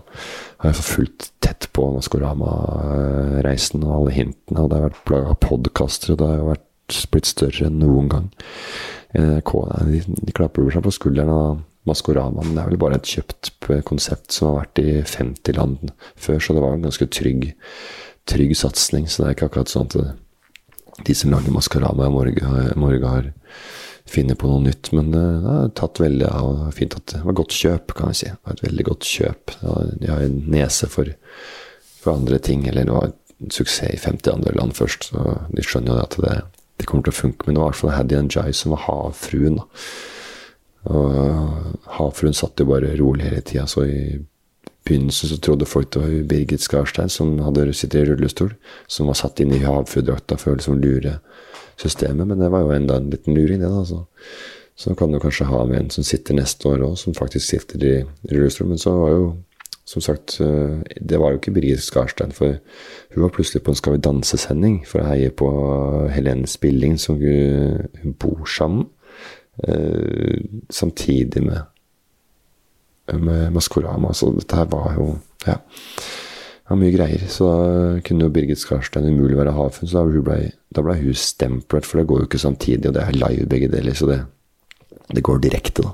har 0.61 0.71
jeg 0.71 0.87
fulgt 0.87 1.31
tett 1.43 1.69
på 1.75 1.87
Maskorama-reisen 1.95 3.85
og 3.85 3.95
alle 3.97 4.15
hintene. 4.17 4.59
Og 4.61 4.69
det 4.69 4.79
har 4.79 4.87
vært 4.89 5.13
laga 5.15 5.39
podkaster, 5.47 6.13
og 6.13 6.21
det 6.21 6.29
har 6.31 6.45
vært 6.53 6.67
blitt 7.11 7.29
større 7.29 7.67
enn 7.67 7.81
noen 7.81 8.11
gang. 8.11 8.31
NRK 9.17 9.51
de, 9.89 9.99
de 10.21 10.35
klapper 10.35 10.71
seg 10.71 10.85
på 10.85 10.95
skulderen 10.95 11.33
av 11.33 11.59
Maskorama, 11.89 12.43
men 12.45 12.53
det 12.55 12.61
er 12.61 12.69
vel 12.69 12.79
bare 12.79 12.99
et 12.99 13.09
kjøpt 13.09 13.55
konsept 13.87 14.35
som 14.35 14.51
har 14.51 14.59
vært 14.61 14.81
i 14.83 14.99
50 15.01 15.57
land 15.57 15.91
før, 16.13 16.37
så 16.37 16.53
det 16.53 16.61
var 16.61 16.77
en 16.77 16.85
ganske 16.85 17.07
trygg 17.09 17.47
trygg 18.31 18.55
satsing. 18.57 19.07
Så 19.07 19.23
det 19.23 19.29
er 19.29 19.37
ikke 19.37 19.51
akkurat 19.51 19.71
sånn 19.71 19.89
at 19.91 21.05
de 21.05 21.15
som 21.17 21.31
lager 21.33 21.53
Maskorama 21.53 22.07
i 22.07 22.13
morgen, 22.13 23.07
har 23.07 23.31
funnet 24.11 24.39
på 24.39 24.49
noe 24.49 24.63
nytt. 24.65 24.91
Men 24.95 25.11
det 25.13 25.23
har 25.45 25.73
tatt 25.77 26.01
veldig 26.03 26.29
av. 26.29 26.69
Fint 26.77 26.97
at 26.97 27.15
det 27.15 27.23
var 27.25 27.37
godt 27.41 27.55
kjøp, 27.55 27.95
kan 27.97 28.11
vi 28.11 28.19
si. 28.21 28.29
Det 28.29 28.47
var 28.47 28.57
et 28.57 28.65
veldig 28.67 28.87
godt 28.91 29.09
kjøp. 29.09 29.57
De 30.01 30.11
har 30.11 30.23
en 30.25 30.39
nese 30.51 30.89
for, 30.91 31.11
for, 31.99 32.15
andre 32.15 32.41
ting. 32.43 32.65
Eller 32.69 32.87
det 32.87 32.95
var 32.95 33.11
en 33.11 33.53
suksess 33.53 33.95
i 33.95 33.99
50 34.01 34.35
andre 34.35 34.55
land 34.57 34.75
først, 34.77 35.09
så 35.09 35.37
de 35.49 35.63
skjønner 35.65 35.95
jo 35.95 36.03
at 36.03 36.17
det, 36.21 36.35
det 36.77 36.89
kommer 36.89 37.07
til 37.07 37.15
å 37.15 37.21
funke. 37.21 37.47
Men 37.47 37.57
det 37.57 37.63
var 37.63 37.71
i 37.71 37.73
hvert 37.73 37.83
fall 37.83 37.95
Haddy 37.97 38.23
Jai 38.29 38.49
som 38.57 38.75
var 38.75 38.85
havfruen. 38.87 39.61
Og 40.91 41.87
havfruen 41.97 42.37
satt 42.37 42.61
jo 42.61 42.69
bare 42.69 42.95
rolig 42.99 43.27
hele 43.27 43.41
tida, 43.45 43.67
så 43.69 43.85
i 43.85 44.19
begynnelsen 44.87 45.29
så 45.29 45.37
trodde 45.37 45.65
folk 45.69 45.91
det 45.93 46.01
var 46.01 46.23
Birgit 46.29 46.63
Skarstein 46.63 47.09
som 47.09 47.35
hadde 47.45 47.67
sitter 47.73 48.01
i 48.01 48.09
rullestol, 48.09 48.53
som 48.87 49.09
var 49.09 49.19
satt 49.19 49.39
inn 49.43 49.53
i 49.53 49.61
havfugldrakta 49.63 50.37
for 50.41 50.53
å 50.53 50.57
liksom 50.57 50.81
lure 50.81 51.19
systemet. 51.81 52.27
Men 52.27 52.41
det 52.41 52.49
var 52.53 52.65
jo 52.65 52.73
enda 52.75 52.97
en 52.97 53.11
liten 53.13 53.37
luring, 53.37 53.61
det. 53.61 53.69
da, 53.69 53.85
så. 53.85 54.03
Så 54.75 54.95
kan 54.97 55.11
du 55.11 55.19
kanskje 55.21 55.45
ha 55.45 55.61
med 55.69 55.77
en 55.77 55.89
som 55.93 56.05
sitter 56.07 56.37
neste 56.37 56.65
år 56.69 56.81
òg, 56.87 56.97
som 56.97 57.13
faktisk 57.13 57.45
sitter 57.45 57.83
i 57.85 57.95
rullestol. 58.31 58.71
Men 58.71 58.81
så 58.81 58.95
var 58.97 59.11
jo, 59.13 59.25
som 59.85 60.01
sagt, 60.01 60.39
eh, 60.41 60.79
det 60.97 61.19
var 61.21 61.33
jo 61.33 61.41
ikke 61.41 61.53
Birgit 61.53 61.83
Skarstein, 61.85 62.33
for 62.33 62.57
hun 63.13 63.25
var 63.25 63.35
plutselig 63.35 63.61
på 63.63 63.73
en 63.73 63.77
Skal 63.77 63.97
vi 63.97 64.05
danse-sending 64.07 64.81
for 64.87 65.03
å 65.03 65.11
heie 65.11 65.29
på 65.29 65.51
Helene 66.09 66.49
Spilling, 66.49 66.97
som 66.97 67.19
hun 67.21 68.17
bor 68.17 68.45
sammen. 68.49 68.89
Eh, 69.67 70.41
samtidig 70.69 71.43
med 71.43 71.61
med 73.19 73.53
Maskorama. 73.55 74.13
Så 74.13 74.31
dette 74.37 74.55
her 74.55 74.69
var 74.71 74.95
jo 74.97 75.13
Ja. 75.47 75.57
Var 76.69 76.77
mye 76.77 76.93
greier. 76.93 77.23
Så 77.27 77.47
da 77.49 78.01
kunne 78.05 78.23
jo 78.23 78.31
Birgit 78.31 78.61
Skarstein 78.61 79.09
umulig 79.09 79.35
være 79.35 79.51
havfunn, 79.51 79.89
så 79.89 80.05
da 80.05 80.21
ble, 80.23 80.51
ble 80.77 80.93
hun 81.01 81.17
stemplet, 81.17 81.83
for 81.83 81.99
det 81.99 82.07
går 82.07 82.21
jo 82.21 82.27
ikke 82.29 82.39
samtidig, 82.39 82.87
og 82.87 82.93
det 82.95 83.01
er 83.03 83.17
live 83.17 83.47
begge 83.49 83.67
deler, 83.67 83.97
så 83.97 84.07
det, 84.07 84.19
det 85.11 85.23
går 85.25 85.41
direkte, 85.43 85.83
da. 85.83 85.91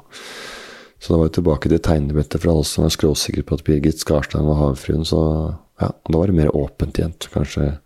Så 0.99 1.13
da 1.13 1.17
var 1.17 1.29
vi 1.29 1.33
tilbake 1.37 1.69
til 1.71 1.81
tegnebrettet 1.81 2.41
for 2.41 2.51
alle 2.51 2.67
som 2.67 2.85
var 2.85 2.93
skråsikre 2.93 3.45
på 3.45 3.57
at 3.57 3.65
Birgit 3.65 4.01
Skarstein 4.01 4.45
var 4.45 4.61
havfruen. 4.61 5.05
Så 5.05 5.19
ja, 5.81 5.91
da 5.93 6.17
var 6.17 6.29
det 6.29 6.37
mer 6.37 6.55
åpent 6.57 6.97
igjen. 6.97 7.13
Kanskje 7.33 7.77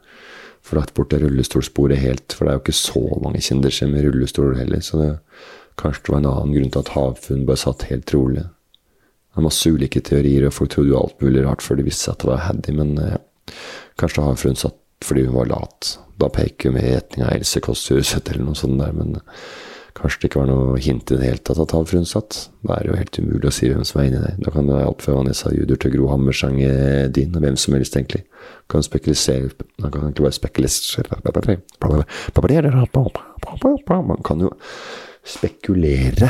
få 0.64 0.78
lagt 0.78 0.94
bort 0.96 1.12
det 1.12 1.20
rullestolsporet 1.24 2.00
helt, 2.00 2.34
for 2.34 2.46
det 2.46 2.54
er 2.54 2.60
jo 2.60 2.64
ikke 2.66 2.78
så 2.78 3.04
mange 3.24 3.42
kjendiser 3.44 3.90
med 3.92 4.06
rullestol 4.06 4.56
heller. 4.60 4.84
Så 4.86 5.02
det, 5.02 5.12
kanskje 5.82 6.06
det 6.06 6.14
var 6.14 6.22
en 6.22 6.32
annen 6.32 6.56
grunn 6.56 6.74
til 6.74 6.84
at 6.84 6.94
havfruen 6.96 7.46
bare 7.50 7.64
satt 7.64 7.88
helt 7.90 8.16
rolig. 8.16 8.46
Det 9.32 9.40
er 9.40 9.48
masse 9.48 9.72
ulike 9.72 10.02
teorier, 10.04 10.46
og 10.48 10.56
folk 10.56 10.74
trodde 10.74 10.92
jo 10.92 11.00
alt 11.00 11.24
mulig 11.24 11.46
rart 11.46 11.64
før 11.64 11.80
de 11.80 11.88
visste 11.88 12.12
at 12.12 12.20
det 12.20 12.28
var 12.28 12.46
Haddy, 12.50 12.76
men 12.76 12.96
ja. 13.00 13.20
kanskje 14.00 14.20
det 14.20 14.28
har 14.28 14.60
satt 14.60 14.80
fordi 15.02 15.26
hun 15.26 15.38
var 15.40 15.50
lat. 15.50 15.96
Da 16.22 16.30
peker 16.30 16.70
hun 16.70 16.78
i 16.78 16.92
retning 16.92 17.26
av 17.26 17.34
Else 17.34 17.62
Kåss 17.64 17.88
Furuseth 17.90 18.34
eller 18.34 18.46
noe 18.46 18.60
sånt 18.60 18.78
der, 18.82 18.92
men 18.94 19.16
kanskje 19.98 20.22
det 20.22 20.30
ikke 20.30 20.42
var 20.42 20.50
noe 20.52 20.80
hint 20.84 21.12
i 21.12 21.18
det 21.18 21.28
hele 21.28 21.42
tatt 21.42 21.60
at 21.64 21.74
havfruen 21.76 22.08
satt. 22.08 22.38
Da 22.66 22.76
er 22.76 22.86
det 22.86 22.92
jo 22.92 23.00
helt 23.00 23.20
umulig 23.24 23.50
å 23.50 23.54
si 23.56 23.70
hvem 23.72 23.86
som 23.88 24.02
er 24.02 24.10
inni 24.10 24.22
der. 24.22 24.38
Da 24.46 24.54
kan 24.54 24.68
det 24.68 24.76
være 24.78 24.90
alt 24.92 25.06
fra 25.06 25.18
Vanessa 25.18 25.52
Juder 25.56 25.80
til 25.82 25.94
Gro 25.96 26.12
Hammersang 26.12 26.60
din, 27.16 27.36
og 27.36 27.46
hvem 27.46 27.58
som 27.60 27.76
helst, 27.76 27.98
egentlig. 27.98 28.24
Kan 28.72 28.86
spekulisere 28.86 29.52
Man 29.82 29.92
kan 29.92 30.06
egentlig 30.06 30.28
bare 30.28 30.38
spekulere 30.38 30.84
Man 34.08 34.22
kan 34.26 34.44
jo 34.46 34.52
spekulere 35.28 36.30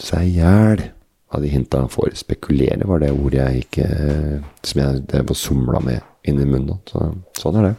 seg 0.00 0.28
i 0.28 0.36
hjel 0.38 0.84
av 1.32 1.42
de 1.42 1.50
hinta 1.52 1.80
han 1.82 1.92
får. 1.92 2.12
Spekulere 2.20 2.88
var 2.88 3.02
det 3.02 3.12
ordet 3.14 3.40
jeg 3.40 3.64
ikke 3.66 3.88
Som 4.62 4.82
jeg 4.82 5.02
drev 5.10 5.32
og 5.32 5.38
somla 5.38 5.80
med 5.84 6.28
inni 6.28 6.46
munnen. 6.46 6.78
Så, 6.88 7.08
sånn 7.40 7.58
er 7.60 7.72
det. 7.72 7.74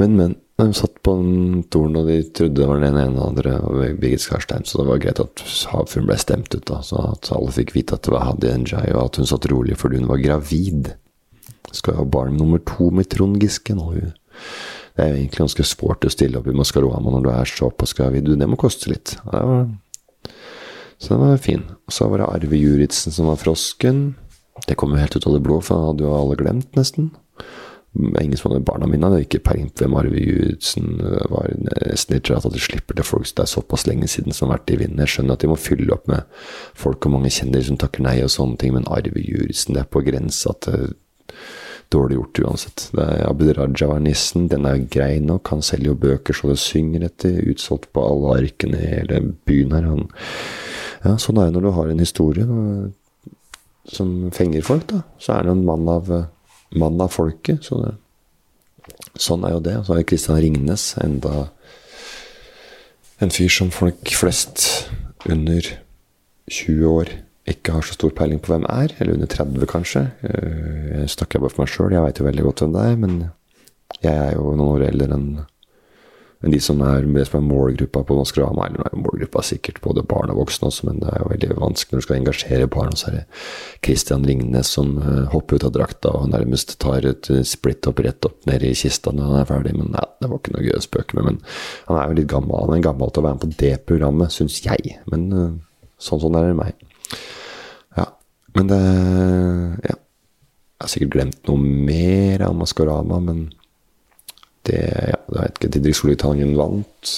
Men, 0.00 0.18
men. 0.18 0.36
De 0.56 0.72
satt 0.72 1.02
på 1.04 1.12
en 1.12 1.64
torn, 1.68 1.98
og 2.00 2.06
de 2.08 2.22
trodde 2.32 2.56
det 2.56 2.66
var 2.68 2.78
den 2.80 2.94
ene 2.96 3.20
og 3.20 3.34
den 3.36 3.50
andre 3.52 3.90
Birgit 4.00 4.22
Skarstein, 4.24 4.64
så 4.64 4.78
det 4.80 4.86
var 4.88 5.02
greit 5.02 5.18
at 5.20 5.42
havfruen 5.68 6.06
ble 6.08 6.16
stemt 6.16 6.48
ut, 6.54 6.62
da. 6.64 6.78
Så 6.80 6.96
at 6.96 7.28
alle 7.36 7.52
fikk 7.52 7.74
vite 7.74 7.98
at 7.98 8.06
det 8.06 8.14
var 8.14 8.24
Hadia 8.24 8.54
Njay, 8.62 8.94
og 8.94 9.02
at 9.02 9.20
hun 9.20 9.28
satt 9.28 9.48
rolig 9.52 9.76
fordi 9.76 10.00
hun 10.00 10.08
var 10.08 10.22
gravid. 10.22 10.94
Skal 11.76 11.92
jo 11.92 12.00
ha 12.00 12.08
barn 12.08 12.38
nummer 12.40 12.62
to 12.64 12.88
med 12.88 13.10
Trond 13.12 13.36
Giske 13.42 13.76
nå. 13.76 13.90
hun. 13.98 14.16
Det 14.96 15.04
er 15.04 15.10
jo 15.10 15.18
egentlig 15.18 15.42
ganske 15.42 15.66
sport 15.68 16.08
å 16.08 16.14
stille 16.14 16.40
opp 16.40 16.48
i 16.48 16.56
Maskarama 16.56 17.12
når 17.12 17.26
du 17.26 17.30
er 17.34 17.50
såpass 17.52 17.92
gravid. 17.98 18.32
Det 18.32 18.48
må 18.48 18.56
koste 18.56 18.88
litt. 18.94 19.18
Det 19.28 19.42
var 19.50 19.66
så 20.98 21.14
den 21.14 21.22
var 21.22 21.42
fin. 21.42 21.64
Og 21.86 21.92
så 21.92 22.08
var 22.08 22.22
det 22.22 22.30
Arve 22.30 22.58
Juritzen 22.58 23.12
som 23.12 23.28
var 23.30 23.40
frosken. 23.40 24.16
Det 24.66 24.76
kom 24.80 24.94
jo 24.94 25.00
helt 25.00 25.16
ut 25.16 25.26
av 25.28 25.36
det 25.36 25.44
blå, 25.44 25.60
for 25.60 25.76
han 25.76 25.90
hadde 25.90 26.06
jo 26.06 26.14
alle 26.16 26.38
glemt, 26.40 26.70
nesten. 26.78 27.10
Ingen 27.96 28.36
som 28.36 28.50
hadde 28.50 28.64
barna 28.64 28.88
mine 28.88 29.08
hadde 29.08 29.22
ikke 29.24 29.40
peiling 29.44 29.68
på 29.72 29.84
hvem 29.84 29.96
Arve 29.96 30.20
Juritzen 30.20 30.96
var. 31.32 31.52
Nesten 31.56 32.16
litt 32.16 32.30
rart 32.32 32.48
at 32.48 32.56
de 32.56 32.60
slipper 32.60 32.96
til 32.96 33.08
folk 33.08 33.28
det 33.28 33.44
er 33.44 33.52
såpass 33.52 33.86
lenge 33.88 34.08
siden 34.10 34.36
som 34.36 34.48
har 34.48 34.58
vært 34.58 34.74
i 34.74 34.80
vinden. 34.82 35.00
Jeg 35.04 35.14
skjønner 35.14 35.36
at 35.36 35.44
de 35.44 35.52
må 35.52 35.60
fylle 35.60 35.92
opp 35.94 36.08
med 36.10 36.26
folk 36.76 37.06
og 37.06 37.16
mange 37.16 37.32
kjendiser 37.32 37.70
som 37.70 37.80
takker 37.80 38.04
nei 38.04 38.18
og 38.24 38.32
sånne 38.32 38.60
ting, 38.60 38.74
men 38.76 38.88
Arve 38.92 39.22
Juritzen, 39.22 39.76
det 39.76 39.84
er 39.84 39.92
på 39.92 40.04
grensa 40.04 40.56
til 40.64 40.92
dårlig 41.92 42.18
gjort 42.18 42.40
uansett. 42.44 42.88
Det 42.96 43.04
er 43.04 43.26
Abid 43.28 43.52
Raja 43.56 43.88
var 43.90 44.00
nissen, 44.02 44.48
den 44.50 44.66
er 44.68 44.82
grei 44.90 45.20
nok, 45.22 45.52
han 45.52 45.64
selger 45.64 45.92
jo 45.92 46.00
bøker 46.02 46.36
så 46.36 46.50
det 46.50 46.58
synger 46.60 47.06
etter, 47.08 47.38
utsolgt 47.52 47.92
på 47.94 48.02
alle 48.02 48.40
arkene 48.42 48.80
i 48.80 48.92
hele 48.96 49.22
byen 49.46 49.76
her. 49.76 49.86
Han 49.92 50.08
ja, 51.06 51.16
sånn 51.22 51.38
er 51.40 51.48
det 51.48 51.56
når 51.56 51.66
du 51.66 51.74
har 51.76 51.90
en 51.90 52.02
historie 52.02 52.46
som 53.86 54.14
fenger 54.34 54.64
folk, 54.66 54.88
da. 54.90 55.02
Så 55.22 55.36
er 55.36 55.46
det 55.46 55.54
en 55.54 55.64
mann 55.66 55.86
av, 55.90 56.10
mann 56.74 57.00
av 57.02 57.12
folket. 57.14 57.62
Så 57.66 57.78
det, 57.84 57.94
sånn 59.22 59.46
er 59.46 59.56
jo 59.56 59.62
det. 59.64 59.76
Og 59.80 59.88
Så 59.88 59.96
er 59.96 60.08
Kristian 60.08 60.40
Ringnes 60.42 60.88
enda 61.02 61.48
en 63.22 63.32
fyr 63.32 63.52
som 63.52 63.70
folk 63.72 64.12
flest 64.12 64.90
under 65.30 65.70
20 66.52 66.90
år 66.90 67.12
ikke 67.46 67.76
har 67.76 67.86
så 67.86 67.94
stor 67.94 68.12
peiling 68.14 68.40
på 68.42 68.52
hvem 68.52 68.66
er. 68.68 68.94
Eller 68.98 69.14
under 69.14 69.30
30, 69.30 69.66
kanskje. 69.70 70.08
Eh, 70.26 71.02
jeg 71.02 71.12
snakker 71.14 71.42
bare 71.42 71.54
for 71.54 71.62
meg 71.62 71.72
sjøl, 71.72 71.94
jeg 71.94 72.04
veit 72.04 72.20
jo 72.20 72.26
veldig 72.26 72.46
godt 72.48 72.64
hvem 72.64 72.74
det 72.74 72.86
er. 72.90 72.96
Men 73.04 73.18
jeg 74.02 74.14
er 74.14 74.32
jo 74.34 74.50
noen 74.50 74.72
år 74.74 74.88
eldre 74.90 75.14
enn 75.14 75.28
men 76.44 76.52
de 76.52 76.58
som 76.60 76.80
er, 76.84 77.06
det 77.16 77.24
som 77.30 77.38
er 77.38 77.46
målgruppa 77.48 78.02
på 78.04 78.16
Maskorama, 78.18 78.66
eller 78.66 78.82
nå 78.82 78.86
er 78.90 79.00
målgruppa 79.00 79.40
sikkert 79.46 79.80
både 79.84 80.04
barn 80.06 80.28
og 80.32 80.42
voksne 80.42 80.68
også, 80.68 80.84
men 80.88 81.00
det 81.00 81.08
er 81.08 81.22
jo 81.22 81.30
veldig 81.30 81.56
vanskelig 81.62 81.96
når 81.96 82.02
du 82.02 82.06
skal 82.06 82.16
engasjere 82.18 82.68
barn. 82.72 82.92
Og 82.92 83.00
så 83.00 83.08
er 83.08 83.16
det 83.16 83.22
Kristian 83.86 84.26
Ringnes 84.28 84.72
som 84.76 84.92
uh, 85.00 85.24
hopper 85.32 85.56
ut 85.56 85.66
av 85.66 85.72
drakta 85.78 86.12
og 86.12 86.28
nærmest 86.34 86.76
tar 86.82 87.08
et 87.08 87.30
uh, 87.32 87.40
splitt 87.46 87.88
opp 87.88 88.04
rett 88.04 88.28
opp 88.28 88.44
ned 88.50 88.66
i 88.68 88.74
kista 88.76 89.14
når 89.16 89.30
han 89.30 89.40
er 89.40 89.48
ferdig. 89.48 89.74
Men 89.80 89.96
ja, 89.96 90.04
det 90.20 90.30
var 90.30 90.42
ikke 90.42 90.56
noe 90.58 90.66
gøy 90.68 90.76
å 90.76 90.84
spøke 90.84 91.18
med. 91.18 91.30
Men 91.30 91.40
han 91.88 92.00
er 92.02 92.10
jo 92.10 92.20
litt 92.20 92.32
gammel. 92.34 92.66
Han 92.66 92.76
er 92.76 92.86
gammel 92.90 93.12
til 93.12 93.24
å 93.24 93.28
være 93.30 93.38
med 93.38 93.46
på 93.46 93.62
det 93.64 93.74
programmet, 93.88 94.36
syns 94.36 94.60
jeg. 94.66 94.98
Men 95.08 95.28
uh, 95.32 95.52
sånn 95.96 96.20
sånn 96.20 96.36
er 96.36 96.50
det 96.50 96.58
meg. 96.60 96.90
Ja. 97.96 98.10
Men 98.58 98.74
det 98.74 98.82
Ja. 99.88 100.02
Jeg 100.76 100.84
har 100.84 100.90
sikkert 100.92 101.12
glemt 101.14 101.38
noe 101.48 101.56
mer 101.88 102.42
av 102.44 102.52
Maskorama, 102.52 103.16
men 103.24 103.46
det 104.68 104.82
Ja, 104.82 105.20
det 105.30 105.40
vet 105.40 105.58
ikke. 105.58 105.72
Didrik 105.76 105.98
Solitangen 105.98 106.56
vant. 106.58 107.14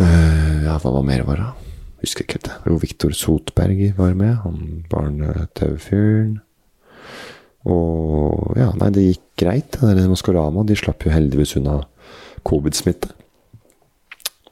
Uh, 0.00 0.64
ja, 0.64 0.76
hva 0.80 0.94
var 0.96 1.04
mer 1.04 1.24
var 1.28 1.40
det? 1.40 1.48
Husker 2.00 2.24
ikke 2.24 2.40
det. 2.46 2.56
Jo, 2.64 2.78
Viktor 2.80 3.12
Sotberg 3.16 3.82
var 3.98 4.14
med. 4.16 4.38
Han 4.44 4.84
barne-TV-fyren. 4.92 6.38
Og 7.68 8.56
ja, 8.56 8.70
nei, 8.80 8.88
det 8.96 9.06
gikk 9.08 9.26
greit. 9.42 9.76
Det 9.76 9.96
der 9.98 10.08
Maskorama 10.08 10.64
de 10.64 10.78
slapp 10.78 11.04
jo 11.04 11.12
heldigvis 11.12 11.58
unna 11.60 11.82
covid-smitte. 12.48 13.12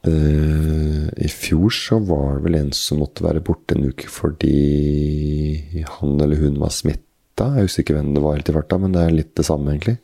Uh, 0.09 1.09
fjor 1.33 1.73
så 1.75 1.99
var 2.05 2.37
det 2.37 2.45
vel 2.45 2.57
en 2.61 2.71
som 2.77 3.01
måtte 3.03 3.25
være 3.25 3.43
borte 3.45 3.75
en 3.75 3.89
uke 3.91 4.07
fordi 4.09 5.83
han 5.99 6.15
eller 6.23 6.39
hun 6.39 6.61
var 6.63 6.71
smittet 6.73 7.08
smitta. 7.39 7.57
Jeg 7.57 7.69
husker 7.69 7.83
ikke 7.83 7.97
hvem 7.97 8.15
det 8.15 8.23
var 8.23 8.37
helt 8.37 8.49
i 8.49 8.53
farta, 8.53 8.79
men 8.79 8.93
det 8.93 9.03
er 9.03 9.15
litt 9.15 9.35
det 9.37 9.47
samme, 9.47 9.73
egentlig. 9.73 9.99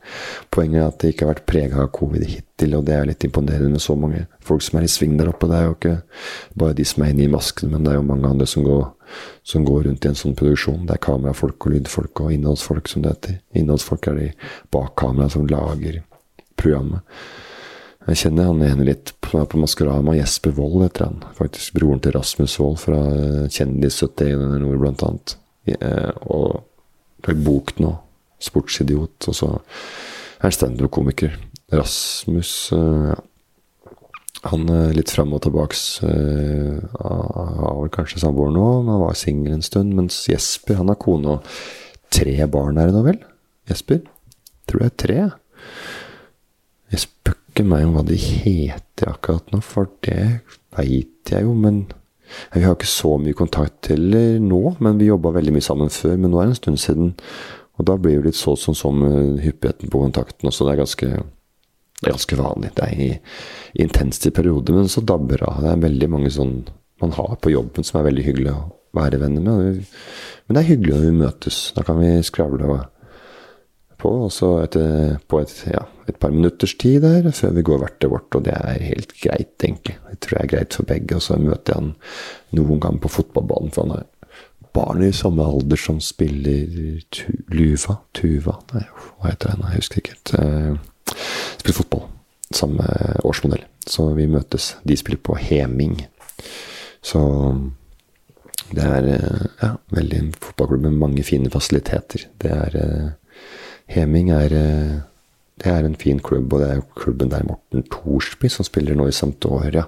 Poenget 0.51 0.81
er 0.81 0.89
at 0.89 0.99
det 1.01 1.13
ikke 1.13 1.27
har 1.27 1.35
vært 1.35 1.47
prega 1.47 1.83
av 1.83 1.93
covid 1.93 2.25
hittil, 2.25 2.75
og 2.79 2.85
det 2.87 2.95
er 2.95 3.07
litt 3.07 3.25
imponerende 3.25 3.73
med 3.75 3.83
så 3.83 3.97
mange 3.97 4.27
folk 4.41 4.63
som 4.63 4.79
er 4.79 4.87
i 4.87 4.91
sving 4.91 5.17
der 5.19 5.31
oppe. 5.31 5.49
Det 5.49 5.59
er 5.59 5.67
jo 5.67 5.77
ikke 5.77 5.97
bare 6.55 6.75
de 6.75 6.85
som 6.85 7.05
er 7.05 7.15
inne 7.15 7.25
i 7.27 7.33
maskene, 7.33 7.73
men 7.73 7.85
det 7.85 7.93
er 7.93 7.99
jo 7.99 8.09
mange 8.09 8.29
andre 8.29 8.47
som 8.47 8.65
går, 8.65 8.85
som 9.45 9.65
går 9.65 9.89
rundt 9.89 10.05
i 10.05 10.11
en 10.11 10.21
sånn 10.21 10.37
produksjon. 10.39 10.85
Det 10.87 10.97
er 10.97 11.07
kamerafolk 11.07 11.67
og 11.67 11.77
lydfolk 11.77 12.25
og 12.25 12.35
innholdsfolk, 12.35 12.91
som 12.91 13.05
det 13.05 13.17
heter. 13.17 13.41
Innholdsfolk 13.55 14.11
er 14.11 14.21
de 14.21 14.29
bak 14.75 14.95
kamera 15.01 15.31
som 15.33 15.49
lager 15.51 16.03
programmet. 16.57 17.03
Jeg 18.05 18.21
kjenner 18.21 18.51
han 18.51 18.61
ene 18.61 18.85
litt 18.85 19.15
på, 19.25 19.39
på 19.49 19.57
Maskorama. 19.57 20.13
Jesper 20.13 20.53
Wold 20.59 20.83
heter 20.85 21.07
han. 21.07 21.23
Faktisk 21.39 21.79
broren 21.79 22.03
til 22.05 22.13
Rasmus 22.13 22.59
Wold 22.61 22.77
fra 22.83 22.99
Kjendis 23.49 23.97
71 24.05 24.61
Nord, 24.61 24.77
blant 24.83 25.05
annet. 25.07 25.37
Ja, 25.65 26.13
og 26.29 26.67
lagd 27.29 27.45
bok 27.47 27.75
nå. 27.83 27.93
Sportsidiot. 28.45 29.29
Og 29.31 29.39
så 29.39 29.51
er 29.55 30.49
han 30.49 30.57
standup-komiker. 30.57 31.39
Rasmus 31.73 32.57
ja. 32.75 33.21
Han 34.45 34.69
er 34.69 34.93
litt 34.93 35.09
fram 35.09 35.33
og 35.33 35.41
tilbaks. 35.47 35.83
Uh, 36.05 36.83
har 37.01 37.79
vel 37.79 37.93
kanskje 37.93 38.21
samboer 38.21 38.51
nå, 38.53 38.67
men 38.83 38.93
han 38.93 39.01
var 39.07 39.17
singel 39.17 39.55
en 39.57 39.65
stund. 39.65 39.95
Mens 39.97 40.19
Jesper, 40.29 40.77
han 40.83 40.91
har 40.93 41.01
kone 41.01 41.39
og 41.39 41.55
tre 42.13 42.37
barn, 42.51 42.77
er 42.77 42.91
det 42.91 42.97
nå 42.97 43.05
vel? 43.07 43.23
Jesper? 43.71 44.03
Tror 44.69 44.85
det 44.85 44.91
er 44.91 44.99
tre. 45.01 45.19
Jeg 46.93 47.07
spøker 47.07 47.69
meg 47.71 47.87
om 47.89 47.97
hva 47.97 48.05
de 48.07 48.19
heter 48.21 49.15
akkurat 49.15 49.49
nå, 49.55 49.63
for 49.65 49.89
det 50.05 50.45
veit 50.77 51.33
jeg 51.33 51.47
jo, 51.47 51.57
men 51.57 51.87
vi 52.55 52.65
har 52.65 52.77
ikke 52.77 52.91
så 52.91 53.15
mye 53.21 53.37
kontakt 53.37 53.91
heller 53.93 54.39
nå, 54.43 54.63
men 54.85 54.99
vi 55.01 55.11
jobba 55.11 55.35
veldig 55.37 55.55
mye 55.57 55.65
sammen 55.65 55.93
før. 55.93 56.17
Men 56.17 56.33
nå 56.33 56.41
er 56.41 56.49
det 56.49 56.55
en 56.55 56.61
stund 56.63 56.83
siden. 56.83 57.15
Og 57.79 57.89
da 57.89 57.97
blir 57.99 58.21
det 58.21 58.31
litt 58.31 58.39
så 58.39 58.55
sånn 58.59 58.79
som 58.79 59.03
hyppigheten 59.43 59.91
på 59.91 60.05
kontakten 60.05 60.51
også. 60.51 60.67
Det 60.67 60.75
er 60.75 60.83
ganske, 60.85 61.11
ganske 62.07 62.39
vanlig. 62.39 62.71
Det 62.79 62.87
er 62.87 63.83
intenst 63.85 64.29
i 64.29 64.35
perioder, 64.35 64.77
men 64.77 64.91
så 64.91 65.03
dabber 65.03 65.43
det 65.43 65.51
av. 65.51 65.61
Det 65.65 65.73
er 65.73 65.85
veldig 65.89 66.11
mange 66.13 66.33
sånn 66.35 66.57
man 67.03 67.15
har 67.17 67.37
på 67.43 67.51
jobben 67.51 67.85
som 67.85 67.99
er 68.01 68.09
veldig 68.09 68.25
hyggelig 68.29 68.53
å 68.55 68.65
være 68.95 69.19
venner 69.23 69.43
med. 69.43 69.83
Men 70.47 70.57
det 70.57 70.63
er 70.63 70.71
hyggelig 70.71 70.95
når 70.95 71.05
vi 71.05 71.17
møtes. 71.19 71.61
Da 71.77 71.83
kan 71.87 71.99
vi 71.99 72.13
skravle 72.27 72.69
og 72.71 72.85
på. 74.05 74.13
Og 74.27 74.33
så 74.33 74.51
etter, 74.63 75.19
på 75.31 75.41
et, 75.43 75.53
ja, 75.73 75.85
et, 76.07 76.19
par 76.21 76.35
minutters 76.35 76.77
tid 76.81 77.03
der 77.05 77.31
før 77.35 77.55
vi 77.57 77.67
går 77.67 77.83
hvert 77.83 78.01
til 78.03 78.13
vårt. 78.13 78.37
Og 78.37 78.47
det 78.47 78.57
er 78.57 78.89
helt 78.91 79.15
greit, 79.21 79.55
egentlig. 79.59 79.99
Det 80.11 80.21
tror 80.25 80.39
jeg 80.39 80.47
er 80.47 80.53
greit 80.57 80.79
for 80.79 80.91
begge. 80.91 81.19
Og 81.19 81.25
så 81.25 81.39
møter 81.41 81.75
jeg 81.75 81.81
han 81.81 81.95
noen 82.59 82.83
gang 82.83 83.01
på 83.01 83.13
fotballbanen, 83.13 83.73
for 83.75 83.87
han 83.87 83.97
har 83.97 84.11
barn 84.75 85.05
i 85.07 85.13
samme 85.15 85.45
alder 85.47 85.79
som 85.79 86.01
spiller 86.03 86.99
tu, 87.15 87.29
Luva? 87.55 88.01
Tuva? 88.17 88.59
Nei, 88.75 88.83
hva 89.21 89.31
heter 89.31 89.55
den? 89.55 89.69
Jeg 89.71 89.85
husker 89.85 90.03
ikke 90.03 90.17
helt. 90.17 90.35
Uh, 90.35 91.15
spiller 91.61 91.79
fotball. 91.79 92.09
Samme 92.55 92.89
årsmodell. 93.27 93.65
Så 93.87 94.09
vi 94.19 94.27
møtes. 94.31 94.75
De 94.87 94.97
spiller 94.99 95.23
på 95.23 95.39
Heming. 95.39 95.99
Så 97.05 97.21
det 98.75 98.85
er 98.85 99.11
uh, 99.13 99.45
ja, 99.61 99.75
veldig 99.95 100.21
en 100.21 100.33
fotballklubb 100.41 100.89
med 100.89 101.03
mange 101.03 101.27
fine 101.27 101.53
fasiliteter. 101.53 102.27
Det 102.43 102.51
er 102.51 102.81
uh, 102.81 103.13
Heming 103.91 104.31
er, 104.33 104.55
eh, 104.55 105.01
det 105.61 105.71
er 105.71 105.85
en 105.85 105.97
fin 105.97 106.21
klubb, 106.21 106.53
og 106.53 106.61
det 106.61 106.71
er 106.71 106.81
jo 106.81 106.87
klubben 106.97 107.31
der 107.31 107.45
Morten 107.45 107.85
Thorsby, 107.91 108.49
som 108.49 108.67
spiller 108.67 108.97
nå 108.97 109.09
i 109.09 109.13
Sampdoria, 109.15 109.87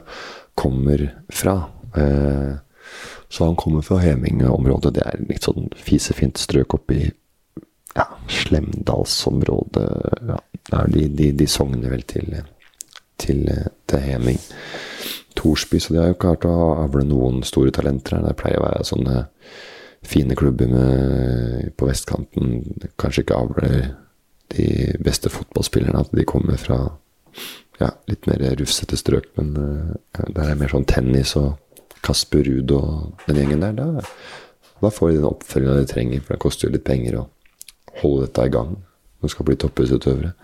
kommer 0.55 1.09
fra. 1.31 1.69
Eh, 1.97 2.57
så 3.29 3.45
han 3.45 3.57
kommer 3.57 3.83
fra 3.83 3.99
Heming-området. 3.99 4.95
Det 4.95 5.03
er 5.07 5.25
litt 5.29 5.47
sånn 5.49 5.71
fisefint 5.75 6.39
strøk 6.39 6.77
oppi 6.79 7.01
ja, 7.97 8.07
Slemdalsområdet. 8.29 9.89
Ja, 10.29 10.85
de, 10.93 11.09
de, 11.09 11.33
de 11.33 11.47
sogner 11.51 11.91
vel 11.91 12.05
til, 12.09 12.37
til, 13.19 13.49
til 13.87 14.05
Heming. 14.05 14.39
Thorsby, 15.37 15.81
så 15.81 15.93
de 15.93 16.01
har 16.01 16.13
jo 16.13 16.21
klart 16.21 16.47
å 16.49 16.55
avle 16.85 17.05
noen 17.09 17.43
store 17.47 17.73
talenter 17.75 18.17
her. 18.17 18.29
Det 18.29 18.39
pleier 18.41 18.61
å 18.61 18.69
være 18.69 18.87
sånne 18.89 19.27
fine 20.09 20.37
klubber 20.39 20.71
med, 20.71 21.73
på 21.77 21.89
vestkanten 21.89 22.61
kanskje 23.01 23.25
ikke 23.25 23.39
avler 23.39 23.77
de 24.55 24.69
beste 25.03 25.33
fotballspillerne. 25.33 26.03
At 26.07 26.15
de 26.15 26.27
kommer 26.29 26.59
fra 26.61 26.81
ja, 27.81 27.93
litt 28.11 28.27
mer 28.31 28.43
rufsete 28.61 28.99
strøk. 28.99 29.31
Men 29.39 29.55
uh, 29.57 30.27
der 30.29 30.51
er 30.51 30.59
mer 30.59 30.73
sånn 30.73 30.89
tennis 30.89 31.37
og 31.39 31.57
Kasper 32.07 32.47
Ruud 32.47 32.75
og 32.77 33.25
den 33.27 33.41
gjengen 33.43 33.65
der. 33.65 33.79
Da, 33.79 34.05
da 34.85 34.93
får 34.93 35.13
de 35.13 35.19
den 35.21 35.31
oppfølginga 35.31 35.81
de 35.81 35.89
trenger, 35.91 36.23
for 36.23 36.37
det 36.37 36.45
koster 36.45 36.69
jo 36.69 36.77
litt 36.77 36.87
penger 36.87 37.21
å 37.21 37.27
holde 38.03 38.29
dette 38.29 38.47
i 38.47 38.55
gang. 38.55 38.77
De 39.25 39.33
skal 39.33 39.49
bli 39.49 39.59
toppidrettsutøvere. 39.59 40.35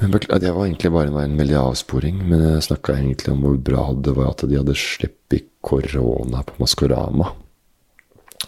Men 0.00 0.12
Det 0.12 0.50
var 0.50 0.64
egentlig 0.64 0.90
bare 0.92 1.24
en 1.24 1.36
veldig 1.36 1.58
avsporing, 1.58 2.22
men 2.28 2.40
jeg 2.40 2.66
snakka 2.68 2.96
egentlig 2.96 3.32
om 3.34 3.42
hvor 3.44 3.58
bra 3.60 3.84
det 3.92 4.14
var 4.16 4.30
at 4.32 4.44
de 4.48 4.56
hadde 4.56 4.76
sluppet 4.78 5.50
korona 5.60 6.40
på 6.46 6.56
Maskorama. 6.62 7.32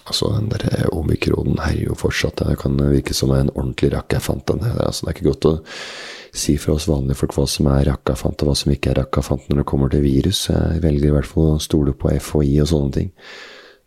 Altså, 0.04 0.28
den 0.36 0.50
der 0.52 0.66
eh, 0.68 0.88
omikronen 0.92 1.62
herjer 1.64 1.88
jo 1.88 1.96
fortsatt. 1.96 2.42
Det 2.44 2.58
kan 2.60 2.76
virke 2.76 3.16
som 3.16 3.32
en 3.32 3.52
ordentlig 3.54 3.94
rakkafant. 3.94 4.50
Altså, 4.52 5.06
det 5.06 5.10
er 5.10 5.16
ikke 5.16 5.30
godt 5.30 5.48
å 5.48 5.54
si 6.34 6.56
for 6.60 6.76
oss 6.76 6.88
vanlige 6.90 7.20
folk 7.22 7.36
hva 7.38 7.46
som 7.48 7.70
er 7.72 7.86
rakkafant, 7.88 8.42
og 8.42 8.50
hva 8.50 8.56
som 8.58 8.74
ikke 8.74 8.92
er 8.92 9.00
rakkafant 9.04 9.48
når 9.48 9.62
det 9.62 9.68
kommer 9.70 9.92
til 9.92 10.04
virus. 10.04 10.48
Jeg 10.50 10.82
velger 10.84 11.08
i 11.08 11.14
hvert 11.14 11.30
fall 11.30 11.54
å 11.54 11.62
stole 11.62 11.94
på 11.96 12.12
FHI 12.12 12.58
og 12.64 12.70
sånne 12.72 12.96
ting. 12.98 13.14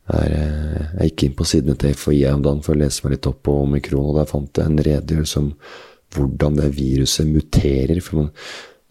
Jeg, 0.08 0.32
eh, 0.40 0.88
jeg 0.96 1.12
gikk 1.12 1.28
inn 1.28 1.38
på 1.38 1.50
sidene 1.52 1.78
til 1.78 1.94
FHI 1.94 2.24
om 2.32 2.48
dagen 2.48 2.64
for 2.66 2.74
å 2.74 2.82
lese 2.82 3.06
meg 3.06 3.18
litt 3.18 3.30
opp 3.30 3.44
på 3.46 3.60
omikron, 3.68 4.10
og 4.10 4.18
der 4.18 4.32
fant 4.32 4.58
jeg 4.62 4.72
en 4.72 4.84
redegjørelse 4.90 5.44
om 5.44 5.54
hvordan 6.16 6.62
det 6.62 6.74
viruset 6.80 7.30
muterer. 7.30 8.02
For 8.02 8.24
man, 8.24 8.34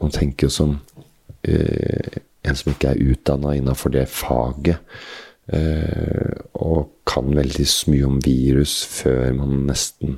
man 0.03 0.15
tenker 0.15 0.47
jo 0.47 0.57
som 0.61 0.79
øh, 1.49 2.19
en 2.47 2.59
som 2.59 2.71
ikke 2.71 2.93
er 2.93 3.03
utdanna 3.03 3.57
innafor 3.57 3.97
det 3.97 4.07
faget. 4.13 4.79
Uh, 5.47 6.33
og 6.59 6.89
kan 7.07 7.29
veldig 7.37 7.67
mye 7.93 8.07
om 8.09 8.17
virus 8.25 8.81
før 8.91 9.31
man 9.37 9.61
nesten 9.69 10.17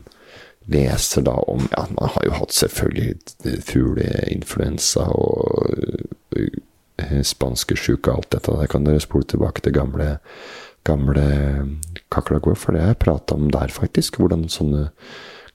leser 0.73 1.27
da 1.27 1.35
om 1.53 1.67
Ja, 1.75 1.85
man 1.93 2.15
har 2.15 2.25
jo 2.25 2.37
hatt 2.39 2.55
selvfølgelig 2.57 3.61
fugleinfluensa 3.69 5.05
og 5.13 5.69
uh, 6.33 7.21
spanskesjuke 7.25 8.11
og 8.11 8.23
alt 8.23 8.33
dette. 8.39 8.57
Det 8.63 8.71
kan 8.73 8.89
dere 8.89 9.05
spole 9.05 9.29
tilbake 9.29 9.65
til 9.65 9.77
gamle, 9.77 10.17
gamle 10.89 11.27
Kakerlakk 12.09 12.49
for 12.57 12.73
det 12.73 12.81
har 12.81 12.95
jeg 12.95 13.03
prata 13.05 13.37
om 13.37 13.51
der, 13.53 13.69
faktisk. 13.69 14.17
Hvordan 14.17 14.49
sånne 14.49 14.89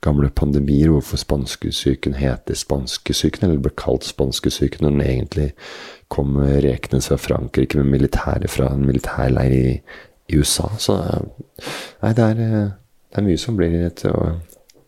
gamle 0.04 0.30
pandemier, 0.36 0.92
hvorfor 0.92 1.20
spanskesyken 1.22 2.18
heter 2.20 2.58
spanskesyken, 2.60 3.48
eller 3.48 3.64
ble 3.64 3.74
kalt 3.80 4.06
spanskesyken, 4.08 4.84
når 4.84 4.96
den 4.96 5.06
egentlig 5.08 5.50
kom 6.14 6.38
rekende 6.38 7.02
fra 7.02 7.18
Frankrike 7.18 7.80
med 7.80 7.92
militære 7.96 8.50
fra 8.52 8.70
en 8.74 8.86
militærleir 8.86 9.54
i, 9.56 9.78
i 10.30 10.40
USA. 10.40 10.70
Så 10.78 10.98
nei, 11.00 12.14
det 12.14 12.26
er, 12.26 12.42
det 12.42 13.22
er 13.22 13.26
mye 13.26 13.42
som 13.42 13.58
blir 13.58 13.78
til, 13.98 14.40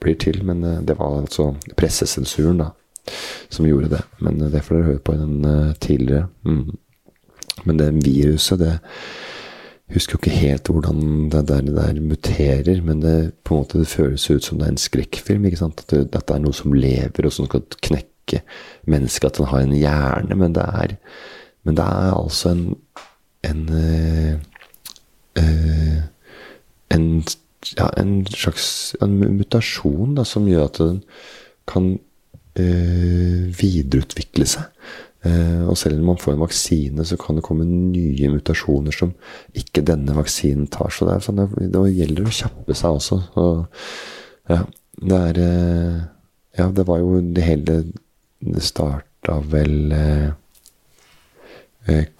blir 0.03 0.17
til, 0.21 0.41
men 0.45 0.63
eh, 0.63 0.81
det 0.85 0.97
var 0.99 1.21
altså 1.21 1.53
pressesensuren 1.77 2.61
da, 2.63 2.71
som 3.49 3.67
gjorde 3.67 3.93
det. 3.95 4.03
Men 4.19 4.41
det 4.51 4.63
får 4.65 4.79
dere 4.79 4.89
høre 4.91 5.05
på 5.05 5.15
i 5.15 5.21
den 5.21 5.45
eh, 5.49 5.75
tidligere. 5.81 6.27
Mm. 6.45 6.75
Men 7.65 7.79
det 7.79 7.93
viruset, 8.05 8.59
det 8.59 8.73
husker 9.93 10.15
jo 10.15 10.21
ikke 10.23 10.37
helt 10.39 10.67
hvordan 10.71 11.29
det 11.29 11.43
der, 11.47 11.61
det 11.61 11.75
der, 11.75 12.01
muterer, 12.01 12.81
men 12.81 13.01
det, 13.01 13.33
på 13.43 13.53
en 13.55 13.61
måte, 13.61 13.79
det 13.79 13.87
føles 13.91 14.29
ut 14.31 14.43
som 14.43 14.59
det 14.59 14.67
er 14.67 14.73
en 14.73 14.81
skrekkfilm. 14.81 15.45
ikke 15.45 15.61
sant? 15.61 15.85
At 15.85 15.93
det, 15.93 16.01
dette 16.15 16.33
er 16.33 16.41
noe 16.41 16.55
som 16.57 16.73
lever, 16.73 17.27
og 17.27 17.33
som 17.35 17.45
skal 17.49 17.67
knekke 17.85 18.41
mennesket. 18.89 19.29
At 19.29 19.37
den 19.37 19.51
har 19.51 19.61
en 19.61 19.77
hjerne. 19.77 20.35
Men 20.35 20.57
det 20.57 20.65
er, 20.65 20.95
men 21.63 21.77
det 21.77 21.85
er 21.85 22.17
altså 22.17 22.55
en 22.55 22.65
en, 23.45 23.69
øh, 25.37 25.97
en, 26.91 27.23
ja, 27.77 27.87
en 27.97 28.27
slags 28.27 28.95
en 29.01 29.37
mutasjon 29.37 30.15
da, 30.17 30.23
som 30.23 30.47
gjør 30.49 30.69
at 30.69 30.79
den 30.81 31.01
kan 31.67 31.99
øh, 32.59 33.61
videreutvikle 33.61 34.47
seg. 34.49 34.69
Eh, 35.25 35.63
og 35.65 35.77
selv 35.79 35.99
om 35.99 36.11
man 36.11 36.19
får 36.21 36.35
en 36.35 36.43
vaksine, 36.43 37.05
så 37.05 37.17
kan 37.17 37.37
det 37.37 37.45
komme 37.45 37.65
nye 37.65 38.29
mutasjoner 38.29 38.93
som 38.93 39.13
ikke 39.57 39.81
denne 39.87 40.13
vaksinen 40.17 40.67
tar. 40.69 40.91
Så 40.93 41.07
det, 41.07 41.15
er 41.15 41.25
sånn, 41.25 41.41
det 41.73 41.83
gjelder 41.95 42.27
å 42.27 42.37
kjappe 42.39 42.77
seg 42.77 42.99
også. 42.99 43.19
Og, 43.41 43.55
ja, 44.51 44.61
det 45.01 45.21
er 45.31 45.35
eh, 45.45 46.03
Ja, 46.55 46.69
det 46.71 46.85
var 46.87 47.01
jo 47.01 47.17
det 47.19 47.43
hele 47.43 47.73
Det 48.39 48.61
starta 48.63 49.41
vel 49.51 49.91
eh, 49.91 50.29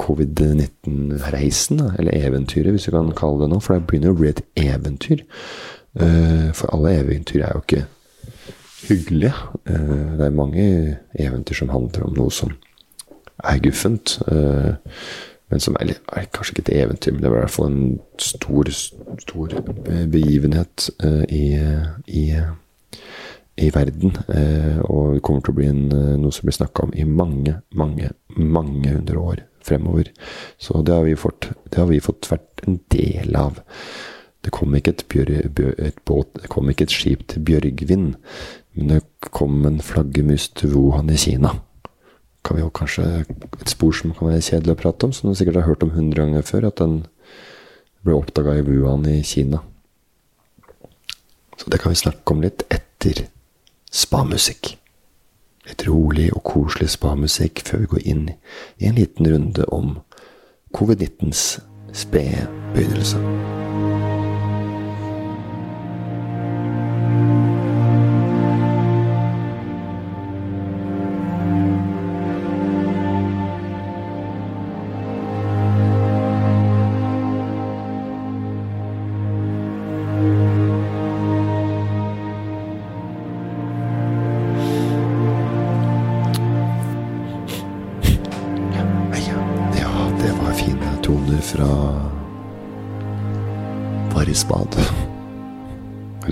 covid-19-reisen, 0.01 1.79
eller 1.95 2.17
eventyret, 2.17 2.73
hvis 2.73 2.89
vi 2.89 2.95
kan 2.97 3.13
kalle 3.15 3.45
det 3.45 3.53
noe. 3.53 3.63
For 3.63 3.77
det 3.77 3.87
begynner 3.87 4.11
å 4.11 4.19
bli 4.19 4.33
et 4.33 4.43
eventyr. 4.59 5.23
For 5.95 6.67
alle 6.75 6.91
eventyr 6.99 7.45
er 7.45 7.55
jo 7.55 7.61
ikke 7.63 7.85
hyggelige. 8.89 9.33
Det 9.63 10.27
er 10.27 10.35
mange 10.35 10.65
eventyr 11.15 11.57
som 11.61 11.71
handler 11.71 12.05
om 12.05 12.13
noe 12.19 12.33
som 12.35 12.51
er 13.43 13.63
guffent. 13.63 14.19
Uh, 14.27 14.75
men 15.51 15.61
som 15.61 15.77
er, 15.79 15.93
er, 16.09 16.27
kanskje 16.33 16.55
ikke 16.55 16.65
et 16.65 16.75
eventyr, 16.81 17.13
men 17.13 17.23
det 17.23 17.31
var 17.31 17.37
i 17.37 17.45
hvert 17.45 17.53
fall 17.53 17.71
en 17.71 17.99
stor, 18.21 18.69
stor 19.21 19.53
begivenhet 20.11 20.89
uh, 21.05 21.21
i, 21.29 21.43
i, 22.07 22.23
i, 23.61 23.69
verden. 23.75 24.17
Uh, 24.29 24.81
og 24.89 25.13
det 25.15 25.21
kommer 25.25 25.45
til 25.45 25.53
å 25.53 25.59
bli 25.59 25.69
en, 25.69 25.85
noe 26.21 26.33
som 26.33 26.47
blir 26.47 26.57
snakka 26.57 26.87
om 26.87 26.95
i 26.97 27.05
mange, 27.05 27.59
mange, 27.77 28.09
mange 28.35 28.95
hundre 28.97 29.21
år 29.21 29.45
fremover. 29.65 30.09
Så 30.57 30.81
det 30.85 30.93
har 30.93 31.05
vi 31.05 31.15
fått, 31.19 31.51
har 31.75 31.87
vi 31.91 32.01
fått 32.03 32.29
vært 32.31 32.65
en 32.65 32.81
del 32.93 33.37
av. 33.37 33.61
Det 34.45 34.53
kom 34.53 34.75
ikke 34.77 34.93
et, 34.93 35.05
bjør, 35.09 35.31
et, 35.81 36.01
båt, 36.05 36.29
det 36.37 36.49
kom 36.53 36.69
ikke 36.69 36.85
et 36.85 36.93
skip 36.93 37.23
til 37.31 37.45
Bjørgvin, 37.45 38.11
men 38.77 38.91
det 38.91 39.29
kom 39.33 39.63
en 39.65 39.79
flaggermus 39.81 40.51
til 40.53 40.75
Wuhan 40.75 41.09
i 41.09 41.17
Kina 41.17 41.55
kan 42.45 42.57
vi 42.57 42.63
jo 42.63 42.69
kanskje 42.69 43.25
Et 43.25 43.69
spor 43.71 43.93
som 43.95 44.13
kan 44.13 44.29
være 44.29 44.43
kjedelig 44.45 44.75
å 44.75 44.79
prate 44.79 45.07
om, 45.07 45.13
som 45.13 45.29
du 45.29 45.37
sikkert 45.37 45.61
har 45.61 45.69
hørt 45.69 45.83
om 45.83 45.93
hundre 45.95 46.21
ganger 46.21 46.45
før, 46.45 46.67
at 46.69 46.77
den 46.77 47.05
ble 48.05 48.13
oppdaga 48.13 48.59
i 48.59 48.65
Wuhan 48.65 49.07
i 49.09 49.23
Kina. 49.25 49.63
Så 51.57 51.71
det 51.71 51.79
kan 51.81 51.93
vi 51.93 52.01
snakke 52.03 52.35
om 52.35 52.43
litt 52.43 52.65
etter 52.69 53.25
spamusikk. 53.89 54.75
Litt 55.65 55.87
rolig 55.87 56.27
og 56.35 56.43
koselig 56.45 56.91
spamusikk 56.93 57.63
før 57.65 57.85
vi 57.85 57.91
går 57.95 58.05
inn 58.13 58.25
i 58.77 58.89
en 58.91 58.99
liten 58.99 59.31
runde 59.31 59.65
om 59.73 59.95
covid-19s 60.75 61.47
spede 61.95 62.45
begynnelse. 62.75 63.23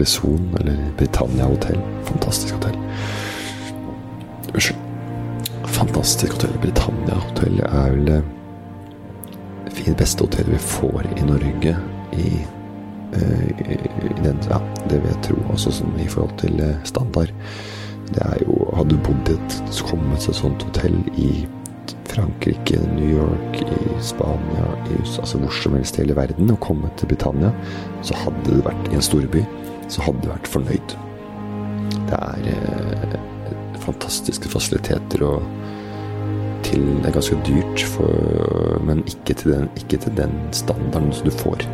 Son 0.06 0.58
eller 0.60 0.78
Britannia 0.98 1.46
hotell. 1.46 1.80
Fantastisk 2.04 2.56
hotell. 2.56 2.78
Unnskyld. 4.54 4.80
Fantastisk 5.66 6.34
hotell. 6.34 6.58
Britannia 6.62 7.20
hotell 7.28 7.60
er 7.66 7.92
vel 7.92 8.24
det 9.86 9.98
beste 10.00 10.24
hotellet 10.24 10.54
vi 10.54 10.58
får 10.58 11.08
i 11.18 11.26
Norge 11.28 11.76
i, 12.14 12.30
uh, 13.16 13.48
i 13.72 14.24
den, 14.24 14.38
Ja, 14.50 14.60
det 14.90 15.02
vil 15.02 15.10
jeg 15.12 15.24
tro. 15.28 15.40
Også 15.54 15.74
sånn 15.74 15.98
i 16.00 16.08
forhold 16.08 16.38
til 16.42 16.60
eh, 16.62 16.78
standard. 16.88 17.34
Det 18.14 18.22
er 18.22 18.46
jo 18.46 18.70
Hadde 18.74 18.96
du 18.96 19.04
bodd 19.06 19.30
i 19.30 19.36
et 19.38 19.82
kommet 19.86 20.26
et 20.28 20.36
sånt 20.36 20.64
hotell 20.66 20.96
i 21.20 21.46
Frankrike, 22.10 22.78
New 22.94 23.10
York, 23.18 23.60
i 23.62 24.02
Spania, 24.02 24.66
i 24.90 24.98
USA, 25.02 25.22
altså 25.24 25.40
hvor 25.42 25.56
som 25.56 25.76
helst 25.78 25.98
i 25.98 26.04
hele 26.04 26.16
verden, 26.18 26.52
og 26.52 26.60
kommet 26.62 26.94
til 26.98 27.10
Britannia, 27.10 27.52
så 28.06 28.18
hadde 28.18 28.44
det 28.50 28.66
vært 28.66 28.90
i 28.92 28.98
en 28.98 29.06
storby 29.06 29.44
så 29.92 30.06
hadde 30.06 30.24
du 30.24 30.32
vært 30.32 30.50
fornøyd. 30.52 30.96
Det 32.10 32.20
er 32.20 32.50
eh, 32.54 33.20
fantastiske 33.84 34.52
fasiliteter 34.52 35.26
og 35.28 35.44
til 36.64 36.86
Det 37.04 37.10
er 37.10 37.16
ganske 37.18 37.38
dyrt, 37.44 37.82
for, 37.92 38.80
men 38.88 39.02
ikke 39.04 39.36
til, 39.36 39.52
den, 39.52 39.66
ikke 39.76 39.98
til, 40.00 40.14
den, 40.16 40.32
standarden 40.56 41.12
som 41.14 41.28
du 41.28 41.34
får. 41.36 41.66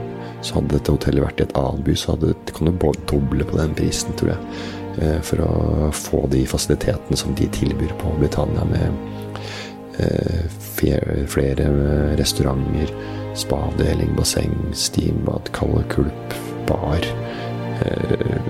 Så 0.42 0.56
hadde 0.56 0.74
dette 0.74 0.96
hotellet 0.96 1.24
vært 1.24 1.44
i 1.44 1.46
et 1.46 1.54
annet 1.60 1.84
by, 1.86 1.94
så 1.94 2.16
hadde, 2.16 2.34
kan 2.56 2.72
du 2.72 2.88
doble 3.12 3.46
på 3.46 3.60
den 3.60 3.76
prisen, 3.78 4.16
tror 4.18 4.34
jeg. 4.34 4.58
Eh, 5.00 5.20
for 5.24 5.44
å 5.46 5.92
få 5.96 6.26
de 6.34 6.42
fasilitetene 6.50 7.20
som 7.22 7.36
de 7.38 7.48
tilbyr 7.54 7.94
på 8.02 8.16
Britannia, 8.20 8.66
med 8.68 8.90
eh, 10.02 10.50
flere 11.30 11.70
restauranter, 12.20 12.92
spadeling, 13.40 14.16
basseng, 14.18 14.58
steambad, 14.74 15.54
kald 15.56 15.86
kulp, 15.94 16.36
bar. 16.68 17.06
Eh, 17.80 18.42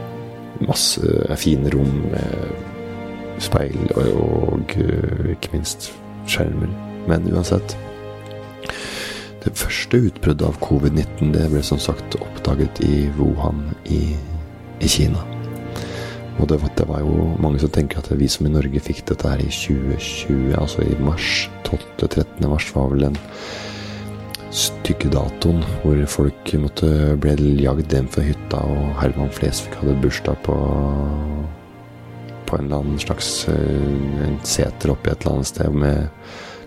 masse 0.68 1.36
fine 1.40 1.70
rom 1.74 1.92
med 2.12 3.40
speil 3.40 3.92
og, 3.96 4.10
og 4.20 4.76
eh, 4.76 5.32
ikke 5.36 5.54
minst 5.56 5.92
skjermer. 6.30 6.72
Men 7.10 7.30
uansett 7.34 7.78
Det 9.40 9.54
første 9.56 9.98
utbruddet 10.10 10.44
av 10.44 10.58
covid-19 10.60 11.32
det 11.32 11.46
ble 11.50 11.62
som 11.64 11.80
sagt 11.80 12.18
oppdaget 12.20 12.82
i 12.84 13.08
Wuhan 13.16 13.70
i, 13.88 14.02
i 14.84 14.88
Kina. 14.92 15.24
Og 16.40 16.50
det 16.52 16.58
var, 16.62 16.72
det 16.76 16.88
var, 16.88 17.00
jo 17.00 17.30
mange 17.40 17.62
som 17.64 17.72
tenker 17.72 18.02
at 18.02 18.12
vi 18.20 18.28
som 18.28 18.48
i 18.48 18.52
Norge 18.52 18.84
fikk 18.84 19.06
dette 19.08 19.32
her 19.32 19.40
i 19.40 19.48
2020, 19.48 20.54
altså 20.60 20.84
i 20.84 21.00
mars. 21.04 21.48
12.-13. 21.68 22.48
mars 22.52 22.68
var 22.76 22.92
vel 22.92 23.08
den 23.08 23.18
stygge 24.56 25.12
datoen 25.14 25.62
hvor 25.84 26.00
folk 26.10 26.54
måtte 26.62 26.90
ble 27.22 27.36
jagd 27.62 27.94
hjem 27.94 28.10
fra 28.10 28.26
hytta, 28.26 28.62
og 28.66 29.00
Herman 29.02 29.32
Flesvig 29.34 29.78
hadde 29.80 29.98
bursdag 30.04 30.40
på 30.48 30.58
på 32.50 32.58
en 32.58 32.66
eller 32.66 32.82
annen 32.82 33.00
slags 33.00 33.48
eh, 33.48 34.26
en 34.26 34.40
seter 34.44 34.90
oppe 34.90 35.10
i 35.10 35.14
et 35.14 35.22
eller 35.22 35.36
annet 35.38 35.50
sted 35.52 35.76
med 35.84 36.08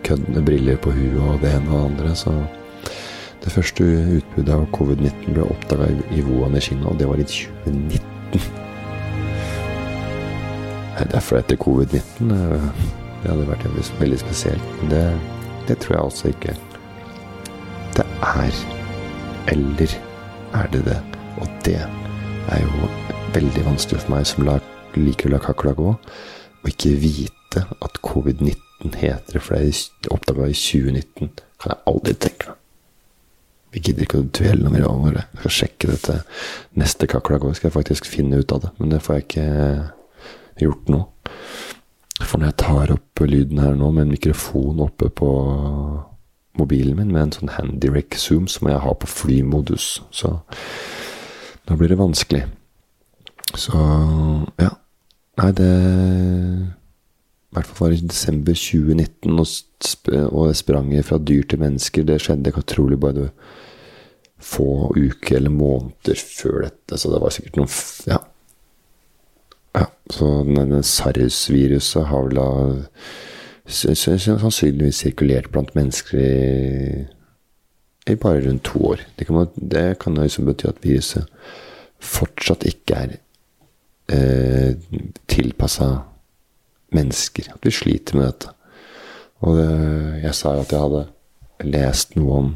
køddende 0.07 0.42
briller 0.47 0.79
på 0.79 0.92
huet 0.95 1.18
og 1.18 1.40
det 1.42 1.51
ene 1.57 1.71
og 1.73 1.81
det 1.81 1.87
andre. 1.90 2.14
Så 2.14 2.35
det 3.42 3.51
første 3.51 3.87
utbruddet 4.18 4.55
av 4.55 4.68
covid-19 4.77 5.35
ble 5.35 5.47
oppdaga 5.51 5.90
i 6.14 6.23
Wuhan 6.23 6.55
i 6.55 6.62
Kina, 6.62 6.87
og 6.87 7.01
det 7.03 7.09
var 7.11 7.18
i 7.18 7.27
2019. 7.27 8.01
Det 10.92 11.09
er 11.09 11.14
derfor 11.16 11.38
etter 11.40 11.59
covid-19. 11.59 12.31
Eh, 12.31 12.66
det 13.23 13.31
hadde 13.31 13.47
vært 13.49 13.64
veldig 13.99 14.18
spesielt. 14.21 14.75
Men 14.79 14.90
det, 14.92 15.07
det 15.66 15.79
tror 15.83 15.97
jeg 15.97 16.05
altså 16.05 16.31
ikke 16.31 16.55
det 17.96 18.07
er 18.22 18.52
Eller 19.52 19.98
er 20.55 20.68
det 20.72 20.85
det? 20.85 20.98
Og 21.40 21.48
det 21.64 21.81
er 22.48 22.61
jo 22.62 22.88
veldig 23.35 23.64
vanskelig 23.66 24.02
for 24.02 24.14
meg 24.14 24.26
som 24.28 24.46
liker 24.94 25.31
å 25.31 25.33
la 25.33 25.40
kakla 25.42 25.72
gå, 25.76 25.94
å 26.62 26.68
ikke 26.68 26.92
vite 27.00 27.64
at 27.83 28.00
covid-19 28.05 28.96
heter 29.00 29.38
det, 29.38 29.42
for 29.42 29.57
det 29.57 29.70
er 29.72 30.14
oppdaga 30.14 30.50
i 30.50 30.57
2019. 30.57 31.33
Kan 31.62 31.72
jeg 31.72 31.83
aldri 31.90 32.14
tenke 32.14 32.52
meg. 32.52 32.59
Vi 33.72 33.81
gidder 33.81 34.05
ikke 34.05 34.20
å 34.20 34.28
dvele 34.28 34.66
noe 34.66 34.74
mer 34.74 34.87
over 34.90 35.16
det. 35.16 35.24
Jeg 35.33 35.40
skal 35.40 35.57
sjekke 35.57 35.90
dette 35.94 36.18
neste 36.76 37.09
kakla 37.09 37.38
går. 37.40 37.55
Skal 37.57 37.70
jeg 37.70 37.76
faktisk 37.78 38.09
finne 38.11 38.42
ut 38.42 38.52
av 38.52 38.66
det. 38.66 38.72
Men 38.76 38.92
det 38.92 39.00
får 39.00 39.16
jeg 39.16 39.26
ikke 39.26 39.46
gjort 40.66 40.92
nå. 40.92 41.00
For 42.20 42.37
når 42.37 42.50
jeg 42.50 42.59
tar 42.61 42.92
opp 42.92 43.22
lyden 43.24 43.62
her 43.62 43.78
nå 43.78 43.88
med 43.94 44.05
en 44.05 44.12
mikrofon 44.12 44.83
oppe 44.85 45.09
på 45.09 45.31
mobilen 46.58 46.98
min 46.98 47.12
med 47.12 47.22
en 47.22 47.34
sånn 47.36 47.54
handyrack 47.56 48.16
zoom, 48.20 48.48
som 48.50 48.68
jeg 48.68 48.82
har 48.84 48.98
på 49.00 49.08
flymodus. 49.08 50.02
Så 50.12 50.34
da 51.68 51.78
blir 51.78 51.92
det 51.92 52.00
vanskelig. 52.00 52.44
Så 53.56 53.78
ja. 54.60 54.70
Nei, 55.40 55.48
det 55.56 55.68
I 55.72 57.56
hvert 57.56 57.68
fall 57.68 57.78
var 57.78 57.92
det 57.92 58.02
i 58.02 58.08
desember 58.08 58.56
2019, 58.56 59.38
og, 59.40 60.26
og 60.28 60.48
det 60.50 60.58
sprang 60.60 60.92
fra 61.04 61.18
dyr 61.20 61.46
til 61.48 61.62
mennesker. 61.62 62.04
Det 62.08 62.20
skjedde 62.20 62.52
ikke 62.52 62.64
trolig 62.68 63.00
bare 63.00 63.30
få 64.42 64.92
uker 64.96 65.38
eller 65.38 65.54
måneder 65.54 66.18
før 66.18 66.66
dette, 66.66 66.98
så 66.98 67.12
det 67.12 67.22
var 67.22 67.34
sikkert 67.34 67.60
noen 67.60 67.72
Ja. 68.10 68.18
ja 69.78 69.86
så 70.11 70.30
denne 70.48 70.82
SARS-viruset 70.82 72.09
har 72.11 72.26
vel 72.26 72.40
da 72.40 72.48
sannsynligvis 73.66 75.02
sirkulert 75.04 75.50
blant 75.52 75.74
mennesker 75.76 76.18
i, 76.18 77.04
i, 78.10 78.14
bare 78.14 78.42
rundt 78.46 78.64
to 78.66 78.80
år. 78.92 79.04
Det 79.18 79.26
kan, 79.26 79.46
det 79.54 79.98
kan 80.02 80.18
liksom 80.18 80.48
bety 80.48 80.68
at 80.68 80.82
viruset 80.82 81.28
fortsatt 82.02 82.66
ikke 82.66 82.98
er 82.98 83.14
eh, 84.10 84.74
tilpassa 85.30 85.92
mennesker. 86.92 87.52
At 87.54 87.66
vi 87.66 87.74
sliter 87.74 88.18
med 88.18 88.32
dette. 88.32 88.54
Og 89.42 89.58
det, 89.58 89.68
jeg 90.22 90.34
sa 90.38 90.56
jo 90.56 90.64
at 90.64 90.72
jeg 90.74 90.82
hadde 90.86 91.04
lest 91.72 92.16
noe 92.18 92.40
om 92.40 92.50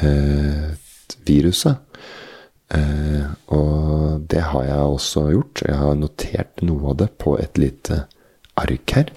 eh, 0.00 0.72
viruset. 1.28 1.84
Eh, 2.74 3.24
og 3.54 4.24
det 4.28 4.42
har 4.50 4.64
jeg 4.64 4.92
også 4.96 5.28
gjort. 5.32 5.64
Jeg 5.64 5.80
har 5.80 6.00
notert 6.00 6.64
noe 6.64 6.92
av 6.92 7.00
det 7.04 7.10
på 7.20 7.36
et 7.40 7.60
lite 7.60 8.02
ark 8.58 8.96
her. 8.96 9.12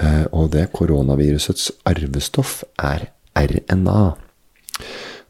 Eh, 0.00 0.26
og 0.32 0.52
det 0.54 0.70
koronavirusets 0.72 1.70
arvestoff 1.88 2.62
er 2.80 3.10
RNA. 3.36 4.02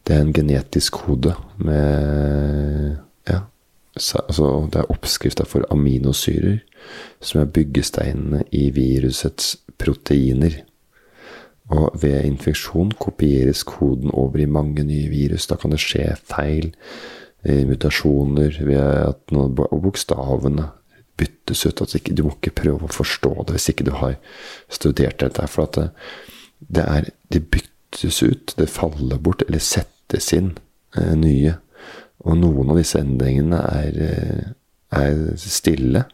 Det 0.07 0.17
er 0.17 0.25
en 0.25 0.35
genetisk 0.35 1.03
kode 1.05 1.35
med 1.59 2.97
Ja, 3.29 3.41
altså 3.95 4.69
det 4.73 4.81
er 4.81 4.91
oppskrifta 4.91 5.45
for 5.45 5.67
aminosyrer, 5.71 6.61
som 7.21 7.41
er 7.41 7.53
byggesteinene 7.53 8.45
i 8.53 8.71
virusets 8.71 9.57
proteiner. 9.79 10.63
Og 11.71 11.91
ved 12.03 12.25
infeksjon 12.25 12.93
kopieres 12.99 13.63
koden 13.63 14.11
over 14.15 14.39
i 14.39 14.47
mange 14.47 14.83
nye 14.85 15.09
virus. 15.11 15.47
Da 15.47 15.55
kan 15.55 15.71
det 15.71 15.83
skje 15.83 16.17
feil, 16.27 16.73
eh, 17.45 17.67
mutasjoner, 17.67 18.65
ved 18.65 18.81
at 18.81 19.31
noen, 19.31 19.59
og 19.59 19.83
bokstavene 19.83 20.71
byttes 21.21 21.65
ut. 21.67 21.83
At 21.85 21.97
ikke, 21.99 22.15
du 22.17 22.25
må 22.27 22.35
ikke 22.37 22.57
prøve 22.63 22.87
å 22.89 22.95
forstå 22.95 23.35
det 23.47 23.57
hvis 23.57 23.71
ikke 23.73 23.89
du 23.89 23.95
har 24.01 24.17
studert 24.73 25.21
dette. 25.23 25.49
For 25.51 25.69
at 25.69 25.79
det, 25.79 25.89
det 26.69 26.87
er 26.87 27.11
De 27.31 27.41
byttes 27.41 28.23
ut, 28.23 28.55
det 28.59 28.71
faller 28.71 29.21
bort, 29.23 29.45
eller 29.47 29.63
settes 29.63 30.33
inn 30.37 30.55
eh, 30.99 31.15
nye. 31.19 31.57
Og 32.27 32.37
noen 32.41 32.73
av 32.73 32.81
disse 32.81 33.01
endringene 33.01 33.61
er, 33.71 34.01
eh, 34.07 34.51
er 34.99 35.23
stille. 35.41 36.05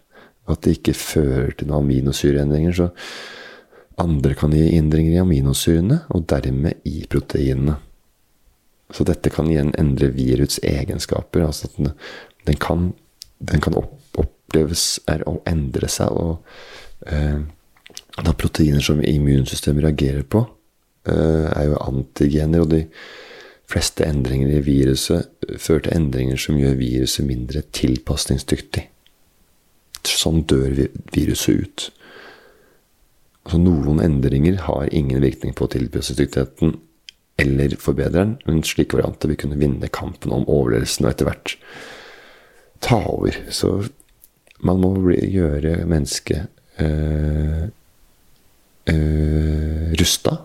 At 0.46 0.62
det 0.62 0.76
ikke 0.78 0.94
fører 0.94 1.56
til 1.56 1.70
noen 1.70 1.86
aminosyreendringer. 1.86 2.76
Så 2.76 2.90
andre 3.98 4.36
kan 4.38 4.52
gi 4.54 4.76
endringer 4.76 5.16
i 5.16 5.22
aminosyrene, 5.22 6.02
og 6.14 6.28
dermed 6.30 6.84
i 6.86 7.06
proteinene. 7.10 7.78
Så 8.94 9.06
dette 9.08 9.32
kan 9.34 9.48
igjen 9.50 9.72
endre 9.80 10.12
virus 10.14 10.60
egenskaper. 10.62 11.46
Altså 11.48 11.70
at 11.70 11.78
den, 11.80 11.92
den 12.46 12.60
kan, 12.62 12.90
den 13.42 13.64
kan 13.64 13.74
opp, 13.78 13.95
oppleves 14.46 15.00
er 15.10 15.24
å 15.28 15.40
endre 15.48 15.88
seg. 15.90 16.12
Og 16.14 17.10
eh, 17.10 17.42
da 18.16 18.34
proteiner 18.38 18.84
som 18.84 19.02
immunsystemet 19.02 19.84
reagerer 19.84 20.24
på, 20.24 20.46
eh, 21.08 21.46
er 21.52 21.70
jo 21.70 21.80
antigener. 21.82 22.64
Og 22.64 22.70
de 22.70 22.84
fleste 23.66 24.06
endringer 24.06 24.54
i 24.56 24.62
viruset 24.64 25.28
fører 25.58 25.86
til 25.86 25.96
endringer 25.98 26.40
som 26.40 26.58
gjør 26.58 26.78
viruset 26.78 27.26
mindre 27.26 27.64
tilpasningsdyktig. 27.76 28.86
Sånn 30.06 30.44
dør 30.46 30.86
viruset 31.12 31.62
ut. 31.62 31.90
Altså 33.46 33.58
Noen 33.62 34.00
endringer 34.02 34.58
har 34.66 34.88
ingen 34.94 35.22
virkning 35.22 35.54
på 35.54 35.68
tilpasningsdyktigheten 35.70 36.80
eller 37.38 37.74
forbedreren, 37.78 38.38
men 38.46 38.64
slike 38.64 38.96
varianter 38.96 39.28
vil 39.28 39.38
kunne 39.38 39.58
vinne 39.60 39.90
kampen 39.92 40.32
om 40.32 40.46
overlevelsen 40.48 41.04
og 41.04 41.10
etter 41.12 41.28
hvert 41.28 41.56
ta 42.80 43.02
over. 43.10 43.36
Så 43.52 43.74
man 44.64 44.80
må 44.80 44.92
gjøre 45.10 45.84
mennesket 45.88 46.46
øh, 46.80 47.68
øh, 48.88 49.94
rusta 50.00 50.36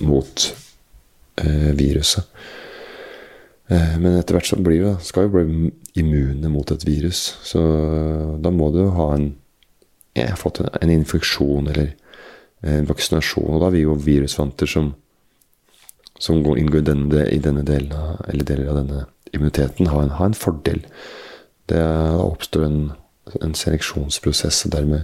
mot 0.00 0.46
øh, 1.44 1.78
viruset. 1.78 2.24
Men 3.70 4.16
etter 4.18 4.34
hvert 4.34 4.48
så 4.48 4.56
blir 4.58 4.82
det, 4.82 4.96
skal 5.06 5.28
vi 5.28 5.44
bli 5.44 5.68
immune 6.02 6.48
mot 6.50 6.72
et 6.74 6.82
virus. 6.86 7.38
Så 7.46 7.60
da 8.42 8.50
må 8.50 8.72
du 8.74 8.88
ha 8.90 9.12
en 9.14 9.36
Jeg 10.16 10.26
har 10.26 10.40
fått 10.40 10.58
en, 10.58 10.66
en 10.82 10.90
infeksjon 10.90 11.68
eller 11.70 11.92
en 12.66 12.88
vaksinasjon. 12.88 13.54
Og 13.54 13.60
da 13.62 13.68
vil 13.70 13.84
jo 13.84 13.94
virusvanter 13.94 14.66
som, 14.66 14.88
som 16.18 16.42
inngår 16.42 16.82
denne, 16.82 17.28
i 17.30 17.38
denne 17.38 17.62
delen 17.62 17.94
av, 17.94 18.24
eller 18.26 18.48
deler 18.48 18.72
av 18.72 18.80
denne 18.80 19.04
immuniteten, 19.30 19.86
ha 19.86 20.02
en, 20.02 20.10
ha 20.18 20.26
en 20.26 20.34
fordel. 20.34 20.82
Det, 21.70 21.84
oppstår 22.18 22.66
en, 22.66 22.80
en 23.44 23.54
seleksjonsprosess, 23.56 24.64
og 24.66 24.74
dermed 24.74 25.02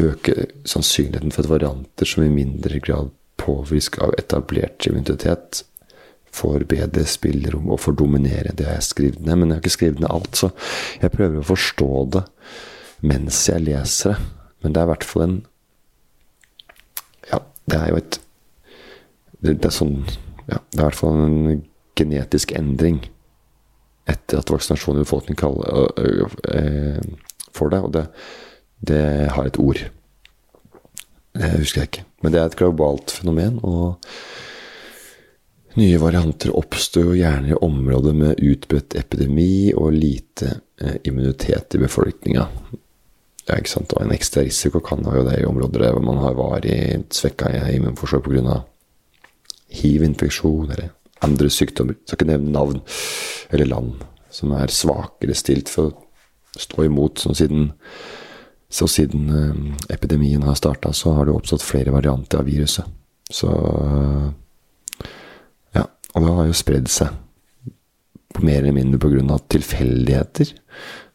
øke 0.00 0.48
sannsynligheten 0.66 1.32
for 1.34 1.44
at 1.44 1.52
varianter 1.52 2.08
som 2.08 2.24
i 2.24 2.32
mindre 2.32 2.80
grad 2.82 3.12
påvirkes 3.40 4.00
av 4.02 4.14
etablert 4.18 4.86
immunitet, 4.88 5.64
får 6.34 6.64
bedre 6.66 7.04
spillerom 7.06 7.68
og 7.70 7.78
får 7.84 7.94
dominere. 8.00 8.54
Det 8.58 8.66
har 8.66 8.80
jeg 8.80 8.88
skrevet 8.88 9.20
ned, 9.22 9.36
men 9.38 9.50
jeg 9.50 9.54
har 9.54 9.62
ikke 9.62 9.76
skrevet 9.76 10.00
ned 10.02 10.10
alt. 10.10 10.34
Så 10.34 10.50
jeg 11.02 11.14
prøver 11.14 11.38
å 11.38 11.46
forstå 11.46 11.90
det 12.16 12.24
mens 13.06 13.38
jeg 13.46 13.62
leser 13.62 14.16
det. 14.16 14.30
Men 14.64 14.74
det 14.74 14.80
er 14.80 14.88
i 14.88 14.90
hvert 14.90 15.06
fall 15.06 15.26
en 15.28 15.36
det 17.70 17.78
er 17.78 17.90
jo 17.92 18.00
et 18.00 18.20
det, 19.40 19.54
det, 19.60 19.68
er 19.68 19.74
sånn 19.74 19.96
ja, 20.48 20.60
Det 20.72 20.78
er 20.78 20.82
i 20.82 20.86
hvert 20.86 20.98
fall 20.98 21.20
en 21.24 21.62
genetisk 21.98 22.52
endring 22.56 23.02
etter 24.10 24.40
at 24.40 24.52
vaksinasjon 24.52 24.98
i 25.00 25.04
befolkningen 25.04 25.40
kaller, 25.40 25.88
får 27.54 27.70
det. 27.72 27.80
Og 27.80 27.92
det, 27.92 28.06
det, 28.90 29.02
har 29.32 29.48
et 29.48 29.60
ord. 29.60 29.80
Det 31.34 31.52
husker 31.58 31.82
jeg 31.82 31.90
ikke. 31.92 32.06
Men 32.22 32.34
det 32.34 32.40
er 32.40 32.50
et 32.50 32.58
globalt 32.60 33.14
fenomen. 33.16 33.58
Og 33.64 34.00
nye 35.80 35.98
varianter 35.98 36.54
oppstår 36.54 37.14
gjerne 37.18 37.54
i 37.54 37.60
områder 37.66 38.14
med 38.16 38.42
utbredt 38.42 38.96
epidemi 38.98 39.72
og 39.74 39.96
lite 39.96 40.58
immunitet 41.04 41.74
i 41.74 41.82
befolkninga. 41.82 42.48
Ja, 43.44 43.58
ikke 43.58 43.74
sant? 43.74 43.92
Og 43.92 44.04
en 44.04 44.14
ekstra 44.14 44.44
risiko 44.44 44.80
kan 44.84 45.04
jo 45.04 45.24
det 45.26 45.40
i 45.40 45.48
områder 45.48 45.90
hvor 45.92 46.04
man 46.04 46.22
har 46.22 46.36
varig 46.38 46.78
svekka 47.12 47.50
immunforsvar 47.74 48.22
pga. 48.24 48.62
hiv-infeksjon 49.74 50.70
eller 50.70 50.92
andre 51.24 51.50
sykdommer. 51.50 51.96
Jeg 51.98 52.06
skal 52.06 52.20
ikke 52.20 52.30
nevne 52.30 52.54
navn 52.54 52.80
eller 53.50 53.68
land 53.70 54.04
som 54.34 54.52
er 54.56 54.72
svakere 54.74 55.34
stilt 55.38 55.70
for 55.70 55.90
å 55.90 56.60
stå 56.60 56.86
imot. 56.88 57.22
Så 57.22 57.34
siden, 57.38 57.68
så 58.72 58.88
siden 58.90 59.28
uh, 59.30 59.74
epidemien 59.94 60.42
har 60.42 60.58
starta, 60.58 60.92
så 60.92 61.14
har 61.18 61.28
det 61.28 61.36
oppstått 61.36 61.62
flere 61.62 61.94
varianter 61.94 62.42
av 62.42 62.48
viruset. 62.50 62.88
Så 63.30 63.50
uh, 63.50 64.32
Ja. 65.74 65.86
Og 66.14 66.22
det 66.22 66.34
har 66.38 66.50
jo 66.50 66.56
spredd 66.56 66.90
seg 66.90 67.14
på 68.34 68.42
mer 68.42 68.62
eller 68.62 68.74
mindre 68.74 68.98
pga. 68.98 69.38
tilfeldigheter. 69.48 70.52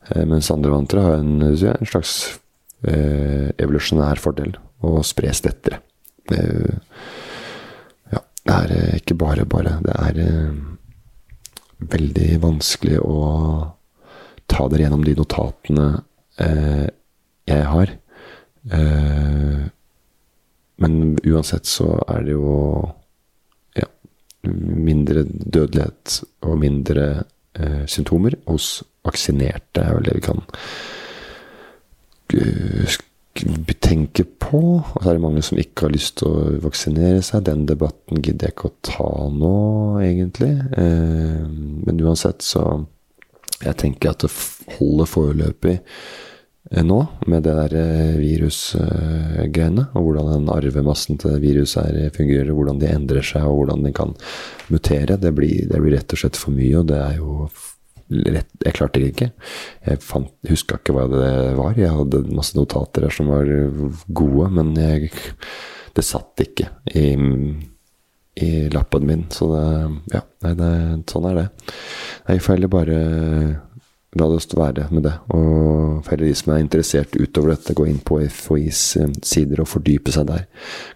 Eh, 0.10 0.26
mens 0.26 0.52
andre 0.52 0.72
vantere 0.72 1.04
har 1.06 1.20
en, 1.20 1.42
en 1.44 1.90
slags 1.90 2.40
eh, 2.88 3.52
evolusjonær 3.58 4.22
fordel 4.22 4.56
og 4.88 5.04
spres 5.06 5.44
lettere. 5.46 5.82
Det, 6.30 6.42
ja, 8.14 8.22
det 8.22 8.56
er 8.56 8.76
eh, 8.78 8.98
ikke 9.02 9.18
bare 9.20 9.46
bare. 9.50 9.78
Det 9.84 9.96
er 9.96 10.22
eh, 10.24 10.60
veldig 11.80 12.40
vanskelig 12.44 13.00
å 13.00 13.18
ta 14.50 14.68
dere 14.68 14.86
gjennom 14.86 15.04
de 15.06 15.16
notatene 15.18 15.88
eh, 16.42 16.88
jeg 17.50 17.66
har. 17.66 17.96
men 20.84 20.96
uansett 21.26 21.66
så 21.66 21.88
er 22.12 22.26
det 22.28 22.36
jo 22.36 22.52
ja, 23.80 23.88
mindre 24.44 25.24
dødelighet 25.26 26.20
og 26.46 26.60
mindre 26.62 27.06
symptomer 27.90 28.36
hos 28.46 28.84
vaksinerte, 29.08 29.82
er 29.82 29.96
vel 29.98 30.06
det 30.06 30.18
vi 30.20 30.26
kan 30.28 30.44
tenke 33.80 34.26
på. 34.40 34.62
Og 34.82 35.02
så 35.02 35.10
er 35.10 35.18
det 35.18 35.24
mange 35.24 35.44
som 35.46 35.60
ikke 35.60 35.88
har 35.88 35.94
lyst 35.96 36.20
til 36.22 36.30
å 36.30 36.62
vaksinere 36.64 37.22
seg. 37.26 37.46
Den 37.48 37.66
debatten 37.70 38.22
gidder 38.22 38.50
jeg 38.50 38.56
ikke 38.56 38.72
å 38.72 38.80
ta 38.86 39.12
nå, 39.34 39.58
egentlig. 40.04 40.54
Eh, 40.78 41.46
men 41.86 42.02
uansett, 42.06 42.46
så 42.46 42.86
Jeg 43.60 43.76
tenker 43.76 44.14
at 44.14 44.22
det 44.24 44.30
holder 44.78 45.08
foreløpig 45.10 45.74
eh, 45.76 46.84
nå, 46.84 47.00
med 47.28 47.44
det 47.44 47.56
der 47.58 47.74
eh, 47.76 48.14
virusgreiene. 48.16 49.90
Og 50.00 50.06
hvordan 50.06 50.30
den 50.32 50.54
arvemassen 50.54 51.20
til 51.20 51.36
viruset 51.44 52.16
fungerer, 52.16 52.54
hvordan 52.56 52.80
de 52.80 52.88
endrer 52.88 53.26
seg, 53.26 53.44
og 53.44 53.66
hvordan 53.66 53.84
de 53.84 53.92
kan 53.92 54.16
mutere. 54.70 55.20
Det 55.20 55.34
blir, 55.36 55.68
det 55.68 55.82
blir 55.82 55.98
rett 55.98 56.16
og 56.16 56.24
slett 56.24 56.40
for 56.40 56.56
mye, 56.56 56.78
og 56.80 56.88
det 56.88 57.02
er 57.04 57.20
jo 57.20 57.50
rett, 58.10 58.50
Jeg 58.66 58.76
klarte 58.78 59.02
det 59.02 59.12
ikke. 59.14 59.32
Jeg 59.88 60.04
fant, 60.04 60.32
huska 60.50 60.80
ikke 60.80 60.96
hva 60.96 61.08
det 61.12 61.32
var. 61.60 61.78
Jeg 61.78 61.96
hadde 61.96 62.24
masse 62.36 62.58
notater 62.58 63.06
der 63.06 63.14
som 63.14 63.32
var 63.32 63.50
gode, 64.08 64.50
men 64.58 64.74
jeg, 64.78 65.12
det 65.96 66.06
satt 66.06 66.44
ikke 66.44 66.70
i, 66.96 67.08
i 68.42 68.52
lappen 68.74 69.08
min. 69.08 69.26
Så 69.34 69.52
det 69.54 69.66
Ja, 70.18 70.24
nei, 70.46 70.54
det, 70.60 70.74
sånn 71.12 71.32
er 71.32 71.42
det. 71.44 71.48
Jeg 72.30 72.46
får 72.46 72.58
heller 72.58 72.74
bare 72.74 73.00
la 74.18 74.26
det 74.26 74.58
være 74.58 74.88
med 74.92 75.04
det. 75.06 75.14
Og 75.36 76.04
for 76.06 76.18
de 76.18 76.32
som 76.36 76.54
er 76.54 76.64
interessert 76.64 77.16
utover 77.16 77.54
dette, 77.54 77.76
gå 77.78 77.86
inn 77.86 78.00
på 78.02 78.20
FHIs 78.26 78.84
eh, 78.98 79.12
sider 79.24 79.62
og 79.62 79.70
fordype 79.70 80.14
seg 80.14 80.30
der. 80.32 80.48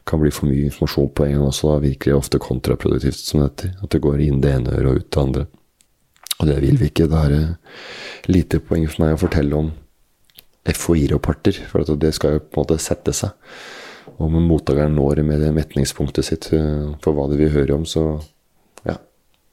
Kan 0.09 0.23
bli 0.23 0.31
for 0.33 0.49
mye 0.49 0.69
informasjon 0.69 1.11
på 1.13 1.27
en 1.27 1.35
gang 1.37 1.49
også. 1.49 1.75
Da 1.75 1.83
virker 1.83 2.11
det 2.11 2.17
ofte 2.17 2.41
kontraproduktivt, 2.41 3.21
som 3.21 3.41
det 3.41 3.49
heter. 3.51 3.75
At 3.83 3.93
det 3.93 4.01
går 4.03 4.23
inn 4.25 4.41
det 4.43 4.55
ene 4.57 4.73
øret 4.79 4.89
og 4.89 5.03
ut 5.03 5.11
det 5.11 5.23
andre. 5.27 5.45
Og 6.39 6.49
det 6.49 6.57
vil 6.63 6.79
vi 6.79 6.89
ikke. 6.89 7.07
Det 7.11 7.21
er 7.21 8.31
lite 8.31 8.61
poeng 8.63 8.87
for 8.89 9.05
meg 9.05 9.15
å 9.15 9.21
fortelle 9.21 9.59
om 9.59 9.71
FHI-rapporter, 10.63 11.59
for 11.67 11.83
det 11.99 12.13
skal 12.15 12.37
jo 12.37 12.43
på 12.43 12.57
en 12.57 12.63
måte 12.63 12.79
sette 12.81 13.13
seg. 13.15 13.35
Om 14.23 14.35
mottakeren 14.47 14.95
når 14.95 15.23
med 15.25 15.41
det 15.43 15.51
metningspunktet 15.55 16.27
sitt 16.27 16.49
eh, 16.55 16.91
for 17.03 17.15
hva 17.15 17.27
de 17.31 17.39
vil 17.39 17.51
høre 17.53 17.75
om, 17.75 17.85
så 17.87 18.19
ja, 18.87 18.97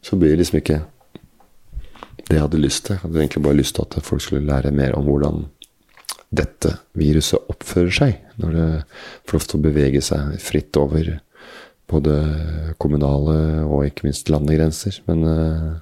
så 0.02 0.18
blir 0.18 0.34
det 0.34 0.42
liksom 0.42 0.60
ikke 0.60 0.80
det 2.30 2.36
jeg 2.36 2.44
hadde 2.44 2.62
lyst 2.62 2.86
til. 2.86 2.96
Jeg 2.96 3.04
hadde 3.04 3.22
egentlig 3.24 3.44
bare 3.46 3.58
lyst 3.58 3.76
til 3.78 3.86
at 3.86 4.06
folk 4.06 4.22
skulle 4.22 4.46
lære 4.46 4.74
mer 4.74 4.94
om 4.98 5.06
hvordan 5.08 5.44
dette 6.30 6.76
viruset 6.94 7.50
oppfører 7.50 7.94
seg 7.94 8.18
når 8.38 8.52
det 8.54 8.68
får 9.26 9.36
lov 9.36 9.46
til 9.50 9.58
å 9.58 9.64
bevege 9.64 10.02
seg 10.04 10.36
fritt 10.42 10.78
over 10.78 11.16
både 11.90 12.14
kommunale 12.78 13.64
og 13.66 13.88
ikke 13.88 14.06
minst 14.06 14.30
landegrenser. 14.30 15.00
Men 15.10 15.26
uh, 15.26 15.72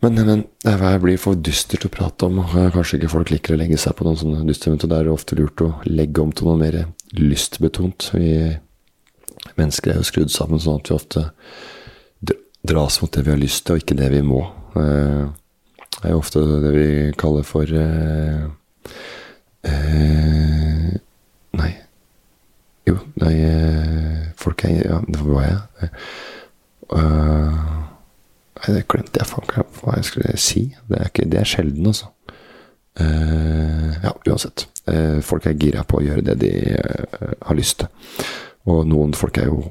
men, 0.00 0.16
men 0.26 0.44
det 0.64 0.94
blir 1.02 1.20
for 1.20 1.36
dystert 1.36 1.84
å 1.84 1.92
prate 1.92 2.28
om, 2.28 2.40
kanskje 2.74 2.98
ikke 2.98 3.12
folk 3.12 3.32
liker 3.34 3.56
å 3.56 3.60
legge 3.60 3.78
seg 3.80 3.96
på 3.98 4.06
noen 4.06 4.18
sånne 4.20 4.46
dystre, 4.48 4.72
men 4.72 4.80
det 4.80 4.96
er 4.96 5.12
ofte 5.12 5.38
lurt 5.38 5.60
å 5.64 5.74
legge 5.88 6.22
om 6.24 6.32
til 6.32 6.48
noe 6.48 6.60
mer 6.60 6.82
lystbetont. 7.16 8.10
Vi 8.16 8.56
Mennesker 9.56 9.92
er 9.92 10.00
jo 10.00 10.06
skrudd 10.06 10.32
sammen 10.32 10.60
sånn 10.60 10.80
at 10.80 10.90
vi 10.90 10.94
ofte 10.94 11.22
dras 12.62 13.00
mot 13.02 13.12
det 13.12 13.24
vi 13.24 13.32
har 13.32 13.40
lyst 13.40 13.64
til, 13.66 13.76
og 13.76 13.82
ikke 13.82 13.96
det 13.98 14.10
vi 14.12 14.22
må. 14.24 14.40
Eh, 14.76 15.24
det 15.96 16.08
er 16.08 16.14
jo 16.14 16.20
ofte 16.20 16.42
det 16.62 16.72
vi 16.74 16.88
kaller 17.18 17.46
for 17.46 17.72
eh, 17.76 18.44
eh, 19.68 20.90
Nei. 21.60 21.70
Jo, 22.86 22.94
nei 23.20 23.34
Folk 24.38 24.64
er 24.64 24.76
Ja, 24.84 25.00
det 25.08 25.24
var 25.24 25.46
jeg. 25.48 25.90
Uh, 26.90 27.89
det 28.66 28.86
glemte 28.90 29.20
jeg 29.20 29.30
faen 29.30 29.68
hva 29.80 29.96
jeg 29.96 30.08
skulle 30.08 30.36
si. 30.40 30.64
Det 30.88 30.98
er, 30.98 31.10
ikke, 31.10 31.28
det 31.32 31.40
er 31.40 31.48
sjelden, 31.48 31.90
altså. 31.92 32.10
Uh, 33.00 33.94
ja, 34.02 34.12
uansett. 34.28 34.66
Uh, 34.90 35.20
folk 35.24 35.46
er 35.46 35.58
gira 35.60 35.84
på 35.88 36.00
å 36.00 36.04
gjøre 36.04 36.24
det 36.30 36.36
de 36.42 36.50
har 37.46 37.56
lyst 37.56 37.80
til. 37.80 38.26
Og 38.68 38.82
noen 38.88 39.14
folk 39.16 39.38
er 39.40 39.48
jo 39.48 39.62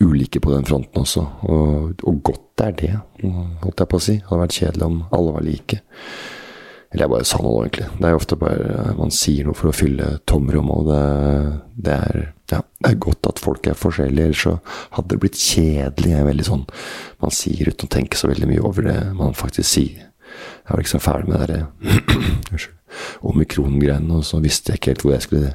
ulike 0.00 0.40
på 0.42 0.52
den 0.54 0.64
fronten 0.66 1.02
også. 1.02 1.24
Og, 1.50 2.00
og 2.02 2.22
godt 2.24 2.64
er 2.64 2.78
det, 2.78 2.94
holdt 3.62 3.82
jeg 3.82 3.90
på 3.90 4.00
å 4.00 4.04
si. 4.06 4.16
Det 4.18 4.30
hadde 4.30 4.42
vært 4.46 4.58
kjedelig 4.58 4.88
om 4.88 5.02
alle 5.14 5.34
var 5.36 5.46
like. 5.46 5.80
Eller 6.94 7.08
jeg 7.08 7.10
bare 7.10 7.26
sa 7.26 7.40
noe, 7.42 7.64
egentlig. 7.64 7.88
Det 7.98 8.06
er 8.06 8.12
jo 8.14 8.18
ofte 8.20 8.36
bare 8.38 8.82
man 8.94 9.10
sier 9.10 9.48
noe 9.48 9.58
for 9.58 9.72
å 9.72 9.74
fylle 9.74 10.12
tomrom, 10.30 10.68
og 10.70 10.84
det, 10.86 11.00
det, 11.74 11.96
er, 11.96 12.18
ja, 12.52 12.60
det 12.62 12.92
er 12.92 13.00
godt 13.02 13.26
at 13.32 13.42
folk 13.42 13.66
er 13.66 13.78
forskjellige, 13.78 14.28
ellers 14.30 14.44
så 14.46 14.52
hadde 14.94 15.10
det 15.10 15.18
blitt 15.24 15.40
kjedelig. 15.42 16.12
Jeg 16.12 16.22
er 16.22 16.28
veldig 16.28 16.46
sånn 16.46 16.62
Man 17.24 17.34
sier 17.34 17.72
uten 17.72 17.90
å 17.90 17.94
tenke 17.96 18.20
så 18.20 18.30
veldig 18.30 18.50
mye 18.52 18.62
over 18.62 18.86
det 18.86 18.98
man 19.18 19.34
faktisk 19.34 19.72
sier. 19.72 20.06
Jeg 20.06 20.70
var 20.70 20.84
liksom 20.84 21.02
ferdig 21.02 21.32
med 21.32 21.42
det 21.42 21.48
derre 21.50 22.62
omikron-greiene, 23.32 24.20
og 24.20 24.22
så 24.30 24.38
visste 24.44 24.70
jeg 24.70 24.80
ikke 24.80 24.94
helt 24.94 25.04
hvor 25.04 25.16
jeg 25.16 25.26
skulle 25.26 25.52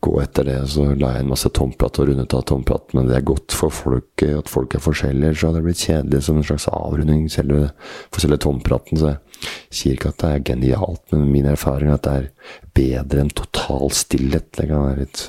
gå 0.00 0.14
etter 0.22 0.46
det. 0.48 0.58
Så 0.72 0.86
la 0.98 1.14
jeg 1.14 1.24
en 1.24 1.32
masse 1.32 1.50
tomprat 1.56 2.00
og 2.00 2.10
rundet 2.10 2.34
av 2.36 2.44
tomprat, 2.48 2.94
men 2.96 3.08
det 3.08 3.18
er 3.18 3.26
godt 3.28 3.54
for 3.56 3.74
folk 3.74 4.24
at 4.26 4.50
folk 4.50 4.76
er 4.76 4.84
forskjellige. 4.84 5.34
Så 5.36 5.50
hadde 5.50 5.60
det 5.60 5.66
blitt 5.68 5.84
kjedelig 5.84 6.22
som 6.26 6.40
en 6.40 6.46
slags 6.46 6.68
avrunding 6.72 7.26
selve, 7.32 7.70
for 8.08 8.24
selve 8.24 8.40
tompraten. 8.40 9.00
Så 9.00 9.12
jeg 9.12 9.80
sier 9.80 9.98
ikke 9.98 10.14
at 10.14 10.22
det 10.22 10.30
er 10.30 10.46
genialt, 10.52 11.04
men 11.12 11.28
min 11.32 11.50
erfaring 11.50 11.92
er 11.92 12.00
at 12.00 12.08
det 12.08 12.16
er 12.16 12.30
bedre 12.76 13.24
enn 13.24 13.34
total 13.42 13.92
stillhet. 13.96 14.50
Det 14.56 14.68
kan 14.70 14.88
være 14.88 15.04
litt 15.04 15.26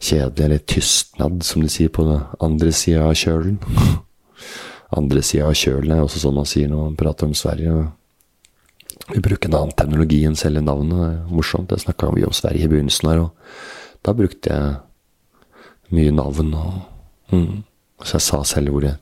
kjedelig 0.00 0.46
eller 0.46 0.66
tystnad, 0.74 1.42
som 1.46 1.62
de 1.64 1.70
sier 1.72 1.92
på 1.92 2.06
den 2.08 2.26
andre 2.42 2.74
sida 2.74 3.06
av 3.06 3.16
kjølen. 3.20 3.60
andre 5.00 5.22
sida 5.22 5.46
av 5.50 5.58
kjølen 5.58 5.94
er 5.94 6.04
også 6.04 6.24
sånn 6.24 6.38
man 6.40 6.48
sier 6.48 6.70
når 6.70 6.88
man 6.88 7.00
prater 7.00 7.28
om 7.28 7.36
Sverige. 7.38 7.76
og 7.76 7.88
vi 9.10 9.22
bruker 9.22 9.48
en 9.48 9.56
annen 9.58 9.76
teknologi 9.76 10.22
enn 10.26 10.38
selve 10.38 10.62
navnet. 10.64 10.96
Det 10.98 11.10
er 11.10 11.34
morsomt. 11.34 11.72
Jeg 11.74 11.84
snakka 11.84 12.12
mye 12.14 12.28
om 12.28 12.36
Sverige 12.36 12.66
i 12.66 12.72
begynnelsen 12.72 13.10
her, 13.10 13.24
og 13.26 14.06
da 14.06 14.14
brukte 14.16 14.54
jeg 14.54 15.94
mye 15.96 16.14
navn. 16.14 16.54
Og, 16.54 16.80
mm. 17.34 17.62
Så 18.04 18.16
jeg 18.18 18.26
sa 18.26 18.42
selv 18.48 18.76
ordet 18.78 18.96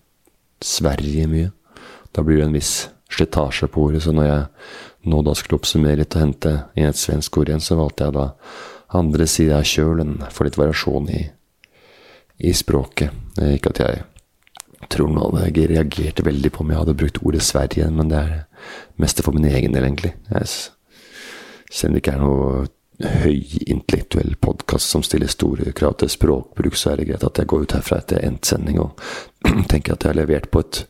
Sverige 0.64 1.28
mye. 1.30 1.52
Da 2.14 2.24
blir 2.24 2.40
det 2.40 2.48
en 2.48 2.56
viss 2.56 2.88
slitasje 3.12 3.68
på 3.70 3.88
ordet. 3.88 4.02
Så 4.04 4.14
når 4.16 4.28
jeg 4.28 4.46
nå 5.08 5.22
da 5.24 5.34
skulle 5.36 5.60
oppsummere 5.60 6.00
litt 6.00 6.16
og 6.16 6.24
hente 6.24 6.54
inn 6.76 6.88
et 6.88 6.98
svensk 6.98 7.38
ord 7.40 7.52
igjen, 7.52 7.64
så 7.64 7.78
valgte 7.78 8.08
jeg 8.08 8.16
da 8.16 8.28
andre 8.98 9.26
sida 9.28 9.60
av 9.60 9.68
kjølen 9.68 10.16
for 10.32 10.48
litt 10.48 10.58
variasjon 10.58 11.10
i, 11.12 11.22
i 12.48 12.54
språket. 12.56 13.12
Ikke 13.54 13.74
at 13.74 13.82
jeg 13.84 14.04
tror 14.86 15.10
nå 15.10 15.28
hadde 15.34 15.66
reagerte 15.72 16.24
veldig 16.26 16.50
på 16.54 16.62
om 16.62 16.72
jeg 16.72 16.78
hadde 16.82 16.96
brukt 16.98 17.22
ordet 17.24 17.42
Sverige, 17.42 17.90
men 17.90 18.10
det 18.12 18.18
er 18.18 18.34
mest 19.02 19.22
for 19.24 19.34
min 19.34 19.48
egen 19.50 19.74
del, 19.74 19.88
egentlig. 19.88 20.14
Jeg, 20.30 20.50
selv 21.70 21.90
om 21.90 21.96
det 21.96 22.02
ikke 22.02 22.14
er 22.14 22.22
noe 22.22 22.66
høyintellektuell 22.98 24.34
podkast 24.42 24.90
som 24.90 25.04
stiller 25.06 25.30
store 25.30 25.72
krav 25.76 25.98
til 26.00 26.10
språkbruk, 26.10 26.74
så 26.78 26.92
er 26.92 27.00
det 27.00 27.10
greit 27.12 27.26
at 27.26 27.38
jeg 27.38 27.50
går 27.50 27.66
ut 27.66 27.74
herfra 27.76 28.00
etter 28.02 28.24
endt 28.26 28.48
sending 28.48 28.80
og 28.82 28.98
tenker 29.70 29.94
at 29.94 30.02
jeg 30.02 30.10
har 30.10 30.18
levert 30.18 30.50
på 30.50 30.64
et 30.64 30.80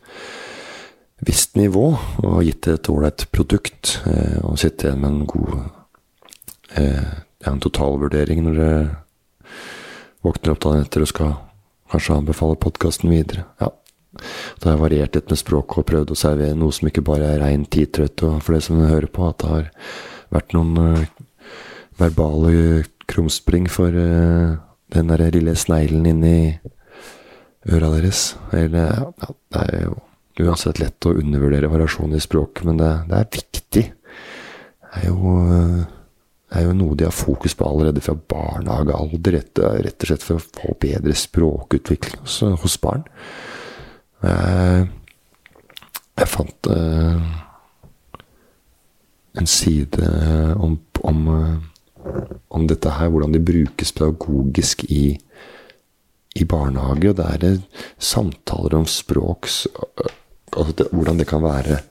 visst 1.25 1.57
nivå 1.59 1.91
og 2.23 2.39
gitt 2.47 2.69
et 2.71 2.89
ålreit 2.89 3.27
produkt, 3.33 3.99
eh, 4.09 4.39
og 4.41 4.57
sitter 4.61 4.89
igjen 4.89 5.03
med 5.03 5.11
en 5.11 5.27
god 5.29 5.53
eh, 6.79 7.11
ja, 7.43 7.51
en 7.51 7.61
totalvurdering 7.61 8.41
når 8.45 8.57
du 8.57 8.65
våkner 10.25 10.55
opp 10.55 10.63
dagen 10.65 10.85
etter 10.87 11.05
og 11.05 11.11
skal 11.11 11.37
kanskje 11.91 12.17
anbefale 12.17 12.57
podkasten 12.61 13.11
videre. 13.11 13.45
Ja, 13.61 13.71
da 14.59 14.69
har 14.69 14.75
jeg 14.75 14.83
variert 14.83 15.17
litt 15.17 15.31
med 15.31 15.39
språket 15.41 15.81
og 15.81 15.87
prøvd 15.89 16.13
å 16.13 16.17
servere 16.17 16.57
noe 16.57 16.75
som 16.75 16.89
ikke 16.89 17.05
bare 17.05 17.33
er 17.35 17.43
rein 17.43 17.65
tidtrøtt, 17.69 18.23
og 18.25 18.41
for 18.45 18.55
det 18.55 18.63
som 18.65 18.79
du 18.79 18.87
hører 18.87 19.09
på, 19.11 19.27
at 19.29 19.41
det 19.41 19.51
har 19.51 19.69
vært 20.33 20.55
noen 20.57 20.73
uh, 20.77 21.05
verbale 21.99 22.83
krumspring 23.09 23.69
for 23.71 23.93
uh, 23.93 24.57
den 24.93 25.13
der 25.13 25.25
lille 25.35 25.55
sneglen 25.57 26.07
inni 26.09 26.37
øra 27.69 27.91
deres. 27.95 28.33
Eller, 28.55 29.05
ja, 29.21 29.31
det 29.53 29.65
er 29.67 29.85
jo 29.87 29.99
uansett 30.39 30.79
lett 30.79 31.05
å 31.05 31.17
undervurdere 31.19 31.71
variasjon 31.71 32.15
i 32.15 32.23
språket, 32.23 32.65
men 32.67 32.79
det, 32.79 32.91
det 33.09 33.17
er 33.17 33.31
viktig. 33.37 33.85
Det 34.89 35.01
er 35.01 35.09
jo 35.09 35.37
uh, 35.45 35.98
er 36.49 36.65
jo 36.65 36.73
noe 36.73 36.97
de 36.97 37.05
har 37.05 37.13
fokus 37.13 37.53
på 37.57 37.67
allerede 37.67 38.01
fra 38.01 38.15
barnehagealder, 38.17 39.35
rett, 39.37 39.61
rett 39.85 40.05
og 40.05 40.09
slett 40.09 40.25
for 40.25 40.39
å 40.39 40.45
få 40.45 40.75
bedre 40.81 41.15
språkutvikling 41.17 42.23
hos, 42.23 42.39
hos 42.63 42.77
barn. 42.81 43.05
Jeg, 44.25 44.87
jeg 46.19 46.31
fant 46.31 46.69
uh, 46.73 47.19
en 49.39 49.49
side 49.49 50.09
om, 50.57 50.75
om, 51.07 51.21
uh, 51.29 52.15
om, 52.49 52.65
dette 52.67 52.97
her, 52.97 53.13
hvordan 53.13 53.37
de 53.37 53.43
brukes 53.51 53.93
pedagogisk 53.95 54.83
i, 54.89 55.13
i 56.35 56.49
barnehage. 56.49 57.13
Og 57.13 57.21
det 57.21 57.29
er 57.37 57.61
samtaler 58.01 58.79
om 58.81 58.89
språk, 58.89 59.47
altså 60.49 60.73
det, 60.73 60.89
Hvordan 60.91 61.21
det 61.21 61.29
kan 61.29 61.45
være 61.45 61.83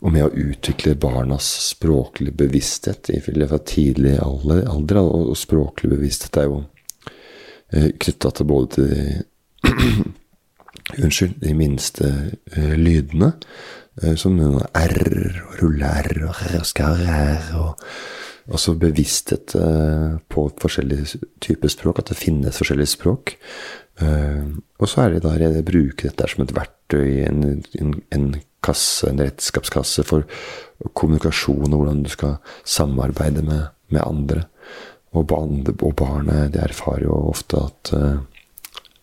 og 0.00 0.12
med 0.12 0.26
å 0.26 0.32
utvikle 0.34 0.96
barnas 1.00 1.46
språklige 1.70 2.36
bevissthet 2.42 3.10
fra 3.24 3.60
tidlig 3.64 4.18
alder. 4.22 4.64
Og 5.00 5.36
språklig 5.38 5.92
bevissthet 5.94 6.40
er 6.40 6.48
jo 6.48 6.62
uh, 6.64 7.90
knytta 8.00 8.32
til 8.36 8.50
både 8.50 8.72
til 8.76 8.90
Unnskyld, 11.04 11.36
de 11.42 11.52
minste 11.54 12.08
uh, 12.56 12.74
lydene. 12.78 13.32
Uh, 14.00 14.14
som 14.18 14.38
R, 14.40 14.96
og 15.48 15.56
ruller 15.60 16.10
og 16.28 16.38
r, 16.46 16.60
og 18.50 18.58
så 18.58 18.72
bevissthet 18.74 19.54
uh, 19.60 20.16
på 20.30 20.46
forskjellige 20.58 21.20
typer 21.44 21.70
språk. 21.70 22.00
At 22.00 22.10
det 22.10 22.18
finnes 22.18 22.58
forskjellige 22.58 22.96
språk. 22.96 23.36
og 24.80 24.88
så 24.88 25.02
er 25.02 25.10
det 25.12 25.18
da 25.26 25.34
å 25.60 25.62
bruke 25.62 26.08
dette 26.08 26.28
som 26.32 26.40
et 26.42 26.54
verktøy, 26.56 27.20
en, 27.26 27.42
en, 27.76 27.90
en 28.16 28.30
kasse, 28.64 29.08
en 29.08 29.22
redskapskasse 29.22 30.04
for 30.08 30.26
kommunikasjon 30.96 31.72
og 31.72 31.82
hvordan 31.82 32.02
du 32.04 32.10
skal 32.12 32.38
samarbeide 32.64 33.44
med, 33.46 33.68
med 33.88 34.02
andre. 34.04 34.46
Og, 35.10 35.26
barn, 35.26 35.64
og 35.66 35.94
barnet 35.98 36.52
de 36.54 36.60
erfarer 36.62 37.08
jo 37.08 37.16
ofte 37.32 37.58
at 37.58 37.94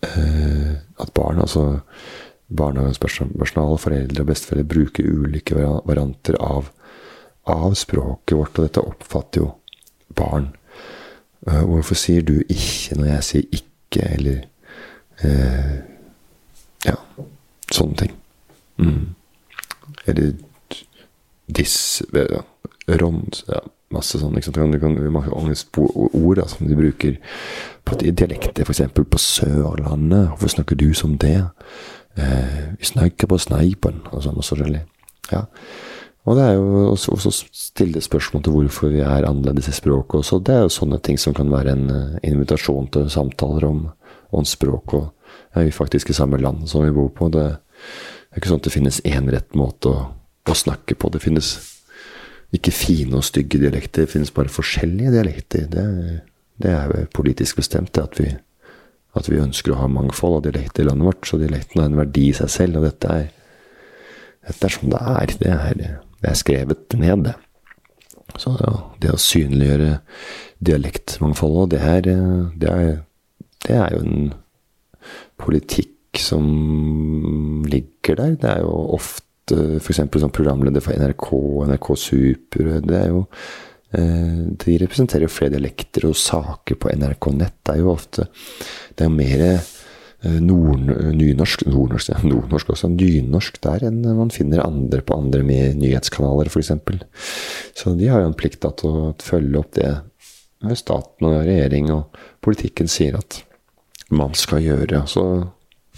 Eh, 0.01 0.71
at 0.99 1.13
barn, 1.13 1.39
altså 1.39 1.79
barnehagepersonale, 2.57 3.77
foreldre 3.77 4.21
og 4.23 4.27
besteforeldre, 4.29 4.69
bruker 4.69 5.09
ulike 5.09 5.55
varianter 5.57 6.37
av, 6.39 6.69
av, 7.49 7.73
språket 7.75 8.37
vårt, 8.37 8.59
og 8.59 8.67
dette 8.67 8.83
oppfatter 8.85 9.41
jo 9.41 9.49
barn. 10.15 10.51
Uh, 11.47 11.63
hvorfor 11.63 11.95
sier 11.95 12.21
du 12.21 12.41
'ikke' 12.41 12.97
når 12.97 13.05
jeg 13.07 13.23
sier 13.23 13.43
'ikke', 13.51 14.13
eller 14.13 14.39
uh, 15.23 15.77
Ja, 16.85 16.95
sånne 17.71 17.95
ting. 17.95 18.11
Mm. 18.77 19.15
Eller 20.07 20.33
diss 21.47 22.03
Rond 22.87 23.41
ja, 23.47 23.61
Masse 23.93 24.19
sånn. 24.19 24.35
Ikke 24.35 24.51
sant? 24.51 24.75
Du 24.75 24.81
kan, 24.81 24.97
mange 25.13 25.31
ord 25.31 26.39
da, 26.39 26.47
som 26.51 26.67
de 26.67 26.75
bruker 26.75 27.19
på 27.87 27.99
dialekter, 28.01 28.67
f.eks. 28.67 28.83
på 28.91 29.21
Sørlandet. 29.21 30.33
Hvorfor 30.33 30.51
snakker 30.57 30.79
du 30.79 30.89
som 30.97 31.15
det? 31.21 31.39
Eh, 32.19 32.57
vi 32.79 32.89
snakker 32.89 33.29
på 33.31 33.39
Sneipen, 33.39 34.01
og 34.11 34.25
sånn 34.25 34.35
og 34.35 34.43
forskjellig. 34.43 34.83
Ja. 35.31 35.45
Og 36.27 36.35
det 36.35 36.43
er 36.43 36.57
jo 36.57 36.89
også, 36.91 37.15
også 37.15 37.31
stille 37.55 38.01
spørsmål 38.03 38.43
til 38.43 38.55
hvorfor 38.57 38.91
vi 38.91 38.99
er 38.99 39.27
annerledes 39.29 39.69
i 39.71 39.75
språket 39.77 40.19
også. 40.19 40.41
Det 40.43 40.57
er 40.57 40.65
jo 40.65 40.73
sånne 40.75 40.99
ting 41.03 41.19
som 41.21 41.35
kan 41.37 41.47
være 41.53 41.71
en 41.77 41.85
uh, 41.87 42.17
invitasjon 42.27 42.89
til 42.91 43.07
samtaler 43.11 43.63
om, 43.69 43.85
om 44.35 44.43
språk. 44.43 44.97
Og 44.97 45.55
er 45.55 45.69
vi 45.69 45.75
faktisk 45.75 46.11
i 46.11 46.17
samme 46.17 46.41
land 46.43 46.67
som 46.67 46.83
vi 46.83 46.91
bor 46.91 47.07
på. 47.15 47.29
Det 47.31 47.45
er 48.37 48.43
ikke 48.43 48.51
sånn 48.53 48.61
at 48.61 48.67
det 48.67 48.75
finnes 48.75 49.01
én 49.07 49.29
rett 49.33 49.57
måte 49.57 49.89
å, 49.91 50.03
å 50.47 50.55
snakke 50.55 50.97
på. 50.99 51.09
Det 51.13 51.23
finnes 51.23 51.55
ikke 52.55 52.71
fine 52.71 53.17
og 53.17 53.25
stygge 53.27 53.59
dialekter, 53.59 54.05
det 54.05 54.13
finnes 54.13 54.33
bare 54.35 54.53
forskjellige 54.53 55.13
dialekter. 55.15 55.65
Det, 55.71 55.85
det 56.63 56.75
er 56.75 57.09
politisk 57.17 57.59
bestemt, 57.59 57.97
at 57.99 58.19
vi, 58.21 58.29
at 59.17 59.31
vi, 59.31 59.41
ønsker 59.41 59.73
å 59.73 59.81
ha 59.81 59.89
mangfold 59.91 60.39
av 60.39 60.45
dialekter 60.47 60.85
i 60.85 60.89
landet 60.91 61.09
vårt. 61.09 61.25
Så 61.27 61.41
dialekten 61.41 61.81
har 61.81 61.89
en 61.89 61.99
verdi 61.99 62.29
i 62.29 62.37
seg 62.37 62.53
selv, 62.53 62.79
og 62.79 62.87
dette 62.87 63.17
er, 63.23 63.27
dette 64.47 64.69
er 64.69 64.77
som 64.77 64.93
det 64.93 65.03
er. 65.17 65.35
Det 65.41 65.51
er, 65.57 65.83
det 66.21 66.31
er 66.31 66.39
skrevet 66.39 66.97
ned, 67.01 67.27
det. 67.27 67.35
Så 68.37 68.53
ja, 68.59 68.73
det 69.01 69.11
å 69.15 69.19
synliggjøre 69.21 69.91
dialektmangfoldet, 70.67 71.77
det 72.05 72.17
det 72.61 72.73
det 73.67 73.75
er 73.75 73.93
jo 73.95 74.03
en 74.05 74.33
politikk 75.41 75.96
som 76.21 77.63
ligger 77.67 78.19
der. 78.19 78.35
Det 78.39 78.51
er 78.51 78.65
jo 78.65 78.73
ofte 78.97 79.79
f.eks. 79.79 80.01
som 80.19 80.33
programleder 80.33 80.83
for 80.83 80.97
NRK, 80.97 81.31
NRK 81.69 81.89
Super. 81.99 82.69
Det 82.83 82.99
er 82.99 83.07
jo 83.13 83.23
eh, 83.95 84.43
De 84.65 84.77
representerer 84.83 85.27
jo 85.27 85.31
flere 85.31 85.55
dialekter, 85.55 86.09
og 86.09 86.19
saker 86.19 86.79
på 86.79 86.91
NRK 86.93 87.31
Nett 87.37 87.57
det 87.63 87.75
er 87.75 87.83
jo 87.83 87.93
ofte 87.93 88.27
Det 88.91 89.05
er 89.05 89.09
jo 89.09 89.15
mer 89.15 89.45
eh, 89.47 90.39
nord, 90.43 90.83
nynorsk 91.15 91.67
Nordnorsk, 91.69 92.23
nordnorsk 92.27 92.75
også. 92.75 92.91
Nynorsk 92.93 93.61
der 93.63 93.87
enn 93.89 94.03
man 94.17 94.33
finner 94.33 94.65
andre 94.65 95.01
på 95.05 95.17
andre 95.17 95.43
nyhetskanaler, 95.47 96.51
f.eks. 96.51 96.73
Så 97.77 97.95
de 97.97 98.11
har 98.11 98.23
jo 98.23 98.31
en 98.33 98.37
plikt 98.37 98.65
til 98.65 98.93
å 98.93 99.09
følge 99.23 99.63
opp 99.63 99.73
det 99.77 99.95
staten 100.77 101.27
og 101.27 101.43
regjering 101.45 101.91
og 101.93 102.17
politikken 102.41 102.89
sier 102.89 103.17
at 103.19 103.43
man 104.09 104.33
skal 104.37 104.63
gjøre. 104.63 105.03
Så 105.09 105.23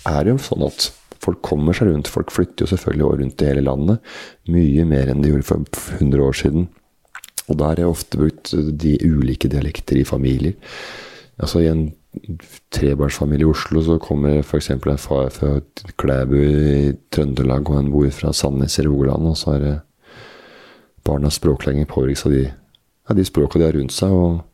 er 0.08 0.24
det 0.24 0.36
jo 0.36 0.42
sånn 0.44 0.66
at 0.68 0.90
folk 1.20 1.42
kommer 1.46 1.76
seg 1.76 1.90
rundt. 1.90 2.12
Folk 2.12 2.32
flytter 2.32 2.66
jo 2.66 2.72
selvfølgelig 2.72 3.06
også 3.06 3.22
rundt 3.22 3.44
i 3.44 3.50
hele 3.50 3.66
landet. 3.66 4.12
Mye 4.52 4.86
mer 4.88 5.12
enn 5.12 5.24
de 5.24 5.34
gjorde 5.34 5.50
for 5.50 5.66
100 6.00 6.26
år 6.26 6.38
siden. 6.40 6.70
Og 7.50 7.58
der 7.60 7.72
er 7.72 7.80
det 7.80 7.90
ofte 7.90 8.20
brukt 8.20 8.54
de 8.54 8.96
ulike 9.04 9.50
dialekter 9.52 10.00
i 10.00 10.08
familier. 10.08 10.56
Altså 11.40 11.64
I 11.64 11.70
en 11.72 11.84
trebarnsfamilie 12.74 13.46
i 13.46 13.50
Oslo 13.50 13.82
så 13.86 13.98
kommer 14.02 14.42
f.eks. 14.42 14.72
en 14.74 14.98
far 14.98 15.30
fra 15.34 15.60
Klæbu 16.02 16.38
i 16.40 16.94
Trøndelag 17.14 17.70
og 17.70 17.80
en 17.80 17.92
bor 17.94 18.10
fra 18.14 18.34
Sandnes 18.34 18.80
i 18.80 18.86
Rogaland. 18.88 19.28
Og 19.30 19.38
så 19.38 19.58
det 19.62 19.78
barnas 21.06 21.40
språklæring 21.40 21.88
påvirkes 21.88 22.26
av 22.26 22.36
de, 22.36 22.46
ja, 22.50 23.16
de 23.16 23.26
språka 23.26 23.60
de 23.60 23.66
har 23.66 23.78
rundt 23.78 23.96
seg. 23.96 24.14
og 24.14 24.46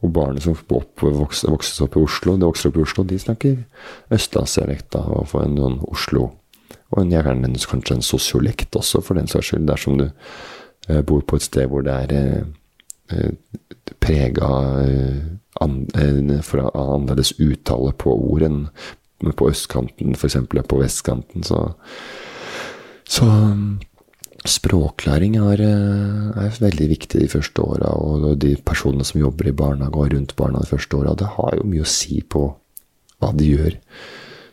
og 0.00 0.12
barnet 0.16 0.44
som 0.44 0.56
vokser, 0.56 1.50
vokser 1.52 1.84
opp 1.84 1.96
i 1.98 2.04
Oslo, 2.04 2.36
de 2.36 2.48
vokser 2.48 2.70
opp 2.70 2.78
i 2.78 2.84
Oslo, 2.84 3.04
de 3.04 3.18
snakker 3.20 3.58
østlandsdialekt 4.16 4.96
og 5.00 5.26
får 5.28 5.44
en 5.44 5.58
sånn 5.60 5.80
Oslo. 5.90 6.30
Og 6.90 7.02
en, 7.02 7.12
gjerne 7.12 7.50
kanskje 7.70 7.98
en 7.98 8.06
sosiolekt 8.06 8.76
også, 8.78 9.02
for 9.04 9.18
den 9.20 9.28
saks 9.30 9.52
skyld, 9.52 9.68
dersom 9.68 10.00
du 10.00 10.06
eh, 10.08 11.02
bor 11.06 11.20
på 11.22 11.36
et 11.38 11.46
sted 11.46 11.68
hvor 11.70 11.84
det 11.86 11.98
er 12.06 12.16
eh, 12.16 12.40
eh 13.16 13.30
prega 14.00 14.48
eh, 14.86 15.20
an, 15.60 15.76
eh, 15.98 16.54
annerledes 16.72 17.34
uttale 17.42 17.92
på 17.98 18.14
ord 18.14 18.46
enn 18.46 18.62
på 19.36 19.50
østkanten, 19.50 20.14
f.eks. 20.16 20.38
på 20.48 20.80
vestkanten. 20.80 21.44
Så, 21.44 21.58
så 23.04 23.26
Språklæring 24.48 25.34
er, 25.36 25.60
eh, 25.60 26.32
er, 26.46 26.60
veldig 26.60 26.88
viktig 26.88 27.20
de 27.20 27.28
første 27.28 27.60
åra, 27.60 27.92
og 27.92 28.38
de 28.40 28.56
personene 28.56 29.04
som 29.04 29.20
jobber 29.20 29.48
i 29.48 29.52
barnehage 29.52 29.96
og 29.96 30.12
rundt 30.14 30.36
barna 30.36 30.58
de 30.62 30.66
første 30.70 30.96
åra, 30.96 31.14
det 31.14 31.26
har 31.36 31.56
jo 31.58 31.64
mye 31.68 31.80
å 31.84 31.86
si 31.86 32.22
på 32.22 32.56
hva 33.20 33.32
de 33.36 33.44
gjør. 33.44 33.76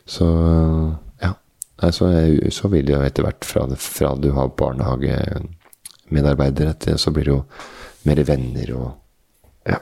Så 0.04 0.26
ja. 1.22 1.32
Så, 1.90 2.06
så 2.52 2.68
vil 2.68 2.86
det 2.86 2.92
jo 2.92 3.02
etter 3.06 3.22
hvert, 3.24 3.44
fra, 3.48 3.66
fra 3.80 4.14
du 4.20 4.30
har 4.36 4.56
barnehagemedarbeidere 4.60 6.74
til, 6.84 6.98
så 6.98 7.10
blir 7.10 7.24
det 7.24 7.32
jo 7.32 7.44
mer 8.04 8.24
venner 8.28 8.72
og 8.76 8.88
ja, 9.68 9.78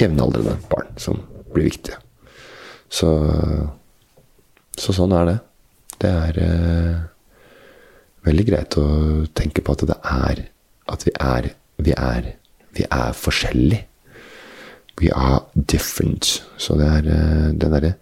jevnaldrende 0.00 0.56
barn 0.70 0.86
som 0.98 1.22
blir 1.52 1.64
viktige. 1.70 1.96
Så, 2.90 3.08
så 4.74 4.92
sånn 4.96 5.12
er 5.16 5.24
det. 5.28 5.38
Det 6.02 6.10
er 6.10 6.38
eh, 6.42 6.96
veldig 8.26 8.44
greit 8.48 8.76
å 8.78 8.86
tenke 9.34 9.64
på 9.64 9.74
at 9.74 9.86
det 9.88 9.98
er 10.02 10.44
At 10.92 11.06
vi 11.06 11.12
er 11.20 11.54
Vi 11.82 11.94
er, 11.96 12.36
vi 12.76 12.84
er 12.90 13.12
forskjellige. 13.12 13.86
We 15.00 15.10
are 15.14 15.40
different. 15.54 16.44
Så 16.58 16.76
det 16.78 16.86
er 16.86 17.08
eh, 17.10 17.48
den 17.58 17.72
derre 17.72 17.94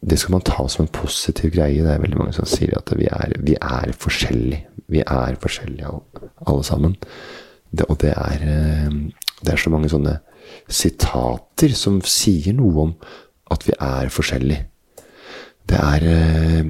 Det 0.00 0.18
skal 0.18 0.32
man 0.32 0.46
ta 0.46 0.68
som 0.68 0.86
en 0.86 0.92
positiv 0.92 1.50
greie. 1.52 1.82
Det 1.82 1.92
er 1.92 2.00
veldig 2.00 2.18
mange 2.18 2.32
som 2.32 2.46
sier 2.48 2.72
at 2.78 2.92
vi 2.96 3.08
er, 3.10 3.34
vi 3.42 3.56
er 3.60 3.92
forskjellige. 3.92 4.64
Vi 4.88 5.02
er 5.02 5.36
forskjellige 5.42 5.90
alle 6.46 6.64
sammen. 6.64 6.96
Det, 7.70 7.84
og 7.88 8.00
det 8.00 8.14
er, 8.14 8.38
eh, 8.40 8.90
det 9.42 9.52
er 9.52 9.60
så 9.60 9.70
mange 9.70 9.90
sånne 9.92 10.18
sitater 10.68 11.74
som 11.76 12.00
sier 12.00 12.54
noe 12.56 12.86
om 12.86 12.94
at 13.52 13.66
vi 13.66 13.74
er 13.76 14.08
forskjellige. 14.12 14.64
Det 15.68 15.76
er 15.76 16.06
eh, 16.14 16.64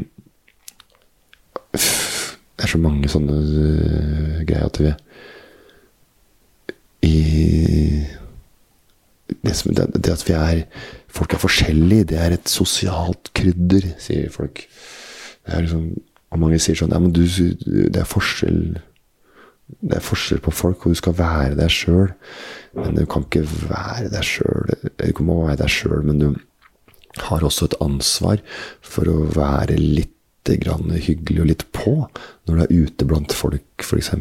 det 2.58 2.66
er 2.66 2.72
så 2.72 2.80
mange 2.82 3.06
sånne 3.10 3.36
uh, 3.38 4.38
greier 4.48 4.66
at 4.66 4.80
vi 4.82 4.90
i 7.06 7.18
det, 9.44 9.54
som, 9.54 9.70
det, 9.76 9.86
det, 9.94 10.10
at 10.10 10.24
vi 10.26 10.34
er 10.34 10.64
Folk 11.08 11.32
er 11.32 11.40
forskjellige. 11.40 12.08
Det 12.10 12.18
er 12.20 12.34
et 12.34 12.50
sosialt 12.50 13.30
krydder, 13.36 13.86
sier 14.02 14.28
folk. 14.32 14.60
Det 15.46 15.54
er 15.54 15.64
liksom, 15.64 15.86
og 16.28 16.42
mange 16.42 16.58
sier 16.60 16.76
sånn 16.76 16.92
Ja, 16.92 17.00
men 17.00 17.14
du, 17.16 17.22
det 17.24 18.02
er 18.02 18.08
forskjell 18.08 18.76
Det 19.78 19.96
er 19.96 20.04
forskjell 20.04 20.42
på 20.44 20.52
folk, 20.52 20.84
og 20.84 20.92
du 20.92 21.00
skal 21.00 21.16
være 21.16 21.56
deg 21.60 21.72
sjøl. 21.72 22.12
Men 22.76 22.98
du 22.98 23.04
kan 23.08 23.24
ikke 23.28 23.46
være 23.46 24.10
deg 24.12 24.26
sjøl. 24.26 24.74
Du 24.98 25.24
må 25.24 25.42
være 25.46 25.62
deg 25.62 25.72
sjøl, 25.72 26.04
men 26.08 26.20
du 26.20 26.28
har 27.28 27.44
også 27.44 27.70
et 27.70 27.80
ansvar 27.84 28.42
for 28.84 29.08
å 29.10 29.26
være 29.32 29.78
litt 29.80 30.17
hyggelig 30.46 31.40
og 31.42 31.48
litt 31.50 31.64
på 31.72 31.94
når 32.46 32.54
du 32.54 32.60
er 32.62 32.84
ute 32.84 33.04
blant 33.08 33.32
folk, 33.32 33.64
f.eks. 33.82 34.12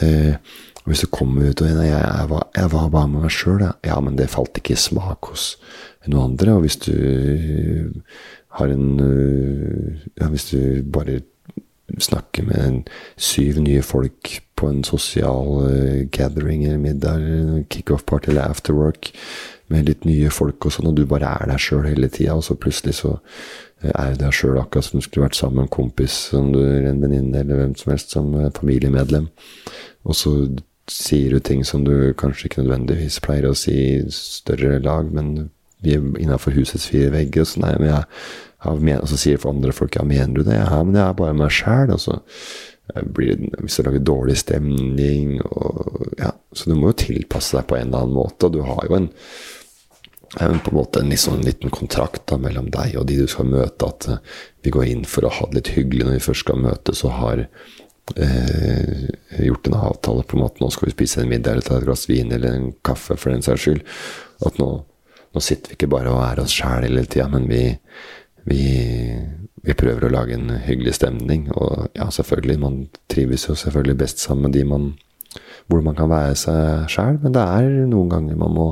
Eh, 0.00 0.36
hvis 0.84 1.00
du 1.04 1.06
kommer 1.12 1.50
ut 1.50 1.60
og 1.62 1.68
jeg, 1.68 1.88
jeg, 1.88 2.28
var, 2.72 2.88
bare 2.90 3.08
med 3.08 3.22
meg 3.22 3.30
sjøl, 3.30 3.62
ja, 3.84 3.98
men 4.00 4.16
det 4.18 4.30
falt 4.32 4.56
ikke 4.58 4.74
i 4.74 4.80
smak 4.80 5.30
hos 5.30 5.56
noen 6.06 6.32
andre. 6.32 6.56
Og 6.56 6.64
hvis 6.64 6.80
du 6.82 6.94
har 8.58 8.72
en 8.72 8.98
eh, 9.00 10.08
ja, 10.18 10.28
Hvis 10.28 10.50
du 10.50 10.82
bare 10.82 11.22
snakker 12.00 12.46
med 12.46 12.58
en 12.64 12.84
syv 13.16 13.60
nye 13.60 13.82
folk 13.82 14.40
på 14.56 14.68
en 14.70 14.84
sosial 14.84 15.48
uh, 15.60 16.06
gathering 16.08 16.64
eller 16.64 16.78
middag, 16.78 17.66
kickoff-party 17.68 18.30
eller 18.30 18.48
afterwork 18.48 19.10
med 19.72 19.88
litt 19.88 20.06
nye 20.08 20.30
folk 20.32 20.64
og 20.64 20.72
sånn, 20.72 20.88
og 20.88 20.96
du 20.96 21.04
bare 21.08 21.28
er 21.42 21.50
deg 21.50 21.60
sjøl 21.60 21.88
hele 21.88 22.08
tida, 22.12 22.36
og 22.36 22.46
så 22.46 22.56
plutselig 22.56 22.96
så 23.00 23.16
er 23.90 24.18
deg 24.18 24.34
sjøl 24.36 24.60
akkurat 24.60 24.86
som 24.86 25.00
du 25.00 25.06
skulle 25.06 25.26
vært 25.26 25.38
sammen 25.38 25.60
med 25.60 25.66
en 25.66 25.74
kompis, 25.74 26.16
du, 26.32 26.60
en 26.62 27.02
venninne 27.02 27.40
eller 27.42 27.58
hvem 27.58 27.74
som 27.78 27.94
helst, 27.94 28.14
som 28.14 28.30
familiemedlem. 28.58 29.26
Og 30.06 30.18
så 30.18 30.34
sier 30.90 31.34
du 31.34 31.42
ting 31.42 31.64
som 31.66 31.84
du 31.86 32.12
kanskje 32.18 32.48
ikke 32.48 32.62
nødvendigvis 32.62 33.20
pleier 33.24 33.50
å 33.50 33.56
si 33.58 33.74
i 33.74 33.98
større 34.12 34.78
lag, 34.82 35.10
men 35.14 35.50
vi 35.82 35.96
er 35.96 36.06
innafor 36.22 36.54
husets 36.56 36.88
fire 36.90 37.12
vegger. 37.14 37.44
Og 37.44 37.52
så, 37.52 37.62
nei, 37.62 37.72
men 37.80 37.90
jeg, 37.90 38.04
jeg, 38.62 38.98
og 39.00 39.10
så 39.10 39.18
sier 39.20 39.48
andre 39.50 39.74
folk 39.74 39.98
ja, 39.98 40.06
mener 40.06 40.38
du 40.38 40.46
det? 40.46 40.58
Ja, 40.58 40.82
men 40.82 40.98
jeg 40.98 41.06
er 41.06 41.18
bare 41.18 41.38
meg 41.38 41.54
sjæl. 41.54 41.94
Hvis 41.94 42.08
blir 43.14 43.38
det, 43.38 43.50
hvis 43.62 43.80
lager 43.86 44.04
dårlig 44.04 44.36
stemning 44.42 45.38
og 45.40 46.12
ja, 46.18 46.32
Så 46.52 46.70
du 46.70 46.76
må 46.76 46.90
jo 46.90 47.00
tilpasse 47.06 47.56
deg 47.56 47.68
på 47.70 47.78
en 47.78 47.88
eller 47.88 48.04
annen 48.04 48.16
måte, 48.16 48.46
og 48.46 48.56
du 48.56 48.62
har 48.66 48.88
jo 48.88 48.98
en 48.98 49.10
på 50.38 50.44
en 50.44 50.76
måte 50.76 51.00
en 51.00 51.10
liksom, 51.12 51.40
liten 51.44 51.70
kontrakt 51.70 52.24
da, 52.30 52.38
mellom 52.40 52.70
deg 52.72 52.96
og 52.96 53.06
de 53.08 53.18
du 53.20 53.26
skal 53.28 53.50
møte, 53.50 53.88
at 53.88 54.08
uh, 54.08 54.38
vi 54.64 54.72
går 54.72 54.88
inn 54.88 55.04
for 55.08 55.26
å 55.26 55.32
ha 55.32 55.48
det 55.50 55.58
litt 55.58 55.72
hyggelig 55.76 56.06
når 56.06 56.16
vi 56.16 56.26
først 56.26 56.46
skal 56.46 56.62
møtes 56.62 57.02
og 57.04 57.16
har 57.18 57.42
eh, 58.16 59.44
gjort 59.44 59.66
en 59.66 59.74
avtale 59.74 60.22
på 60.22 60.36
en 60.36 60.44
måte 60.44 60.62
nå 60.62 60.70
skal 60.72 60.88
vi 60.88 60.94
spise 60.94 61.22
en 61.22 61.30
middag 61.30 61.56
eller 61.56 61.66
ta 61.66 61.76
et 61.78 61.86
glass 61.86 62.08
vin 62.10 62.32
eller 62.32 62.56
en 62.56 62.72
kaffe 62.86 63.16
for 63.18 63.34
den 63.34 63.44
saks 63.44 63.66
skyld. 63.66 63.84
At 64.46 64.58
nå, 64.62 64.68
nå, 65.34 65.42
sitter 65.42 65.72
vi 65.72 65.78
ikke 65.78 65.90
bare 65.92 66.12
og 66.12 66.22
er 66.24 66.42
oss 66.44 66.54
sjæl 66.54 66.86
hele 66.86 67.04
tida, 67.06 67.28
men 67.32 67.48
vi, 67.50 67.64
vi, 68.48 68.62
vi, 69.62 69.78
prøver 69.78 70.06
å 70.06 70.12
lage 70.14 70.38
en 70.38 70.54
hyggelig 70.66 70.96
stemning. 71.00 71.48
Og 71.54 71.88
ja, 71.98 72.08
selvfølgelig, 72.14 72.58
man 72.62 72.84
trives 73.12 73.48
jo 73.48 73.58
selvfølgelig 73.58 73.98
best 74.04 74.22
sammen 74.22 74.48
med 74.48 74.58
de 74.58 74.66
man 74.68 74.92
hvor 75.70 75.80
man 75.84 75.96
kan 75.96 76.10
være 76.10 76.34
seg 76.36 76.88
sjæl, 76.92 77.20
men 77.22 77.34
det 77.34 77.42
er 77.42 77.68
noen 77.88 78.10
ganger 78.12 78.36
man 78.36 78.52
må 78.52 78.66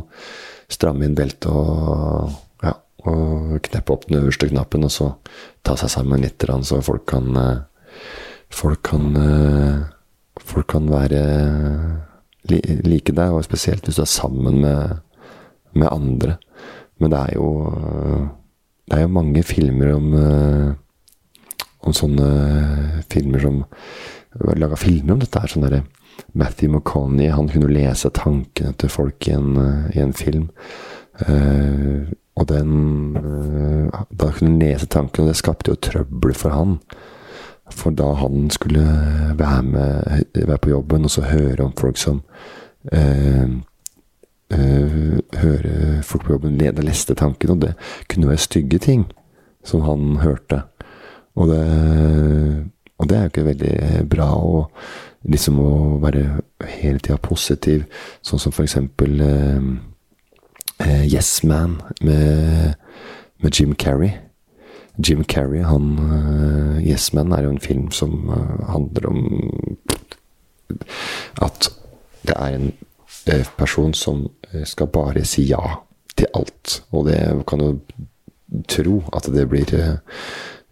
stramme 0.70 1.06
inn 1.06 1.16
beltet 1.18 1.50
og, 1.50 2.30
ja, 2.64 2.74
og 3.06 3.58
kneppe 3.66 3.94
opp 3.94 4.06
den 4.08 4.20
øverste 4.20 4.50
knappen, 4.50 4.86
og 4.86 4.92
så 4.94 5.10
ta 5.66 5.76
seg 5.78 5.92
sammen 5.92 6.22
litt, 6.24 6.46
så 6.62 6.82
folk 6.84 7.08
kan 7.10 7.34
Folk 8.50 8.82
kan 8.82 9.14
Folk 10.40 10.66
kan 10.72 10.88
være 10.90 11.20
like 12.48 13.12
deg, 13.12 13.30
og 13.30 13.44
spesielt 13.44 13.84
hvis 13.84 13.98
du 14.00 14.02
er 14.02 14.10
sammen 14.10 14.62
med, 14.64 14.96
med 15.76 15.88
andre. 15.92 16.38
Men 16.98 17.12
det 17.12 17.18
er 17.20 17.34
jo 17.36 17.50
Det 18.88 18.96
er 18.96 19.02
jo 19.04 19.16
mange 19.18 19.42
filmer 19.46 19.94
om 19.94 20.14
om 21.80 21.94
sånne 21.96 22.28
filmer 23.08 23.40
som 23.40 23.62
Laga 24.56 24.76
filmer 24.78 25.16
om 25.16 25.22
dette 25.22 25.40
her. 25.42 25.50
sånn 25.50 25.64
derre 25.66 25.84
Matthew 26.32 26.70
McConney 26.70 27.30
han 27.30 27.48
kunne 27.48 27.72
lese 27.72 28.10
tankene 28.14 28.72
til 28.78 28.92
folk 28.92 29.28
i 29.28 29.34
en, 29.36 29.56
eh, 29.56 29.96
i 29.96 30.02
en 30.02 30.12
film. 30.12 30.50
Uh, 31.20 32.08
og 32.40 32.46
den 32.48 33.16
uh, 33.16 34.04
Da 34.08 34.30
kunne 34.32 34.54
han 34.54 34.60
lese 34.62 34.86
tankene, 34.86 35.26
og 35.26 35.28
det 35.28 35.36
skapte 35.36 35.74
jo 35.74 35.76
trøbbel 35.76 36.34
for 36.34 36.54
han. 36.56 36.78
For 37.70 37.90
da 37.94 38.14
han 38.18 38.48
skulle 38.50 38.86
være, 39.36 39.62
med, 39.62 40.24
være 40.34 40.58
på 40.58 40.70
jobben 40.70 41.04
og 41.04 41.10
så 41.10 41.26
høre 41.28 41.64
om 41.64 41.74
folk 41.78 42.00
som 42.00 42.22
uh, 42.94 43.60
høre 44.50 46.02
folk 46.02 46.24
på 46.24 46.32
jobben 46.32 46.56
lede 46.58 46.82
leste 46.82 47.14
tankene, 47.14 47.52
og 47.52 47.60
det 47.62 47.74
kunne 48.10 48.28
være 48.32 48.46
stygge 48.48 48.78
ting 48.78 49.04
som 49.64 49.84
han 49.86 50.16
hørte. 50.24 50.62
Og 51.36 51.48
det, 51.48 51.60
og 52.98 53.08
det 53.08 53.16
er 53.16 53.22
jo 53.22 53.30
ikke 53.30 53.46
veldig 53.46 53.76
bra 54.10 54.32
å 54.34 54.64
liksom 55.28 55.60
å 55.60 55.72
være 56.00 56.40
hele 56.80 56.98
tida 56.98 57.18
positiv, 57.20 57.84
sånn 58.22 58.40
som 58.40 58.54
for 58.54 58.64
eksempel 58.64 59.20
uh, 59.20 59.60
uh, 60.80 61.04
Yes 61.04 61.42
Man 61.44 61.80
med, 62.00 62.76
med 63.42 63.54
Jim 63.54 63.74
Carrey. 63.74 64.16
Jim 65.00 65.24
Carrey, 65.24 65.62
han 65.64 65.98
uh, 65.98 66.80
Yes 66.84 67.12
Man 67.16 67.32
er 67.32 67.44
jo 67.44 67.54
en 67.54 67.60
film 67.60 67.90
som 67.90 68.28
uh, 68.28 68.70
handler 68.72 69.08
om 69.08 69.20
at 71.42 71.70
det 72.26 72.36
er 72.36 72.56
en 72.56 72.70
uh, 73.28 73.46
person 73.58 73.94
som 73.94 74.28
skal 74.64 74.90
bare 74.90 75.24
si 75.24 75.44
ja 75.48 75.80
til 76.16 76.26
alt. 76.34 76.80
Og 76.90 77.06
det 77.06 77.20
kan 77.48 77.60
jo 77.62 77.78
tro 78.68 79.02
at 79.14 79.28
det 79.30 79.46
blir 79.48 79.72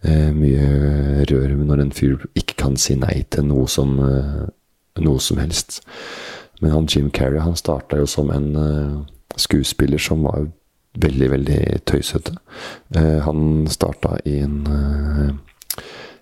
mye 0.07 1.24
rør 1.26 1.57
når 1.59 1.80
en 1.82 1.94
fyr 1.94 2.22
ikke 2.38 2.55
kan 2.61 2.76
si 2.78 2.94
nei 2.99 3.24
til 3.34 3.49
noe 3.49 3.66
som, 3.70 3.96
noe 3.99 5.22
som 5.22 5.40
helst. 5.42 5.80
Men 6.62 6.74
han 6.74 6.86
Jim 6.90 7.11
Carrey 7.14 7.42
han 7.42 7.59
starta 7.59 7.99
jo 7.99 8.07
som 8.07 8.30
en 8.34 8.53
skuespiller 9.38 9.99
som 10.03 10.22
var 10.26 10.46
veldig, 10.99 11.30
veldig 11.34 11.61
tøysete. 11.86 12.36
Han 13.26 13.66
starta 13.70 14.18
i 14.26 14.38
en 14.44 14.62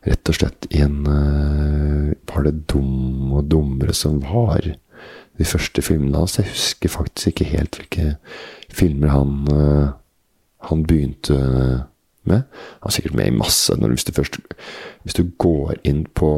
Rett 0.06 0.30
og 0.30 0.36
slett 0.38 0.68
i 0.70 0.82
en 0.84 1.00
Var 1.06 2.44
det 2.46 2.52
Dum 2.70 3.32
og 3.34 3.48
dummere 3.50 3.94
som 3.96 4.20
var 4.22 4.62
de 4.66 5.44
første 5.44 5.82
filmene 5.82 6.20
hans? 6.22 6.38
Jeg 6.38 6.52
husker 6.52 6.92
faktisk 6.92 7.32
ikke 7.32 7.48
helt 7.50 7.78
hvilke 7.80 8.12
filmer 8.70 9.10
han, 9.12 9.48
han 10.68 10.84
begynte 10.86 11.40
med. 12.26 12.44
Han 12.82 12.90
er 12.90 12.96
sikkert 12.96 13.16
med 13.18 13.30
i 13.30 13.36
masse. 13.36 13.74
Når, 13.76 13.96
hvis, 13.96 14.04
du 14.08 14.12
først, 14.16 14.38
hvis 15.02 15.16
du 15.18 15.24
går 15.38 15.80
inn 15.84 16.04
på 16.14 16.32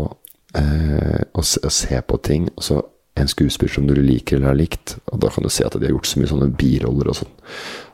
og, 0.59 1.43
og 1.45 1.73
ser 1.75 2.01
på 2.09 2.17
ting, 2.25 2.49
og 2.57 2.65
så 2.65 2.81
en 3.21 3.29
skuespiller 3.29 3.73
som 3.73 3.87
du 3.87 3.95
liker 3.95 4.37
eller 4.37 4.53
har 4.53 4.59
likt. 4.59 4.97
Og 5.13 5.21
da 5.23 5.31
kan 5.33 5.45
du 5.45 5.51
se 5.53 5.67
at 5.67 5.77
de 5.77 5.87
har 5.87 5.95
gjort 5.95 6.09
så 6.09 6.21
mye 6.21 6.31
sånne 6.31 6.51
biroller 6.59 7.11
og 7.11 7.21
sånn. 7.21 7.33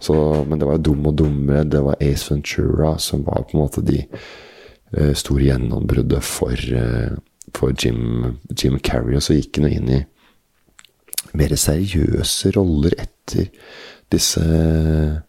Så, 0.02 0.16
men 0.48 0.60
det 0.60 0.68
var 0.68 0.82
Dum 0.84 1.06
og 1.08 1.18
dumme, 1.18 1.64
det 1.70 1.82
var 1.84 2.00
Ace 2.02 2.30
Ventura 2.30 2.94
som 3.02 3.24
var 3.26 3.46
på 3.46 3.56
en 3.56 3.64
måte 3.64 3.84
de 3.84 4.02
uh, 4.04 5.12
store 5.16 5.48
gjennombruddet 5.48 6.24
for, 6.26 6.54
uh, 6.54 7.14
for 7.56 7.76
Jim, 7.78 8.40
Jim, 8.52 8.78
Carrey. 8.84 9.16
Og 9.18 9.24
så 9.24 9.38
gikk 9.38 9.62
han 9.62 9.70
inn 9.72 9.92
i 10.00 10.02
mer 11.34 11.54
seriøse 11.58 12.52
roller 12.54 12.94
etter 13.00 13.48
disse 14.12 14.42
uh, 14.44 15.22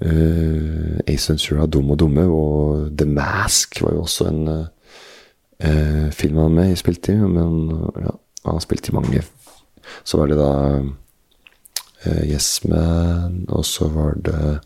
Ace 0.00 1.30
Ventura, 1.30 1.66
Dum 1.66 1.90
og 1.90 1.98
dumme, 1.98 2.26
og 2.28 2.90
The 2.98 3.06
Mask 3.08 3.80
var 3.82 3.94
jo 3.94 4.02
også 4.02 4.26
en 4.28 4.66
film 6.12 6.36
han 6.42 6.54
med 6.54 6.76
spilte 6.76 7.14
i. 7.14 7.16
Men 7.16 7.70
ja, 8.02 8.12
han 8.44 8.60
spilte 8.60 8.92
i 8.92 8.96
mange. 8.96 9.22
Så 10.04 10.18
var 10.18 10.30
det 10.30 10.38
da 10.38 10.52
uh, 12.06 12.22
Yes 12.30 12.64
Man, 12.64 13.44
og 13.48 13.64
så 13.64 13.88
var 13.88 14.14
det 14.14 14.58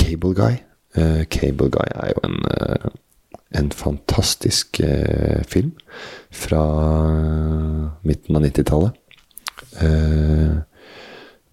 Cable 0.00 0.34
Guy. 0.34 0.58
Uh, 0.98 1.24
Cable 1.24 1.70
Guy 1.70 1.88
er 1.94 2.12
jo 2.14 2.20
en, 2.28 2.38
uh, 2.50 2.90
en 3.60 3.72
fantastisk 3.72 4.80
film 5.48 5.72
fra 6.30 6.64
midten 8.02 8.36
av 8.36 8.42
90-tallet. 8.42 8.90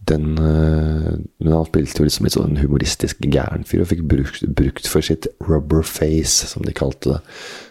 Den 0.09 0.33
Men 0.33 1.51
han 1.53 1.65
spilte 1.67 2.01
jo 2.01 2.07
liksom 2.07 2.25
litt 2.25 2.35
sånn 2.35 2.57
humoristisk 2.57 3.21
gæren 3.21 3.65
fyr, 3.67 3.83
og 3.83 3.91
fikk 3.91 4.01
brukt, 4.09 4.45
brukt, 4.57 4.87
for 4.89 5.05
sitt 5.05 5.27
rubber 5.45 5.85
face, 5.85 6.49
som 6.49 6.65
de 6.65 6.73
kalte 6.75 7.13
det. 7.13 7.19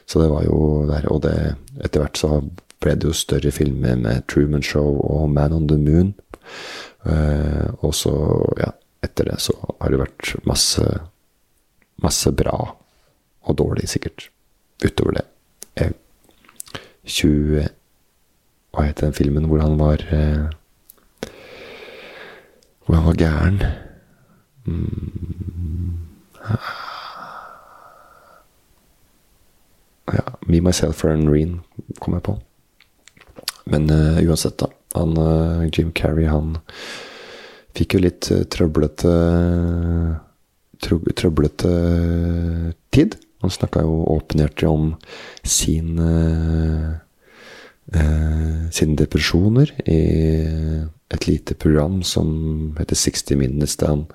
Så 0.07 0.23
det 0.23 0.31
var 0.31 0.45
jo 0.47 0.87
der. 0.89 1.09
Og 1.11 1.25
det, 1.27 1.35
etter 1.83 2.05
hvert 2.05 2.21
så 2.21 2.41
ble 2.81 2.95
det 2.97 3.11
jo 3.11 3.17
større 3.17 3.51
filmer 3.53 3.99
med 3.99 4.25
Truman 4.31 4.63
Show 4.63 5.03
og 5.03 5.27
Man 5.35 5.57
on 5.59 5.67
the 5.69 5.79
Moon. 5.81 6.15
Uh, 7.03 7.75
og 7.83 7.95
så, 7.99 8.15
ja, 8.61 8.71
etter 9.03 9.33
det 9.33 9.41
så 9.43 9.57
har 9.81 9.91
det 9.91 10.05
vært 10.05 10.37
masse 10.49 10.87
masse 12.03 12.33
bra 12.33 12.57
og 13.41 13.59
dårlig, 13.59 13.89
sikkert. 13.89 14.29
Utover 14.85 15.19
det. 15.19 15.27
Jeg, 15.77 15.93
20 17.05 17.69
Hva 18.71 18.85
heter 18.87 19.09
den 19.09 19.17
filmen 19.17 19.49
hvor 19.51 19.63
han 19.65 19.79
var 19.81 20.03
uh, 20.15 20.51
Hvor 22.91 22.99
jeg 22.99 23.07
var 23.07 23.15
gæren? 23.15 23.63
Mm. 24.67 25.99
Ja, 30.13 30.25
Me, 30.47 30.61
Myself 30.61 31.05
and 31.05 31.29
Reen 31.31 31.61
kom 32.01 32.15
jeg 32.17 32.23
på. 32.27 32.35
Men 33.71 33.87
uh, 33.95 34.19
uansett, 34.27 34.59
da. 34.59 34.67
Han, 34.97 35.15
uh, 35.15 35.69
Jim 35.71 35.95
Carrey, 35.95 36.27
han 36.27 36.57
fikk 37.79 37.95
jo 37.95 38.03
litt 38.09 38.33
uh, 38.35 38.43
trøblete 38.51 39.15
Trøblete 40.83 41.75
tid. 42.91 43.21
Han 43.45 43.55
snakka 43.55 43.87
jo 43.87 44.03
åpenhjertig 44.19 44.67
om 44.67 44.95
sin 45.45 46.01
sine 47.91 48.97
depresjoner 48.97 49.71
i 49.85 49.99
et 51.11 51.27
lite 51.27 51.57
program 51.59 52.03
som 52.07 52.77
heter 52.79 52.99
60 52.99 53.37
Minutes, 53.41 53.77
der 53.81 53.95
han 53.95 54.07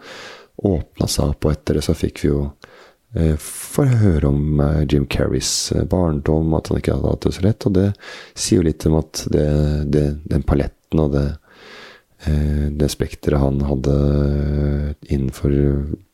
åpna 0.55 1.09
seg 1.11 1.33
opp, 1.33 1.45
og 1.45 1.51
etter 1.51 1.77
det 1.77 1.83
så 1.85 1.95
fikk 1.97 2.23
vi 2.23 2.31
jo 2.31 2.39
Eh, 3.15 3.35
å 3.39 3.83
høre 3.87 4.27
om 4.27 4.59
eh, 4.59 4.81
Jim 4.91 5.05
Carreys 5.07 5.71
eh, 5.71 5.85
barndom, 5.87 6.51
at 6.57 6.67
han 6.67 6.81
ikke 6.81 6.97
hadde 6.97 7.13
hatt 7.13 7.27
det 7.27 7.33
så 7.37 7.45
lett. 7.45 7.67
Og 7.67 7.75
det 7.77 7.87
sier 8.33 8.59
jo 8.59 8.67
litt 8.67 8.85
om 8.89 8.97
at 8.99 9.23
det, 9.31 9.47
det, 9.93 10.05
den 10.27 10.43
paletten 10.47 11.03
og 11.03 11.15
det, 11.15 11.27
det 12.25 12.87
spekteret 12.89 13.37
han 13.37 13.59
hadde 13.67 13.95
innenfor 15.13 15.51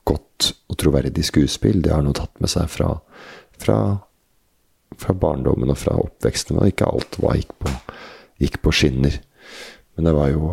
godt 0.09 0.49
og 0.67 0.77
troverdig 0.81 1.23
skuespill, 1.23 1.79
det 1.79 1.93
har 1.93 2.01
han 2.01 2.09
jo 2.09 2.15
tatt 2.17 2.41
med 2.43 2.51
seg 2.51 2.65
fra, 2.73 2.89
fra, 3.61 3.77
fra 4.99 5.15
barndommen 5.15 5.71
og 5.71 5.79
fra 5.79 5.95
oppveksten. 6.01 6.59
Og 6.59 6.73
ikke 6.73 6.89
alt 6.89 7.15
hva 7.21 7.37
gikk, 7.39 7.53
på, 7.61 7.71
gikk 8.43 8.59
på 8.65 8.75
skinner. 8.75 9.21
Men 9.95 10.07
det 10.07 10.13
var 10.15 10.29
jo 10.31 10.51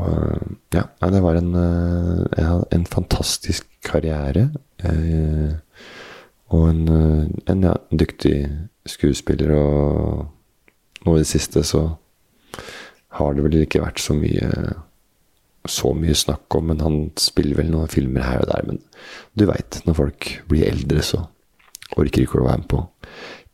Ja, 0.74 0.84
det 1.01 1.20
var 1.22 1.39
en, 1.39 1.55
en 1.55 2.86
fantastisk 2.86 3.68
karriere. 3.84 4.49
Eh, 4.82 5.55
og 6.49 6.68
en, 6.70 6.82
eh, 6.89 7.53
en 7.53 7.62
ja, 7.62 7.74
dyktig 7.91 8.49
skuespiller. 8.89 9.55
Og 9.55 11.07
nå 11.07 11.16
i 11.16 11.22
det 11.22 11.30
siste 11.30 11.64
så 11.66 11.84
har 13.18 13.34
det 13.34 13.45
vel 13.45 13.62
ikke 13.62 13.82
vært 13.84 14.03
så 14.03 14.16
mye 14.16 14.51
så 15.68 15.91
mye 15.93 16.14
snakk 16.16 16.55
om, 16.57 16.70
men 16.70 16.78
han 16.80 16.95
spiller 17.20 17.59
vel 17.59 17.68
noen 17.68 17.91
filmer 17.93 18.24
her 18.24 18.41
og 18.41 18.49
der. 18.49 18.62
Men 18.70 18.78
du 19.36 19.45
veit, 19.51 19.82
når 19.84 19.99
folk 19.99 20.28
blir 20.49 20.68
eldre, 20.70 21.03
så 21.05 21.26
orker 21.99 22.24
ikke 22.24 22.41
å 22.41 22.47
være 22.47 22.62
med 22.62 22.70
på. 22.72 22.80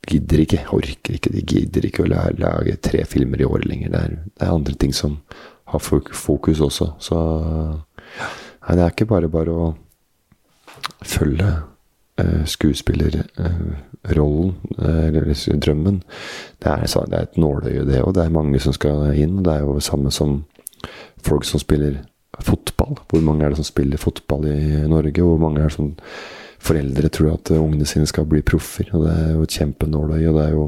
Gidder 0.05 0.43
ikke, 0.45 0.61
orker 0.77 1.17
ikke. 1.17 1.33
De 1.35 1.43
gidder 1.43 1.89
ikke 1.89 2.05
å 2.05 2.11
lage 2.13 2.77
tre 2.85 3.03
filmer 3.09 3.41
i 3.41 3.49
året 3.49 3.67
lenger. 3.67 3.91
Det 3.91 4.03
er, 4.05 4.15
det 4.31 4.47
er 4.47 4.55
andre 4.55 4.77
ting 4.79 4.95
som 4.95 5.17
har 5.75 5.83
fokus 6.15 6.61
også. 6.65 6.87
Så 7.03 7.17
nei, 7.19 8.77
det 8.77 8.83
er 8.85 8.93
ikke 8.93 9.11
bare 9.11 9.29
bare 9.33 9.53
å 9.53 9.75
følge 11.05 11.51
uh, 12.23 12.45
skuespillerrollen, 12.49 14.55
uh, 14.79 15.05
eller 15.09 15.23
drømmen. 15.67 15.97
Det 16.63 16.69
er, 16.71 16.77
det 16.87 17.19
er 17.19 17.25
et 17.29 17.41
nåløye, 17.41 17.87
det 17.89 18.03
òg. 18.03 18.13
Det 18.17 18.23
er 18.25 18.39
mange 18.39 18.59
som 18.63 18.73
skal 18.77 18.97
inn. 19.19 19.37
Det 19.45 19.53
er 19.53 19.61
jo 19.67 19.73
samme 19.85 20.11
som 20.15 20.31
folk 21.25 21.45
som 21.49 21.59
spiller 21.63 21.95
fotball. 22.43 22.99
Hvor 23.09 23.23
mange 23.25 23.45
er 23.45 23.53
det 23.53 23.61
som 23.61 23.69
spiller 23.69 24.01
fotball 24.01 24.47
i 24.51 24.85
Norge? 24.91 25.23
Hvor 25.23 25.41
mange 25.41 25.61
er 25.61 25.71
det 25.71 25.77
som 25.77 25.93
foreldre 26.65 27.11
tror 27.13 27.35
at 27.35 27.53
ungene 27.57 27.87
sine 27.89 28.09
skal 28.11 28.29
bli 28.29 28.43
proffer? 28.47 28.91
Og 28.93 29.07
det 29.07 29.15
er 29.15 29.35
jo 29.35 29.47
et 29.47 29.59
kjempenåløye. 29.59 30.31
Og 30.31 30.39
det 30.39 30.47
er 30.47 30.57
jo 30.57 30.65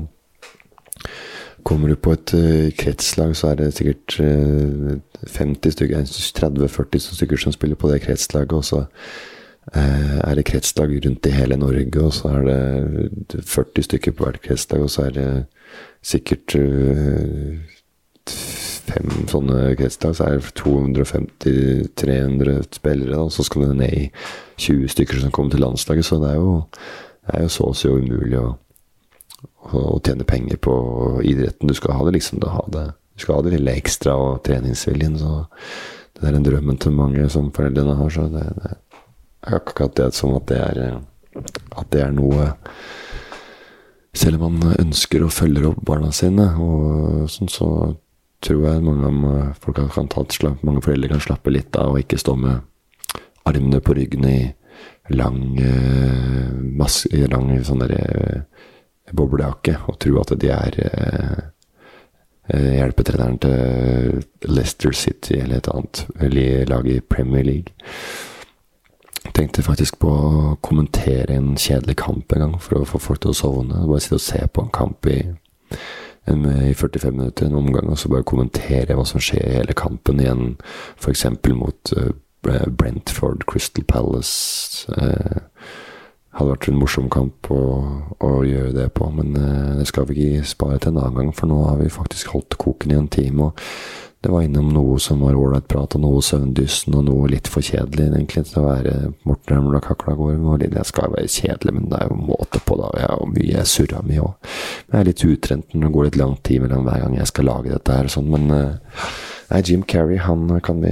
Kommer 1.66 1.90
du 1.90 1.96
på 1.98 2.12
et 2.14 2.30
uh, 2.36 2.68
kretslag, 2.78 3.32
så 3.34 3.50
er 3.50 3.56
det 3.58 3.72
sikkert 3.74 4.20
uh, 4.22 4.92
50 5.26 5.74
stykker, 5.74 6.04
30-40 6.38 7.16
stykker 7.18 7.42
som 7.42 7.54
spiller 7.54 7.78
på 7.80 7.90
det 7.90 8.04
kretslaget. 8.04 8.54
Og 8.54 8.64
så 8.64 8.84
uh, 8.86 10.18
er 10.22 10.38
det 10.38 10.46
kretslag 10.46 10.94
rundt 10.94 11.26
i 11.26 11.34
hele 11.34 11.58
Norge, 11.58 12.02
og 12.02 12.14
så 12.14 12.30
er 12.38 12.46
det 12.46 13.42
40 13.42 13.88
stykker 13.88 14.14
på 14.14 14.28
hvert 14.28 14.38
kretslag, 14.44 14.86
og 14.86 14.94
så 14.94 15.08
er 15.08 15.16
det 15.16 15.28
sikkert 16.06 16.54
eh, 16.58 17.56
fem 18.86 19.26
sånne 19.30 19.76
kretslag, 19.78 20.12
så 20.16 20.22
er 20.26 20.32
det 20.38 20.54
250-300 20.60 22.76
spillere, 22.78 23.16
og 23.18 23.32
så 23.34 23.40
skal 23.46 23.60
det 23.68 23.80
ned 23.80 23.92
i 23.96 23.98
20 24.62 24.88
stykker 24.94 25.16
som 25.22 25.32
kommer 25.34 25.50
til 25.54 25.64
landslaget, 25.64 26.04
så 26.06 26.14
det 26.22 26.28
er 26.30 26.38
jo, 26.38 26.52
det 27.26 27.32
er 27.34 27.40
jo 27.46 27.54
så 27.56 27.64
å 27.70 27.76
si 27.76 27.86
umulig 27.90 28.38
å, 28.40 28.48
å, 29.72 29.98
tjene 30.04 30.26
penger 30.28 30.60
på 30.62 30.76
idretten. 31.26 31.68
Du 31.68 31.74
skal 31.76 31.96
ha 31.98 32.06
det 32.06 32.16
liksom, 32.18 32.40
du, 32.42 32.48
det, 32.74 32.86
du 33.14 33.24
skal 33.24 33.38
ha 33.38 33.46
det 33.46 33.56
lille 33.56 33.76
ekstra 33.78 34.16
og 34.20 34.42
treningsviljen, 34.46 35.18
så 35.20 35.42
det 36.16 36.30
er 36.30 36.38
en 36.38 36.46
drømmen 36.46 36.78
til 36.80 36.96
mange 36.96 37.28
som 37.32 37.52
foreldrene 37.54 37.96
har, 37.98 38.12
så 38.12 38.28
det, 38.32 38.46
det 38.60 38.72
er 38.72 39.58
akkurat 39.58 39.96
det 39.98 40.10
som 40.16 40.36
at 40.38 40.48
det 40.50 40.62
er 40.62 40.80
At 41.76 41.90
det 41.92 42.00
er 42.00 42.14
noe 42.16 42.46
Selv 44.16 44.40
om 44.42 44.56
man 44.56 44.78
ønsker 44.80 45.26
og 45.26 45.34
følger 45.36 45.68
opp 45.68 45.82
barna 45.84 46.08
sine, 46.12 46.48
og 46.56 47.28
sånn, 47.28 47.50
så 47.52 47.68
tror 48.40 48.62
jeg 48.64 48.84
mange, 48.84 49.42
folk 49.60 49.80
kan 49.92 50.08
ta 50.08 50.24
mange 50.62 50.80
foreldre 50.84 51.10
kan 51.10 51.20
slappe 51.20 51.52
litt 51.52 51.76
av 51.76 51.92
og 51.92 52.00
ikke 52.00 52.18
stå 52.20 52.36
med 52.40 52.62
armene 53.46 53.80
på 53.84 53.94
ryggen 53.96 54.24
i 54.24 54.38
lang, 55.14 55.58
mas, 56.78 57.04
lang 57.30 57.52
sånn 57.64 57.84
derre 57.84 58.46
boblejakke 59.14 59.76
og 59.86 59.98
tro 60.02 60.20
at 60.22 60.32
de 60.40 60.50
er 60.52 60.78
eh, 60.82 61.42
eh, 62.50 62.72
hjelpetreneren 62.80 63.38
til 63.42 64.24
Leicester 64.48 64.94
City 64.96 65.38
eller 65.40 65.60
et 65.60 65.70
annet 65.72 66.06
lag 66.70 66.88
i 66.90 67.00
Premier 67.00 67.44
League. 67.46 67.74
Tenkte 69.34 69.64
faktisk 69.66 69.98
på 70.00 70.10
å 70.10 70.56
kommentere 70.64 71.34
en 71.34 71.56
kjedelig 71.58 71.96
kamp 72.00 72.32
en 72.32 72.44
gang 72.44 72.58
for 72.62 72.80
å 72.80 72.88
få 72.88 73.00
folk 73.02 73.24
til 73.24 73.34
å 73.34 73.38
sovne. 73.38 73.86
Bare 73.86 74.02
sitte 74.02 74.20
og 74.20 74.26
se 74.26 74.42
på 74.46 74.62
en 74.62 74.72
kamp 74.74 75.08
i, 75.10 75.18
en, 76.30 76.46
i 76.46 76.74
45 76.74 77.16
minutter, 77.16 77.48
en 77.48 77.58
omgang, 77.58 77.90
og 77.90 77.98
så 77.98 78.10
bare 78.12 78.26
kommentere 78.28 78.96
hva 78.96 79.04
som 79.08 79.22
skjer 79.22 79.42
i 79.42 79.58
hele 79.58 79.76
kampen 79.76 80.22
igjen. 80.22 80.54
F.eks. 81.00 81.26
mot 81.58 81.92
uh, 81.98 82.12
Brentford, 82.46 83.44
Crystal 83.50 83.84
Palace. 83.84 84.86
Uh, 84.94 85.42
hadde 86.36 86.52
vært 86.52 86.68
en 86.70 86.80
morsom 86.80 87.10
kamp 87.12 87.50
å, 87.52 87.60
å 88.20 88.32
gjøre 88.44 88.74
det 88.76 88.88
på, 88.96 89.08
men 89.16 89.36
eh, 89.40 89.76
det 89.80 89.86
skal 89.88 90.08
vi 90.10 90.18
ikke 90.20 90.48
spare 90.48 90.80
til 90.80 90.92
en 90.92 91.04
annen 91.04 91.20
gang, 91.20 91.36
for 91.36 91.50
nå 91.50 91.62
har 91.68 91.78
vi 91.80 91.92
faktisk 91.92 92.34
holdt 92.34 92.58
koken 92.60 92.92
i 92.92 93.00
en 93.00 93.08
time. 93.12 93.50
og 93.50 94.04
det 94.24 94.32
var 94.32 94.42
innom 94.42 94.72
noe 94.74 94.96
som 94.98 95.20
var 95.22 95.36
ålreit 95.38 95.68
prat, 95.70 95.94
og 95.94 96.02
noe 96.02 96.22
søvndyssen, 96.24 96.96
og 96.98 97.04
noe 97.06 97.28
litt 97.30 97.46
for 97.52 97.62
kjedelig, 97.62 98.08
egentlig, 98.08 98.42
til 98.48 98.58
å 98.58 98.64
være 98.64 98.94
Morten 99.28 99.54
Remla 99.54 99.78
kakla 99.84 100.16
går. 100.18 100.40
Det 100.64 100.82
skal 100.88 101.12
være 101.12 101.30
kjedelig, 101.30 101.74
men 101.76 101.86
det 101.92 102.00
er 102.00 102.10
jo 102.10 102.18
måte 102.32 102.58
på, 102.58 102.78
da. 102.80 102.88
Jeg 102.98 103.12
har 103.12 103.30
mye 103.30 103.64
surra 103.70 104.02
mye 104.02 104.24
òg. 104.24 104.50
Jeg 104.88 104.98
er 104.98 105.08
litt 105.10 105.24
utrent 105.28 105.76
når 105.76 105.86
det 105.86 105.94
går 105.94 106.08
litt 106.08 106.20
lang 106.24 106.34
tid 106.48 106.64
mellom 106.64 106.88
hver 106.88 107.04
gang 107.04 107.14
jeg 107.20 107.30
skal 107.30 107.48
lage 107.52 107.70
dette 107.70 108.00
her, 108.00 108.10
og 108.10 108.16
sånn, 108.16 108.32
men 108.34 108.50
Nei, 109.46 109.60
Jim 109.62 109.84
Carrey, 109.86 110.18
han 110.18 110.48
kan 110.66 110.80
vi 110.82 110.90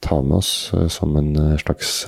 ta 0.00 0.22
med 0.24 0.38
oss 0.38 0.70
uh, 0.72 0.86
som 0.88 1.18
en 1.20 1.34
slags 1.60 1.98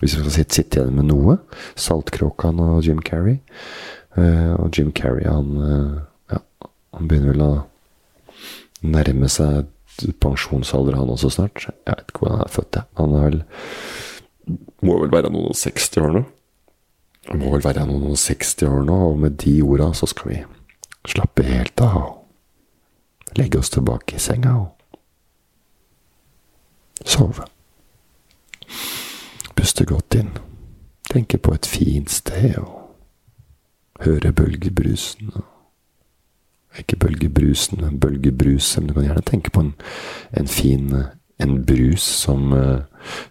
hvis 0.00 0.16
vi 0.16 0.24
skal 0.24 0.48
sitte 0.52 0.80
igjen 0.80 0.96
med 0.96 1.08
noe. 1.10 1.38
Saltkråkan 1.80 2.60
og 2.62 2.82
Jim 2.86 3.00
Carrey. 3.04 3.38
Uh, 4.16 4.54
og 4.60 4.76
Jim 4.76 4.92
Carrey, 4.96 5.26
han, 5.28 5.56
uh, 5.60 6.32
ja, 6.32 6.40
han 6.96 7.08
begynner 7.08 7.34
vel 7.34 7.44
å 7.44 7.54
nærme 8.86 9.28
seg 9.32 9.72
pensjonsalder, 10.22 10.96
han 10.96 11.12
også 11.12 11.32
snart. 11.32 11.68
Jeg 11.68 11.92
vet 11.92 12.10
ikke 12.10 12.24
hvor 12.24 12.34
han 12.34 12.44
er 12.44 12.52
født, 12.52 12.80
jeg. 12.80 12.90
Han 13.00 13.16
er 13.16 13.28
vel 13.30 13.40
Må 14.86 15.00
vel 15.00 15.10
være 15.10 15.32
noen 15.32 15.50
og 15.50 15.56
60 15.58 16.04
år 16.04 16.12
nå. 16.14 16.20
Han 17.26 17.40
må 17.40 17.48
vel 17.56 17.64
være 17.64 17.86
noen 17.88 18.12
og 18.12 18.20
60 18.20 18.68
år 18.68 18.84
nå, 18.86 18.98
og 19.08 19.18
med 19.24 19.40
de 19.42 19.56
orda 19.66 19.90
så 19.98 20.06
skal 20.06 20.30
vi 20.30 20.38
slappe 21.10 21.42
helt 21.46 21.82
av 21.82 21.96
legge 23.36 23.58
oss 23.58 23.70
tilbake 23.70 24.16
i 24.16 24.22
senga 24.22 24.54
og 24.56 24.68
sove. 27.04 27.44
Puste 29.66 29.82
godt 29.82 30.14
inn. 30.14 30.28
Tenke 31.10 31.40
på 31.42 31.50
et 31.56 31.66
fint 31.66 32.12
sted 32.14 32.52
og 32.60 34.04
høre 34.04 34.30
bølgebrusen. 34.30 35.32
Ikke 36.78 36.94
bølgebrusen, 37.02 37.80
men 37.82 37.96
bølgebruset. 37.98 38.78
Men 38.78 38.86
du 38.86 38.94
kan 38.94 39.08
gjerne 39.08 39.24
tenke 39.26 39.50
på 39.50 39.64
en, 39.66 39.72
en 40.38 40.46
fin 40.46 40.94
en 41.42 41.58
brus 41.66 42.06
som, 42.06 42.54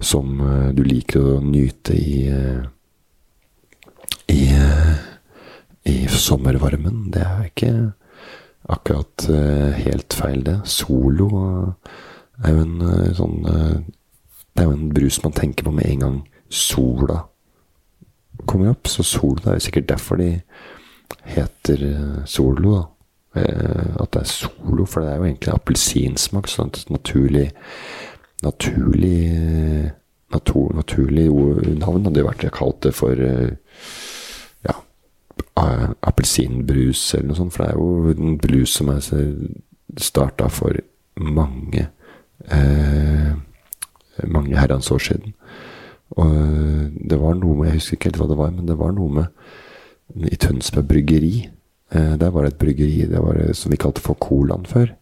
som, 0.04 0.44
du 0.76 0.84
liker 0.84 1.24
å 1.24 1.40
nyte 1.40 1.96
i 1.96 2.28
i, 4.36 4.44
i 5.88 5.98
sommervarmen. 6.20 7.14
Det 7.16 7.24
er 7.24 7.48
ikke 7.48 7.76
akkurat 8.76 9.32
helt 9.88 10.20
feil, 10.20 10.44
det. 10.44 10.60
Solo 10.68 11.32
er 12.44 12.60
jo 12.60 12.66
en 12.68 13.14
sånn 13.24 13.46
det 14.56 14.64
er 14.64 14.70
jo 14.70 14.76
en 14.78 14.92
brus 14.96 15.20
man 15.24 15.36
tenker 15.36 15.68
på 15.68 15.74
med 15.76 15.90
en 15.90 16.04
gang 16.06 16.18
sola 16.50 17.26
kommer 18.46 18.72
opp. 18.72 18.88
Så 18.88 19.04
sola 19.04 19.52
er 19.52 19.60
jo 19.60 19.66
sikkert 19.68 19.90
derfor 19.90 20.20
de 20.22 20.30
heter 21.36 21.86
eh, 21.90 22.26
Solo, 22.26 22.76
da. 22.76 22.84
Eh, 23.42 23.96
at 24.02 24.12
det 24.16 24.22
er 24.22 24.32
Solo, 24.32 24.86
for 24.86 25.02
det 25.04 25.12
er 25.12 25.20
jo 25.20 25.30
egentlig 25.30 25.54
appelsinsmak. 25.54 26.50
Sånn 26.52 26.74
et 26.74 26.90
naturlig 26.94 27.50
Naturlig 28.44 29.92
natur, 30.30 30.74
Naturlig 30.76 31.30
navn 31.80 32.04
hadde 32.06 32.20
jo 32.20 32.28
vært 32.28 32.44
kalt 32.54 32.82
det 32.84 32.92
for 32.94 33.18
eh, 33.18 33.56
ja, 34.68 34.76
appelsinbrus 35.56 37.08
eller 37.16 37.32
noe 37.32 37.40
sånt. 37.40 37.56
For 37.56 37.64
det 37.64 37.72
er 37.72 37.80
jo 37.80 38.14
en 38.14 38.38
brus 38.44 38.76
som 38.78 38.92
er 38.94 39.08
starta 40.04 40.52
for 40.52 40.78
mange 41.16 41.88
eh, 42.52 43.32
mange 44.24 44.58
herrens 44.58 44.92
år 44.92 45.04
siden. 45.04 45.36
Og 46.16 46.26
eh, 46.26 46.86
det 47.10 47.20
var 47.22 47.38
noe 47.40 47.58
med 47.58 47.72
Jeg 47.72 47.80
husker 47.80 47.98
ikke 47.98 48.12
helt 48.12 48.22
hva 48.22 48.30
det 48.32 48.40
var, 48.40 48.54
men 48.56 48.70
det 48.70 48.78
var 48.80 48.96
noe 48.96 49.20
med 49.20 50.30
I 50.32 50.40
Tønsberg 50.40 50.88
bryggeri. 50.90 51.34
Eh, 51.92 52.14
der 52.22 52.34
var 52.34 52.46
det 52.46 52.54
et 52.54 52.62
bryggeri 52.62 53.08
det 53.10 53.22
var 53.24 53.42
som 53.58 53.74
vi 53.74 53.82
kalte 53.82 54.04
for 54.04 54.20
Colaen 54.22 54.68
før. 54.70 54.94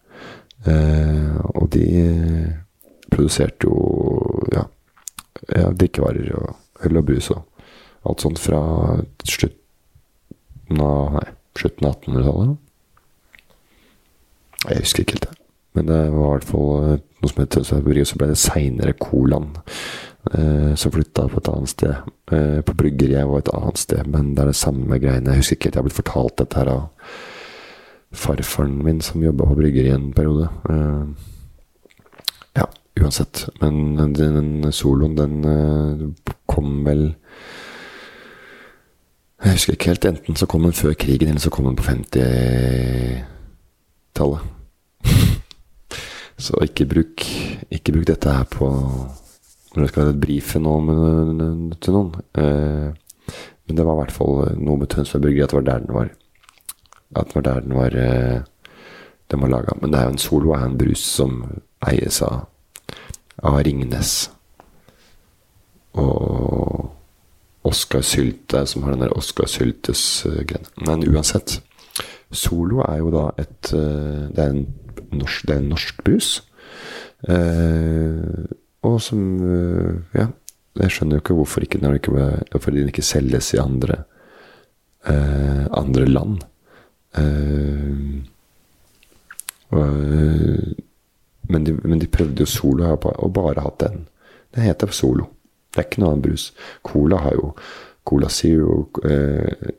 Eh, 0.64 1.34
og 1.54 1.68
de 1.74 1.84
produserte 3.12 3.68
jo 3.68 4.46
ja, 4.54 4.64
ja, 5.52 5.68
drikkevarer 5.70 6.32
og 6.38 6.86
øl 6.88 7.00
og 7.00 7.06
brus 7.06 7.30
og 7.34 7.44
alt 8.08 8.24
sånt 8.24 8.40
fra 8.40 8.60
slutten 9.22 10.80
av 10.80 11.18
Nei, 11.18 11.28
slutten 11.54 11.86
av 11.86 11.96
1800-tallet. 12.00 12.60
Jeg 14.64 14.80
husker 14.80 15.04
ikke 15.04 15.18
helt 15.18 15.28
det. 15.28 15.43
Men 15.74 15.88
det 15.90 16.00
var 16.14 16.28
i 16.28 16.32
hvert 16.36 16.48
fall 16.48 16.68
eh, 16.84 17.00
noe 17.20 17.30
som 17.30 17.42
het 17.42 17.52
Tønsberg 17.54 18.06
Så 18.06 18.18
ble 18.20 18.28
det 18.30 18.40
seinere 18.40 19.00
Kolan, 19.00 19.48
eh, 20.32 20.72
som 20.78 20.94
flytta 20.94 21.22
på 21.30 21.38
et 21.40 21.50
annet 21.50 21.72
sted. 21.72 21.94
Eh, 22.32 22.60
på 22.66 22.72
bryggeriet 22.78 23.30
var 23.30 23.38
et 23.42 23.54
annet 23.56 23.78
sted, 23.82 24.02
men 24.10 24.24
det 24.34 24.42
er 24.44 24.50
det 24.52 24.60
samme 24.60 24.94
greiene. 25.02 25.32
Jeg 25.34 25.40
husker 25.42 25.56
ikke 25.58 25.68
at 25.72 25.74
jeg 25.74 25.80
har 25.82 25.88
blitt 25.88 26.02
fortalt 26.02 26.36
dette 26.42 26.58
her 26.60 26.68
av 26.72 26.82
farfaren 28.14 28.76
min, 28.86 29.00
som 29.02 29.24
jobba 29.24 29.42
på 29.50 29.58
bryggeriet 29.58 29.96
en 29.98 30.14
periode. 30.14 30.46
Eh, 30.70 31.04
ja, 32.60 32.66
uansett. 33.02 33.34
Men 33.60 33.74
den, 33.98 34.12
den 34.14 34.72
soloen, 34.72 35.18
den 35.18 35.34
eh, 35.50 35.94
kom 36.46 36.68
vel 36.86 37.04
jeg 39.44 39.52
husker 39.58 39.74
ikke 39.74 39.90
helt. 39.90 40.06
Enten 40.08 40.36
så 40.38 40.46
kom 40.48 40.62
den 40.64 40.72
før 40.72 40.94
krigen, 40.96 41.28
eller 41.28 41.42
så 41.42 41.52
kom 41.52 41.66
den 41.68 41.76
på 41.76 41.84
50-tallet. 41.84 44.53
Så 46.38 46.58
ikke 46.64 46.86
bruk, 46.90 47.24
ikke 47.70 47.94
bruk 47.94 48.08
dette 48.10 48.32
her 48.32 48.46
på 48.50 48.68
når 49.74 49.82
du 49.82 49.90
skal 49.90 50.14
brife 50.18 50.60
med, 50.62 51.74
til 51.82 51.96
noen. 51.96 52.12
Eh, 52.38 52.90
men 53.64 53.78
det 53.78 53.86
var 53.86 53.96
i 53.96 54.02
hvert 54.02 54.14
fall 54.14 54.58
noe 54.60 54.80
med 54.80 54.90
Tønsberg 54.92 55.24
Bryggeri, 55.24 55.44
at 55.44 55.54
det 55.54 55.58
var 55.58 55.68
der 55.68 55.84
den 55.86 55.96
var. 55.96 56.10
At 57.14 57.30
det 57.30 57.38
var 57.38 57.46
der 57.46 57.60
den 57.64 57.76
var, 57.78 57.96
eh, 57.96 58.40
den 59.30 59.40
var 59.40 59.52
laga. 59.54 59.76
Men 59.80 59.92
det 59.92 60.00
er 60.00 60.08
jo 60.08 60.14
en 60.14 60.22
Solo 60.22 60.54
er 60.54 60.66
en 60.66 60.78
brus 60.78 61.02
som 61.02 61.40
eies 61.88 62.20
av, 62.22 62.46
av 63.42 63.58
Ringnes. 63.66 64.14
Og 65.94 66.90
Oskar 67.64 68.02
Sylte, 68.04 68.66
som 68.66 68.82
har 68.84 68.92
den 68.92 69.06
der 69.06 69.16
Oskar 69.16 69.48
Syltes-greia. 69.48 70.60
Eh, 70.60 70.86
men 70.86 71.06
uansett. 71.08 71.60
Solo 72.34 72.82
er 72.84 72.98
jo 72.98 73.10
da 73.14 73.28
et 73.38 73.70
eh, 73.72 74.24
Det 74.34 74.42
er 74.42 74.50
en 74.50 74.66
norsk, 75.20 75.46
det 75.46 75.54
er 75.54 75.62
en 75.62 75.70
norsk 75.72 76.02
brus. 76.06 76.30
Eh, 77.28 78.48
og 78.84 78.98
som 79.00 79.20
eh, 79.48 80.18
Ja, 80.18 80.28
jeg 80.80 80.90
skjønner 80.92 81.18
jo 81.18 81.22
ikke 81.22 81.36
hvorfor 81.38 81.64
ikke, 81.64 81.80
når 81.82 82.00
ikke, 82.00 82.32
den 82.74 82.90
ikke 82.90 83.06
selges 83.06 83.52
i 83.54 83.60
andre, 83.62 84.02
eh, 85.06 85.64
andre 85.70 86.08
land. 86.08 86.42
Eh, 87.14 87.94
og, 89.74 89.86
men, 91.48 91.64
de, 91.66 91.76
men, 91.84 91.98
de, 92.00 92.10
prøvde 92.10 92.42
jo 92.42 92.50
Solo 92.50 92.90
og 92.94 93.30
bare 93.34 93.64
hatt 93.64 93.80
den. 93.86 94.04
Det 94.54 94.66
heter 94.66 94.92
Solo. 94.94 95.30
Det 95.70 95.80
er 95.80 95.88
ikke 95.88 96.02
noe 96.02 96.14
annen 96.14 96.26
brus. 96.26 96.50
Cola 96.86 97.18
har 97.24 97.34
jo 97.38 97.54
Cola 98.06 98.28
Zero 98.30 98.84
eh, 99.08 99.70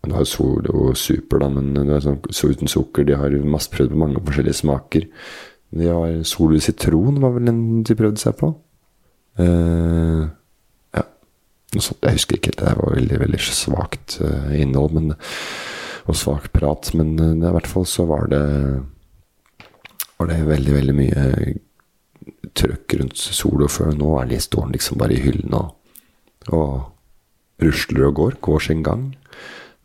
du 0.00 0.14
har 0.16 0.24
Solo 0.24 0.86
og 0.86 0.96
Super, 0.96 1.42
da, 1.42 1.50
men 1.52 1.74
det 1.76 1.92
er 1.92 2.04
sånn, 2.04 2.20
så 2.32 2.48
uten 2.48 2.70
sukker. 2.70 3.04
De 3.04 3.18
har 3.20 3.34
masse 3.44 3.68
prøvd 3.72 3.92
på 3.92 4.00
mange 4.00 4.22
forskjellige 4.24 4.62
smaker. 4.62 5.06
De 5.76 5.88
har 5.90 6.22
Solo 6.28 6.60
sitron, 6.62 7.20
var 7.20 7.34
vel 7.36 7.50
den 7.50 7.60
de 7.86 7.96
prøvde 7.98 8.22
seg 8.22 8.38
på. 8.40 8.54
Uh, 9.40 10.24
ja, 10.96 11.04
noe 11.76 11.84
sånt. 11.84 12.00
Jeg 12.06 12.16
husker 12.16 12.40
ikke. 12.40 12.56
Det 12.56 12.72
var 12.80 12.96
veldig, 12.96 13.20
veldig 13.26 13.42
svakt 13.44 14.16
uh, 14.24 14.48
innhold 14.56 14.96
men, 14.96 15.12
og 16.08 16.18
svak 16.18 16.48
prat. 16.56 16.94
Men 16.96 17.14
uh, 17.20 17.36
i 17.36 17.54
hvert 17.58 17.68
fall 17.68 17.84
så 17.88 18.08
var 18.08 18.32
det 18.32 18.44
var 20.20 20.28
det 20.28 20.42
veldig, 20.48 20.72
veldig 20.76 20.96
mye 20.96 21.28
trøkk 22.56 22.96
rundt 23.00 23.20
solo 23.20 23.68
før. 23.72 23.92
Nå 23.96 24.16
er 24.20 24.32
de 24.32 24.40
står 24.40 24.72
liksom 24.74 25.00
bare 25.00 25.16
i 25.16 25.22
hyllene 25.28 25.60
og, 25.60 25.94
og 26.56 27.64
rusler 27.64 28.08
og 28.08 28.16
går. 28.18 28.40
Går 28.48 28.64
sin 28.64 28.84
gang. 28.84 29.10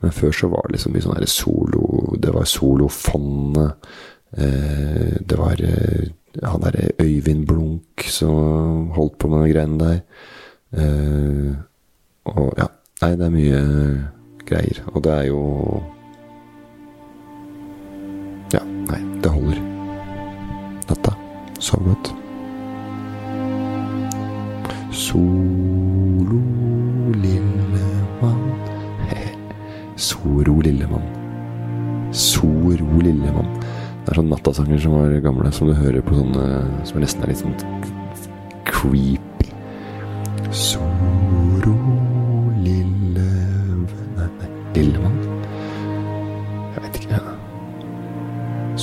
Men 0.06 0.14
før 0.14 0.34
så 0.38 0.48
var 0.54 0.68
det 0.68 0.76
liksom 0.76 0.94
mye 0.94 1.02
sånn 1.02 1.30
solo 1.32 1.86
Det 2.22 2.30
var 2.36 2.46
solofondet. 2.46 3.88
Eh, 4.38 5.16
det 5.18 5.38
var 5.40 5.62
eh, 5.66 6.12
han 6.44 6.62
derre 6.62 6.92
Øyvind 7.02 7.48
Blunk 7.48 8.04
som 8.12 8.92
holdt 8.94 9.18
på 9.18 9.32
med 9.32 9.46
de 9.46 9.54
greiene 9.54 9.80
der. 9.82 10.02
Eh, 10.78 11.56
og 12.30 12.54
ja. 12.60 12.70
Nei, 13.02 13.10
det 13.20 13.26
er 13.26 13.34
mye 13.34 13.62
greier. 14.48 14.84
Og 14.94 15.02
det 15.04 15.16
er 15.16 15.26
jo 15.32 15.42
Ja, 18.54 18.62
nei, 18.64 19.02
det 19.24 19.32
holder. 19.34 19.60
Natta. 20.86 21.18
Sov 21.60 21.82
godt. 21.90 22.14
Solo, 24.94 26.40
Soro, 29.96 30.62
Lillemann. 30.62 31.04
Soro, 32.12 33.00
Lillemann. 33.00 33.48
Det 34.04 34.12
er 34.12 34.20
sånne 34.20 34.36
nattasanger 34.36 34.82
som 34.84 34.96
var 34.98 35.14
gamle, 35.24 35.52
som 35.56 35.70
du 35.72 35.74
hører 35.74 36.04
på 36.06 36.14
sånne 36.14 36.44
Som 36.86 37.00
nesten 37.02 37.24
er 37.24 37.32
litt 37.32 37.40
sånn 37.40 37.56
creepy. 38.68 39.48
Soro, 40.52 41.74
lille 42.60 43.26
Nei, 44.20 44.28
nei 44.28 44.52
Lillemann? 44.76 45.18
Jeg 46.76 46.84
vet 46.84 47.02
ikke. 47.02 47.24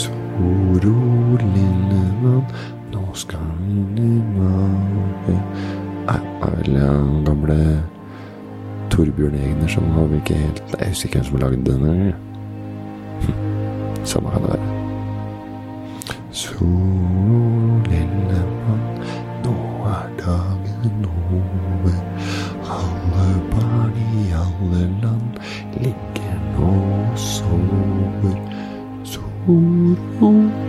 Soro, 0.02 0.96
lillemann, 1.44 2.44
nå 2.90 3.06
skal 3.14 3.46
mage 3.60 5.38
Nei, 6.08 6.18
det 6.18 6.48
er 6.48 6.56
vel 6.56 6.84
gamle 7.28 7.60
Torbjørn 9.02 9.34
Egner 9.34 9.66
som 9.66 9.84
har 9.90 10.04
vel 10.06 10.20
ikke 10.20 10.34
helt 10.38 10.62
Jeg 10.78 10.88
husker 10.88 11.06
ikke 11.08 11.18
hvem 11.18 11.24
som 11.24 11.34
har 11.34 11.42
lagd 11.42 11.64
den 11.66 11.86
engang. 11.90 12.14
Samme 14.10 14.30
kan 14.30 14.42
det 14.42 14.50
være. 14.50 14.66
Sol 16.30 17.82
lille 17.90 18.44
mann, 18.62 18.86
nå 19.42 19.56
er 19.90 20.06
dagen 20.22 21.06
over. 21.10 21.98
Alle 22.78 23.26
barn 23.50 23.92
i 23.98 24.30
alle 24.44 24.86
land 25.02 25.28
ligger 25.80 26.38
nå 26.54 26.70
og 26.70 27.18
sover. 27.18 28.36
Sol 29.04 29.96
Solo. 30.20 30.61